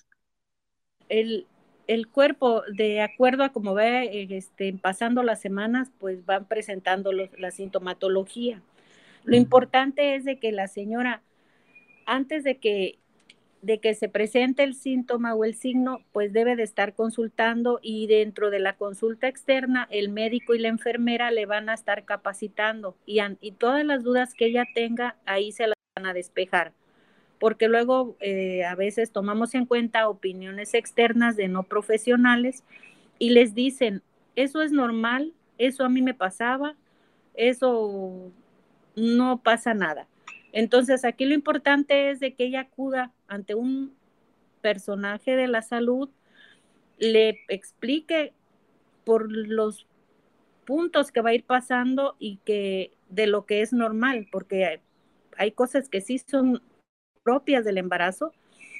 El, 1.09 1.47
el 1.87 2.09
cuerpo, 2.09 2.63
de 2.73 3.01
acuerdo 3.01 3.45
a 3.45 3.51
cómo 3.51 3.75
va 3.75 4.03
este, 4.03 4.73
pasando 4.75 5.23
las 5.23 5.41
semanas, 5.41 5.91
pues 5.99 6.25
van 6.25 6.47
presentando 6.47 7.13
la 7.13 7.51
sintomatología. 7.51 8.63
Lo 9.25 9.37
importante 9.37 10.15
es 10.15 10.25
de 10.25 10.39
que 10.39 10.53
la 10.53 10.69
señora, 10.69 11.23
antes 12.07 12.45
de 12.45 12.59
que, 12.59 12.99
de 13.61 13.79
que 13.79 13.95
se 13.95 14.09
presente 14.09 14.65
el 14.65 14.75
síntoma 14.75 15.35
o 15.35 15.45
el 15.45 15.55
signo, 15.55 16.01
pues 16.13 16.33
debe 16.33 16.57
de 16.57 16.65
estar 16.65 16.95
consultando 16.95 17.79
y 17.83 18.09
dentro 18.09 18.51
de 18.51 18.59
la 18.59 18.77
consulta 18.77 19.29
externa, 19.29 19.87
el 19.91 20.09
médico 20.09 20.55
y 20.55 20.59
la 20.59 20.69
enfermera 20.69 21.31
le 21.31 21.47
van 21.47 21.69
a 21.69 21.75
estar 21.75 22.05
capacitando 22.05 22.97
y, 23.07 23.21
y 23.41 23.53
todas 23.53 23.85
las 23.85 24.03
dudas 24.03 24.35
que 24.35 24.47
ella 24.47 24.65
tenga, 24.75 25.17
ahí 25.25 25.53
se 25.53 25.69
las 25.69 25.77
van 25.97 26.07
a 26.07 26.15
despejar. 26.15 26.73
Porque 27.39 27.69
luego 27.69 28.17
eh, 28.21 28.65
a 28.65 28.75
veces 28.75 29.11
tomamos 29.11 29.55
en 29.55 29.67
cuenta 29.67 30.09
opiniones 30.09 30.75
externas 30.75 31.37
de 31.37 31.49
no 31.49 31.65
profesionales 31.65 32.65
y 33.19 33.31
les 33.31 33.55
dicen, 33.55 34.03
eso 34.37 34.63
es 34.63 34.73
normal, 34.73 35.33
eso 35.59 35.85
a 35.85 35.89
mí 35.89 36.03
me 36.03 36.15
pasaba, 36.15 36.75
eso 37.35 38.33
no 38.97 39.43
pasa 39.43 39.75
nada. 39.75 40.07
Entonces 40.53 41.05
aquí 41.05 41.25
lo 41.25 41.35
importante 41.35 42.11
es 42.11 42.21
de 42.21 42.35
que 42.35 42.45
ella 42.45 42.61
acuda 42.61 43.13
ante 43.27 43.55
un 43.55 43.95
personaje 44.61 45.37
de 45.37 45.49
la 45.49 45.63
salud, 45.63 46.09
le 46.99 47.41
explique 47.49 48.33
por 49.05 49.31
los 49.31 49.87
puntos 50.65 51.11
que 51.11 51.21
va 51.21 51.31
a 51.31 51.35
ir 51.35 51.45
pasando 51.45 52.17
y 52.19 52.37
que 52.45 52.93
de 53.09 53.27
lo 53.27 53.45
que 53.47 53.63
es 53.63 53.73
normal, 53.73 54.29
porque 54.31 54.81
hay 55.37 55.53
cosas 55.53 55.89
que 55.89 56.01
sí 56.01 56.19
son 56.19 56.63
propias 57.23 57.65
del 57.65 57.79
embarazo 57.79 58.33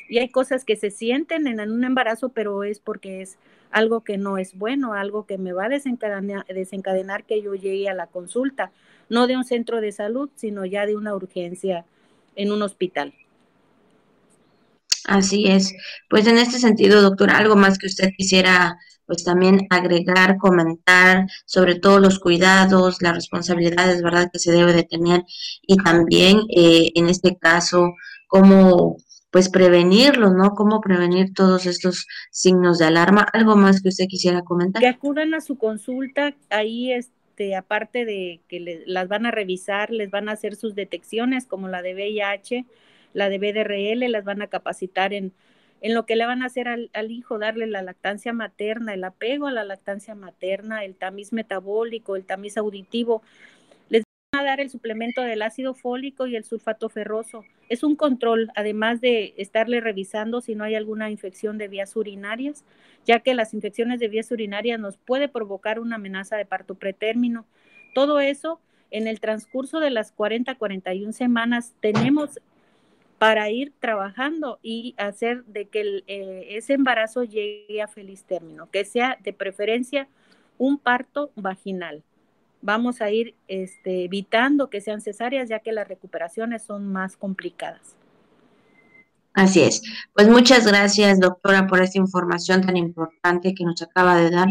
y 0.09 0.19
hay 0.19 0.29
cosas 0.29 0.65
que 0.65 0.77
se 0.77 0.91
sienten 0.91 1.47
en 1.47 1.71
un 1.71 1.85
embarazo, 1.85 2.31
pero 2.31 2.65
es 2.65 2.81
porque 2.81 3.23
es 3.23 3.39
algo 3.71 4.03
que 4.03 4.19
no 4.19 4.39
es 4.39 4.57
bueno, 4.57 4.93
algo 4.93 5.27
que 5.27 5.39
me 5.39 5.53
va 5.53 5.67
a 5.67 5.69
desencadenar, 5.69 6.45
desencadenar 6.47 7.25
que 7.25 7.41
yo 7.43 7.55
llegue 7.55 7.89
a 7.89 7.95
la 7.95 8.07
consulta, 8.07 8.71
no 9.13 9.27
de 9.27 9.37
un 9.37 9.45
centro 9.45 9.81
de 9.83 9.93
salud, 9.93 10.31
sino 10.35 10.65
ya 10.65 10.87
de 10.87 10.97
una 10.97 11.15
urgencia 11.15 11.85
en 12.35 12.51
un 12.51 12.63
hospital. 12.63 13.13
Así 15.05 15.47
es. 15.49 15.75
Pues 16.09 16.27
en 16.27 16.39
este 16.39 16.59
sentido, 16.59 17.03
doctora, 17.03 17.37
algo 17.37 17.55
más 17.55 17.77
que 17.77 17.87
usted 17.87 18.11
quisiera 18.17 18.79
pues 19.05 19.25
también 19.25 19.67
agregar, 19.69 20.39
comentar 20.39 21.27
sobre 21.45 21.79
todos 21.79 22.01
los 22.01 22.21
cuidados, 22.21 23.03
las 23.03 23.15
responsabilidades, 23.15 24.01
¿verdad?, 24.03 24.31
que 24.33 24.39
se 24.39 24.53
debe 24.53 24.73
de 24.73 24.85
tener 24.85 25.25
y 25.67 25.77
también 25.77 26.39
eh, 26.57 26.93
en 26.95 27.11
este 27.11 27.37
caso 27.37 27.93
cómo 28.29 28.97
pues 29.31 29.51
prevenirlos, 29.51 30.33
¿no? 30.33 30.55
Cómo 30.55 30.81
prevenir 30.81 31.35
todos 31.35 31.67
estos 31.67 32.07
signos 32.31 32.79
de 32.79 32.87
alarma. 32.87 33.27
¿Algo 33.33 33.57
más 33.57 33.83
que 33.83 33.89
usted 33.89 34.07
quisiera 34.07 34.43
comentar? 34.43 34.81
Que 34.81 34.89
acudan 34.89 35.35
a 35.35 35.41
su 35.41 35.57
consulta, 35.57 36.35
ahí 36.51 36.93
este, 37.43 37.57
aparte 37.57 38.05
de 38.05 38.41
que 38.49 38.83
las 38.87 39.09
van 39.09 39.27
a 39.27 39.31
revisar, 39.33 39.91
les 39.91 40.11
van 40.11 40.29
a 40.29 40.33
hacer 40.33 40.55
sus 40.55 40.75
detecciones 40.75 41.47
como 41.47 41.69
la 41.69 41.83
de 41.83 41.95
VIH, 41.95 42.67
la 43.15 43.29
de 43.29 43.39
BDRL, 43.39 44.11
las 44.11 44.25
van 44.25 44.43
a 44.43 44.47
capacitar 44.47 45.13
en, 45.13 45.33
en 45.81 45.95
lo 45.95 46.07
que 46.07 46.15
le 46.15 46.25
van 46.25 46.43
a 46.43 46.47
hacer 46.47 46.69
al, 46.69 46.91
al, 46.93 47.11
hijo, 47.11 47.39
darle 47.39 47.67
la 47.67 47.83
lactancia 47.83 48.33
materna, 48.33 48.95
el 48.95 49.03
apego 49.03 49.49
a 49.49 49.53
la 49.53 49.65
lactancia 49.65 50.15
materna, 50.15 50.85
el 50.85 50.95
tamiz 50.95 51.33
metabólico, 51.33 52.15
el 52.15 52.25
tamiz 52.25 52.57
auditivo, 52.57 53.23
dar 54.43 54.61
el 54.61 54.71
suplemento 54.71 55.23
del 55.23 55.43
ácido 55.43 55.75
fólico 55.75 56.27
y 56.27 56.37
el 56.37 56.45
sulfato 56.45 56.89
ferroso. 56.89 57.45
Es 57.69 57.83
un 57.83 57.97
control, 57.97 58.51
además 58.55 59.01
de 59.01 59.35
estarle 59.37 59.81
revisando 59.81 60.41
si 60.41 60.55
no 60.55 60.65
hay 60.65 60.75
alguna 60.75 61.11
infección 61.11 61.59
de 61.59 61.69
vías 61.69 61.97
urinarias, 61.97 62.65
ya 63.05 63.21
que 63.21 63.35
las 63.35 63.55
infecciones 63.55 64.01
de 64.01 64.09
vías 64.09 64.31
urinarias 64.31 64.79
nos 64.79 64.97
puede 64.97 65.29
provocar 65.29 65.81
una 65.81 65.97
amenaza 65.97 66.37
de 66.37 66.47
parto 66.47 66.75
pretérmino. 66.75 67.47
Todo 67.95 68.21
eso 68.21 68.61
en 68.91 69.07
el 69.07 69.21
transcurso 69.21 69.81
de 69.81 69.91
las 69.91 70.13
40 70.13 70.55
41 70.55 71.13
semanas 71.13 71.75
tenemos 71.81 72.41
para 73.19 73.51
ir 73.51 73.73
trabajando 73.79 74.59
y 74.63 74.95
hacer 74.99 75.45
de 75.45 75.67
que 75.67 76.03
eh, 76.07 76.47
ese 76.51 76.75
embarazo 76.75 77.25
llegue 77.25 77.81
a 77.81 77.89
feliz 77.89 78.25
término, 78.25 78.69
que 78.71 78.85
sea 78.85 79.19
de 79.23 79.33
preferencia 79.33 80.09
un 80.59 80.79
parto 80.79 81.31
vaginal 81.37 82.03
vamos 82.63 83.03
a 83.03 83.11
ir 83.11 83.35
este, 83.49 84.05
evitando 84.05 84.71
que 84.71 84.81
sean 84.81 85.01
cesáreas, 85.01 85.49
ya 85.49 85.59
que 85.59 85.73
las 85.73 85.89
recuperaciones 85.89 86.63
son 86.63 86.91
más 86.91 87.17
complicadas. 87.17 87.97
Así 89.35 89.63
es. 89.63 89.83
Pues 90.15 90.29
muchas 90.29 90.67
gracias, 90.67 91.19
doctora, 91.19 91.67
por 91.67 91.81
esta 91.81 91.99
información 91.99 92.63
tan 92.63 92.77
importante 92.77 93.55
que 93.55 93.65
nos 93.65 93.81
acaba 93.83 94.17
de 94.17 94.31
dar 94.31 94.49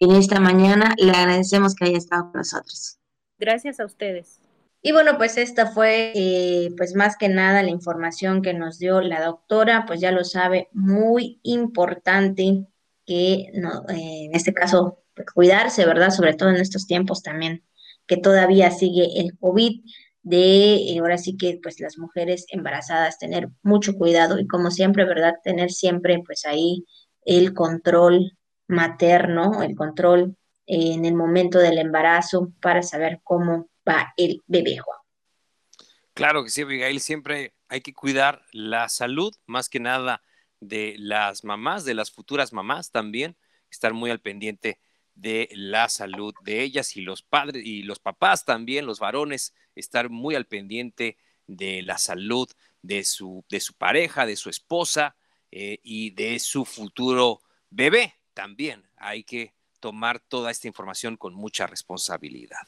en 0.00 0.12
esta 0.12 0.40
mañana. 0.40 0.94
Le 0.98 1.12
agradecemos 1.12 1.74
que 1.74 1.84
haya 1.84 1.98
estado 1.98 2.30
con 2.30 2.38
nosotros. 2.38 2.98
Gracias 3.38 3.78
a 3.78 3.84
ustedes. 3.84 4.40
Y 4.80 4.90
bueno, 4.92 5.16
pues 5.16 5.36
esta 5.36 5.66
fue, 5.66 6.12
eh, 6.14 6.70
pues 6.76 6.96
más 6.96 7.16
que 7.16 7.28
nada, 7.28 7.62
la 7.62 7.70
información 7.70 8.42
que 8.42 8.52
nos 8.52 8.78
dio 8.78 9.00
la 9.00 9.22
doctora, 9.22 9.84
pues 9.86 10.00
ya 10.00 10.10
lo 10.10 10.24
sabe, 10.24 10.68
muy 10.72 11.38
importante 11.44 12.66
que 13.06 13.50
no, 13.54 13.84
eh, 13.90 14.24
en 14.26 14.34
este 14.34 14.52
caso 14.52 14.98
cuidarse, 15.24 15.84
¿verdad? 15.86 16.10
Sobre 16.10 16.34
todo 16.34 16.50
en 16.50 16.56
estos 16.56 16.86
tiempos 16.86 17.22
también, 17.22 17.64
que 18.06 18.16
todavía 18.16 18.70
sigue 18.70 19.20
el 19.20 19.36
COVID, 19.38 19.80
de 20.22 20.74
eh, 20.74 20.98
ahora 21.00 21.18
sí 21.18 21.36
que 21.36 21.58
pues 21.62 21.80
las 21.80 21.98
mujeres 21.98 22.46
embarazadas 22.48 23.18
tener 23.18 23.48
mucho 23.62 23.94
cuidado 23.94 24.38
y 24.38 24.46
como 24.46 24.70
siempre, 24.70 25.04
¿verdad? 25.04 25.34
Tener 25.42 25.70
siempre 25.70 26.22
pues 26.24 26.46
ahí 26.46 26.84
el 27.24 27.54
control 27.54 28.36
materno, 28.68 29.62
el 29.62 29.74
control 29.74 30.36
en 30.66 31.04
el 31.04 31.14
momento 31.14 31.58
del 31.58 31.78
embarazo 31.78 32.52
para 32.60 32.82
saber 32.82 33.20
cómo 33.24 33.68
va 33.88 34.12
el 34.16 34.40
bebé. 34.46 34.78
Claro 36.14 36.44
que 36.44 36.50
sí, 36.50 36.62
Abigail, 36.62 37.00
siempre 37.00 37.54
hay 37.68 37.80
que 37.80 37.94
cuidar 37.94 38.42
la 38.52 38.88
salud, 38.88 39.34
más 39.46 39.68
que 39.68 39.80
nada 39.80 40.22
de 40.60 40.94
las 40.98 41.42
mamás, 41.42 41.84
de 41.84 41.94
las 41.94 42.12
futuras 42.12 42.52
mamás 42.52 42.90
también, 42.92 43.36
estar 43.70 43.92
muy 43.92 44.10
al 44.10 44.20
pendiente 44.20 44.78
de 45.14 45.48
la 45.52 45.88
salud 45.88 46.34
de 46.42 46.62
ellas 46.62 46.96
y 46.96 47.02
los 47.02 47.22
padres 47.22 47.62
y 47.64 47.82
los 47.82 47.98
papás 47.98 48.44
también, 48.44 48.86
los 48.86 48.98
varones, 48.98 49.54
estar 49.74 50.10
muy 50.10 50.34
al 50.34 50.46
pendiente 50.46 51.16
de 51.46 51.82
la 51.82 51.98
salud 51.98 52.48
de 52.82 53.04
su, 53.04 53.44
de 53.48 53.60
su 53.60 53.74
pareja, 53.74 54.26
de 54.26 54.36
su 54.36 54.50
esposa 54.50 55.16
eh, 55.50 55.78
y 55.82 56.10
de 56.10 56.38
su 56.38 56.64
futuro 56.64 57.42
bebé 57.70 58.14
también. 58.34 58.88
Hay 58.96 59.24
que 59.24 59.54
tomar 59.80 60.20
toda 60.20 60.50
esta 60.50 60.68
información 60.68 61.16
con 61.16 61.34
mucha 61.34 61.66
responsabilidad. 61.66 62.66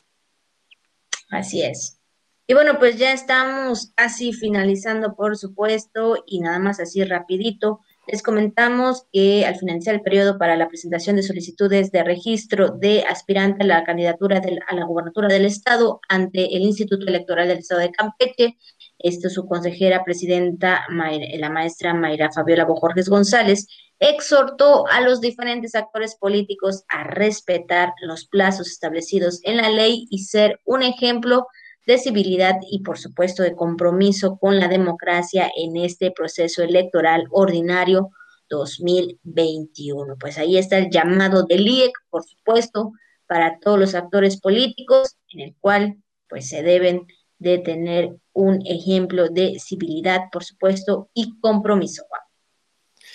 Así 1.30 1.62
es. 1.62 2.00
Y 2.46 2.52
bueno, 2.52 2.78
pues 2.78 2.98
ya 2.98 3.12
estamos 3.12 3.92
casi 3.94 4.32
finalizando, 4.32 5.14
por 5.14 5.36
supuesto, 5.38 6.22
y 6.26 6.40
nada 6.40 6.58
más 6.58 6.78
así 6.78 7.02
rapidito. 7.02 7.80
Les 8.06 8.22
comentamos 8.22 9.06
que 9.12 9.46
al 9.46 9.56
finalizar 9.56 9.94
el 9.94 10.02
periodo 10.02 10.36
para 10.36 10.56
la 10.56 10.68
presentación 10.68 11.16
de 11.16 11.22
solicitudes 11.22 11.90
de 11.90 12.04
registro 12.04 12.68
de 12.68 13.02
aspirante 13.02 13.64
a 13.64 13.66
la 13.66 13.84
candidatura 13.84 14.42
a 14.68 14.74
la 14.74 14.84
gubernatura 14.84 15.28
del 15.28 15.46
Estado 15.46 16.00
ante 16.08 16.54
el 16.54 16.62
Instituto 16.62 17.06
Electoral 17.06 17.48
del 17.48 17.58
Estado 17.58 17.80
de 17.80 17.92
Campeche, 17.92 18.58
esto 18.98 19.30
su 19.30 19.46
consejera 19.46 20.04
presidenta, 20.04 20.86
la 20.90 21.50
maestra 21.50 21.94
Mayra 21.94 22.30
Fabiola 22.30 22.66
Bojorges 22.66 23.08
González, 23.08 23.66
exhortó 23.98 24.86
a 24.88 25.00
los 25.00 25.22
diferentes 25.22 25.74
actores 25.74 26.14
políticos 26.16 26.84
a 26.88 27.04
respetar 27.04 27.94
los 28.02 28.26
plazos 28.26 28.68
establecidos 28.68 29.40
en 29.44 29.56
la 29.56 29.70
ley 29.70 30.06
y 30.10 30.24
ser 30.24 30.60
un 30.64 30.82
ejemplo 30.82 31.36
de 31.38 31.63
civilidad 31.98 32.56
y, 32.70 32.80
por 32.80 32.98
supuesto, 32.98 33.42
de 33.42 33.54
compromiso 33.54 34.38
con 34.38 34.58
la 34.58 34.68
democracia 34.68 35.50
en 35.56 35.76
este 35.76 36.10
proceso 36.10 36.62
electoral 36.62 37.26
ordinario 37.30 38.10
2021. 38.48 40.16
Pues 40.18 40.38
ahí 40.38 40.56
está 40.56 40.78
el 40.78 40.90
llamado 40.90 41.44
del 41.44 41.66
IEC, 41.66 41.92
por 42.10 42.24
supuesto, 42.24 42.92
para 43.26 43.58
todos 43.58 43.78
los 43.78 43.94
actores 43.94 44.40
políticos, 44.40 45.16
en 45.30 45.40
el 45.40 45.54
cual 45.60 45.96
pues 46.28 46.48
se 46.48 46.62
deben 46.62 47.06
de 47.38 47.58
tener 47.58 48.16
un 48.32 48.62
ejemplo 48.66 49.28
de 49.28 49.58
civilidad, 49.58 50.22
por 50.32 50.44
supuesto, 50.44 51.10
y 51.14 51.38
compromiso. 51.40 52.04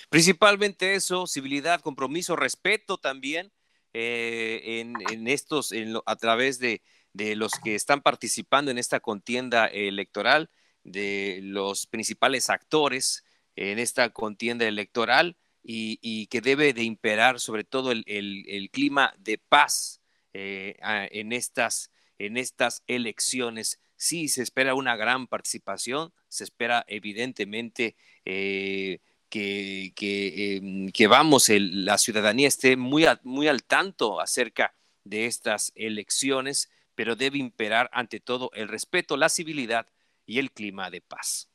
Principalmente 0.09 0.95
eso, 0.95 1.27
civilidad, 1.27 1.81
compromiso, 1.81 2.35
respeto 2.35 2.97
también 2.97 3.51
eh, 3.93 4.83
en, 5.11 5.27
estos, 5.27 5.73
a 6.05 6.15
través 6.15 6.59
de 6.59 6.81
de 7.13 7.35
los 7.35 7.51
que 7.63 7.75
están 7.75 8.01
participando 8.01 8.71
en 8.71 8.77
esta 8.77 8.99
contienda 8.99 9.67
electoral, 9.67 10.49
de 10.83 11.39
los 11.43 11.87
principales 11.87 12.49
actores 12.49 13.23
en 13.55 13.79
esta 13.79 14.09
contienda 14.09 14.65
electoral 14.65 15.35
y, 15.63 16.27
que 16.27 16.41
debe 16.41 16.73
de 16.73 16.83
imperar 16.83 17.39
sobre 17.39 17.63
todo 17.63 17.91
el, 17.91 18.69
clima 18.71 19.13
de 19.19 19.37
paz 19.37 20.01
eh, 20.33 20.77
en, 21.11 21.33
estas, 21.33 21.91
en 22.17 22.37
estas 22.37 22.83
elecciones. 22.87 23.79
Sí, 23.95 24.29
se 24.29 24.43
espera 24.43 24.75
una 24.75 24.95
gran 24.95 25.27
participación, 25.27 26.13
se 26.29 26.45
espera 26.45 26.85
evidentemente 26.87 27.97
eh, 28.23 28.99
que, 29.29 29.93
em, 29.97 30.89
que, 30.91 31.07
vamos, 31.07 31.49
la 31.49 31.97
ciudadanía 31.97 32.47
esté 32.47 32.77
muy, 32.77 33.05
muy 33.23 33.47
al 33.47 33.63
tanto 33.63 34.21
acerca 34.21 34.73
de 35.03 35.25
estas 35.25 35.71
elecciones, 35.75 36.69
pero 36.99 37.15
debe 37.15 37.37
imperar 37.37 37.89
ante 37.93 38.19
todo 38.19 38.51
el 38.53 38.67
respeto, 38.67 39.15
la 39.15 39.29
civilidad 39.29 39.85
y 40.25 40.37
el 40.37 40.51
clima 40.51 40.89
de 40.89 40.99
paz. 40.99 41.49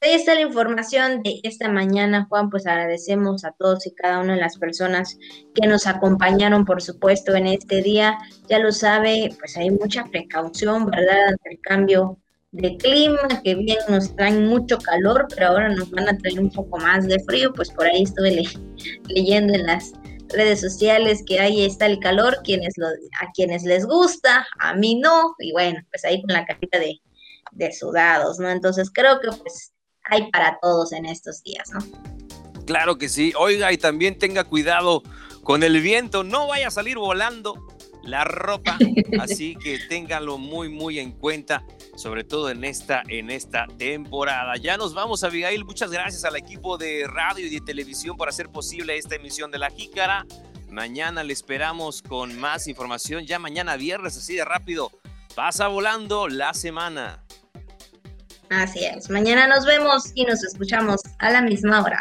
Ahí 0.00 0.12
está 0.12 0.32
la 0.32 0.40
información 0.40 1.22
de 1.22 1.40
esta 1.42 1.68
mañana, 1.68 2.24
Juan. 2.26 2.48
Pues 2.48 2.66
agradecemos 2.66 3.44
a 3.44 3.52
todos 3.52 3.86
y 3.86 3.94
cada 3.94 4.20
una 4.20 4.36
de 4.36 4.40
las 4.40 4.56
personas 4.56 5.18
que 5.54 5.66
nos 5.66 5.86
acompañaron, 5.86 6.64
por 6.64 6.80
supuesto, 6.80 7.34
en 7.34 7.48
este 7.48 7.82
día. 7.82 8.16
Ya 8.48 8.58
lo 8.58 8.72
sabe, 8.72 9.28
pues 9.38 9.58
hay 9.58 9.70
mucha 9.72 10.04
precaución, 10.04 10.86
¿verdad? 10.86 11.28
Ante 11.28 11.50
el 11.50 11.60
cambio 11.60 12.16
de 12.52 12.78
clima, 12.78 13.42
que 13.44 13.56
bien 13.56 13.76
nos 13.90 14.16
traen 14.16 14.46
mucho 14.46 14.78
calor, 14.78 15.26
pero 15.34 15.48
ahora 15.48 15.68
nos 15.68 15.90
van 15.90 16.08
a 16.08 16.16
traer 16.16 16.40
un 16.40 16.50
poco 16.50 16.78
más 16.78 17.06
de 17.06 17.22
frío, 17.24 17.52
pues 17.52 17.70
por 17.70 17.84
ahí 17.84 18.04
estuve 18.04 18.42
leyendo 19.08 19.52
en 19.52 19.66
las 19.66 19.92
redes 20.28 20.60
sociales 20.60 21.22
que 21.26 21.40
ahí 21.40 21.64
está 21.64 21.86
el 21.86 21.98
calor, 21.98 22.38
quienes 22.44 22.74
lo, 22.76 22.86
a 22.86 23.32
quienes 23.34 23.64
les 23.64 23.86
gusta, 23.86 24.46
a 24.58 24.74
mí 24.74 24.96
no, 24.96 25.34
y 25.38 25.52
bueno, 25.52 25.80
pues 25.90 26.04
ahí 26.04 26.20
con 26.22 26.32
la 26.32 26.44
carita 26.44 26.78
de, 26.78 27.00
de 27.52 27.72
sudados, 27.72 28.38
¿no? 28.38 28.50
Entonces 28.50 28.90
creo 28.92 29.20
que 29.20 29.28
pues 29.28 29.72
hay 30.04 30.30
para 30.30 30.58
todos 30.60 30.92
en 30.92 31.06
estos 31.06 31.42
días, 31.42 31.70
¿no? 31.72 31.80
Claro 32.66 32.98
que 32.98 33.08
sí, 33.08 33.32
oiga 33.38 33.72
y 33.72 33.78
también 33.78 34.18
tenga 34.18 34.44
cuidado 34.44 35.02
con 35.42 35.62
el 35.62 35.80
viento, 35.80 36.24
no 36.24 36.46
vaya 36.46 36.68
a 36.68 36.70
salir 36.70 36.98
volando 36.98 37.66
la 38.08 38.24
ropa, 38.24 38.78
así 39.20 39.56
que 39.56 39.78
ténganlo 39.78 40.38
muy 40.38 40.68
muy 40.68 40.98
en 40.98 41.12
cuenta, 41.12 41.64
sobre 41.96 42.24
todo 42.24 42.50
en 42.50 42.64
esta 42.64 43.02
en 43.08 43.30
esta 43.30 43.66
temporada. 43.78 44.56
Ya 44.56 44.76
nos 44.76 44.94
vamos, 44.94 45.24
Abigail, 45.24 45.64
muchas 45.64 45.90
gracias 45.90 46.24
al 46.24 46.36
equipo 46.36 46.78
de 46.78 47.06
radio 47.06 47.46
y 47.46 47.50
de 47.50 47.60
televisión 47.60 48.16
por 48.16 48.28
hacer 48.28 48.48
posible 48.48 48.96
esta 48.96 49.16
emisión 49.16 49.50
de 49.50 49.58
La 49.58 49.70
Jícara. 49.70 50.26
Mañana 50.70 51.22
le 51.22 51.32
esperamos 51.32 52.02
con 52.02 52.38
más 52.38 52.66
información, 52.68 53.24
ya 53.24 53.38
mañana 53.38 53.76
viernes, 53.76 54.16
así 54.16 54.36
de 54.36 54.44
rápido. 54.44 54.90
Pasa 55.34 55.68
volando 55.68 56.28
la 56.28 56.52
semana. 56.52 57.24
Así 58.50 58.84
es, 58.84 59.10
mañana 59.10 59.46
nos 59.46 59.64
vemos 59.66 60.12
y 60.14 60.24
nos 60.24 60.42
escuchamos 60.42 61.00
a 61.18 61.30
la 61.30 61.42
misma 61.42 61.82
hora. 61.82 62.00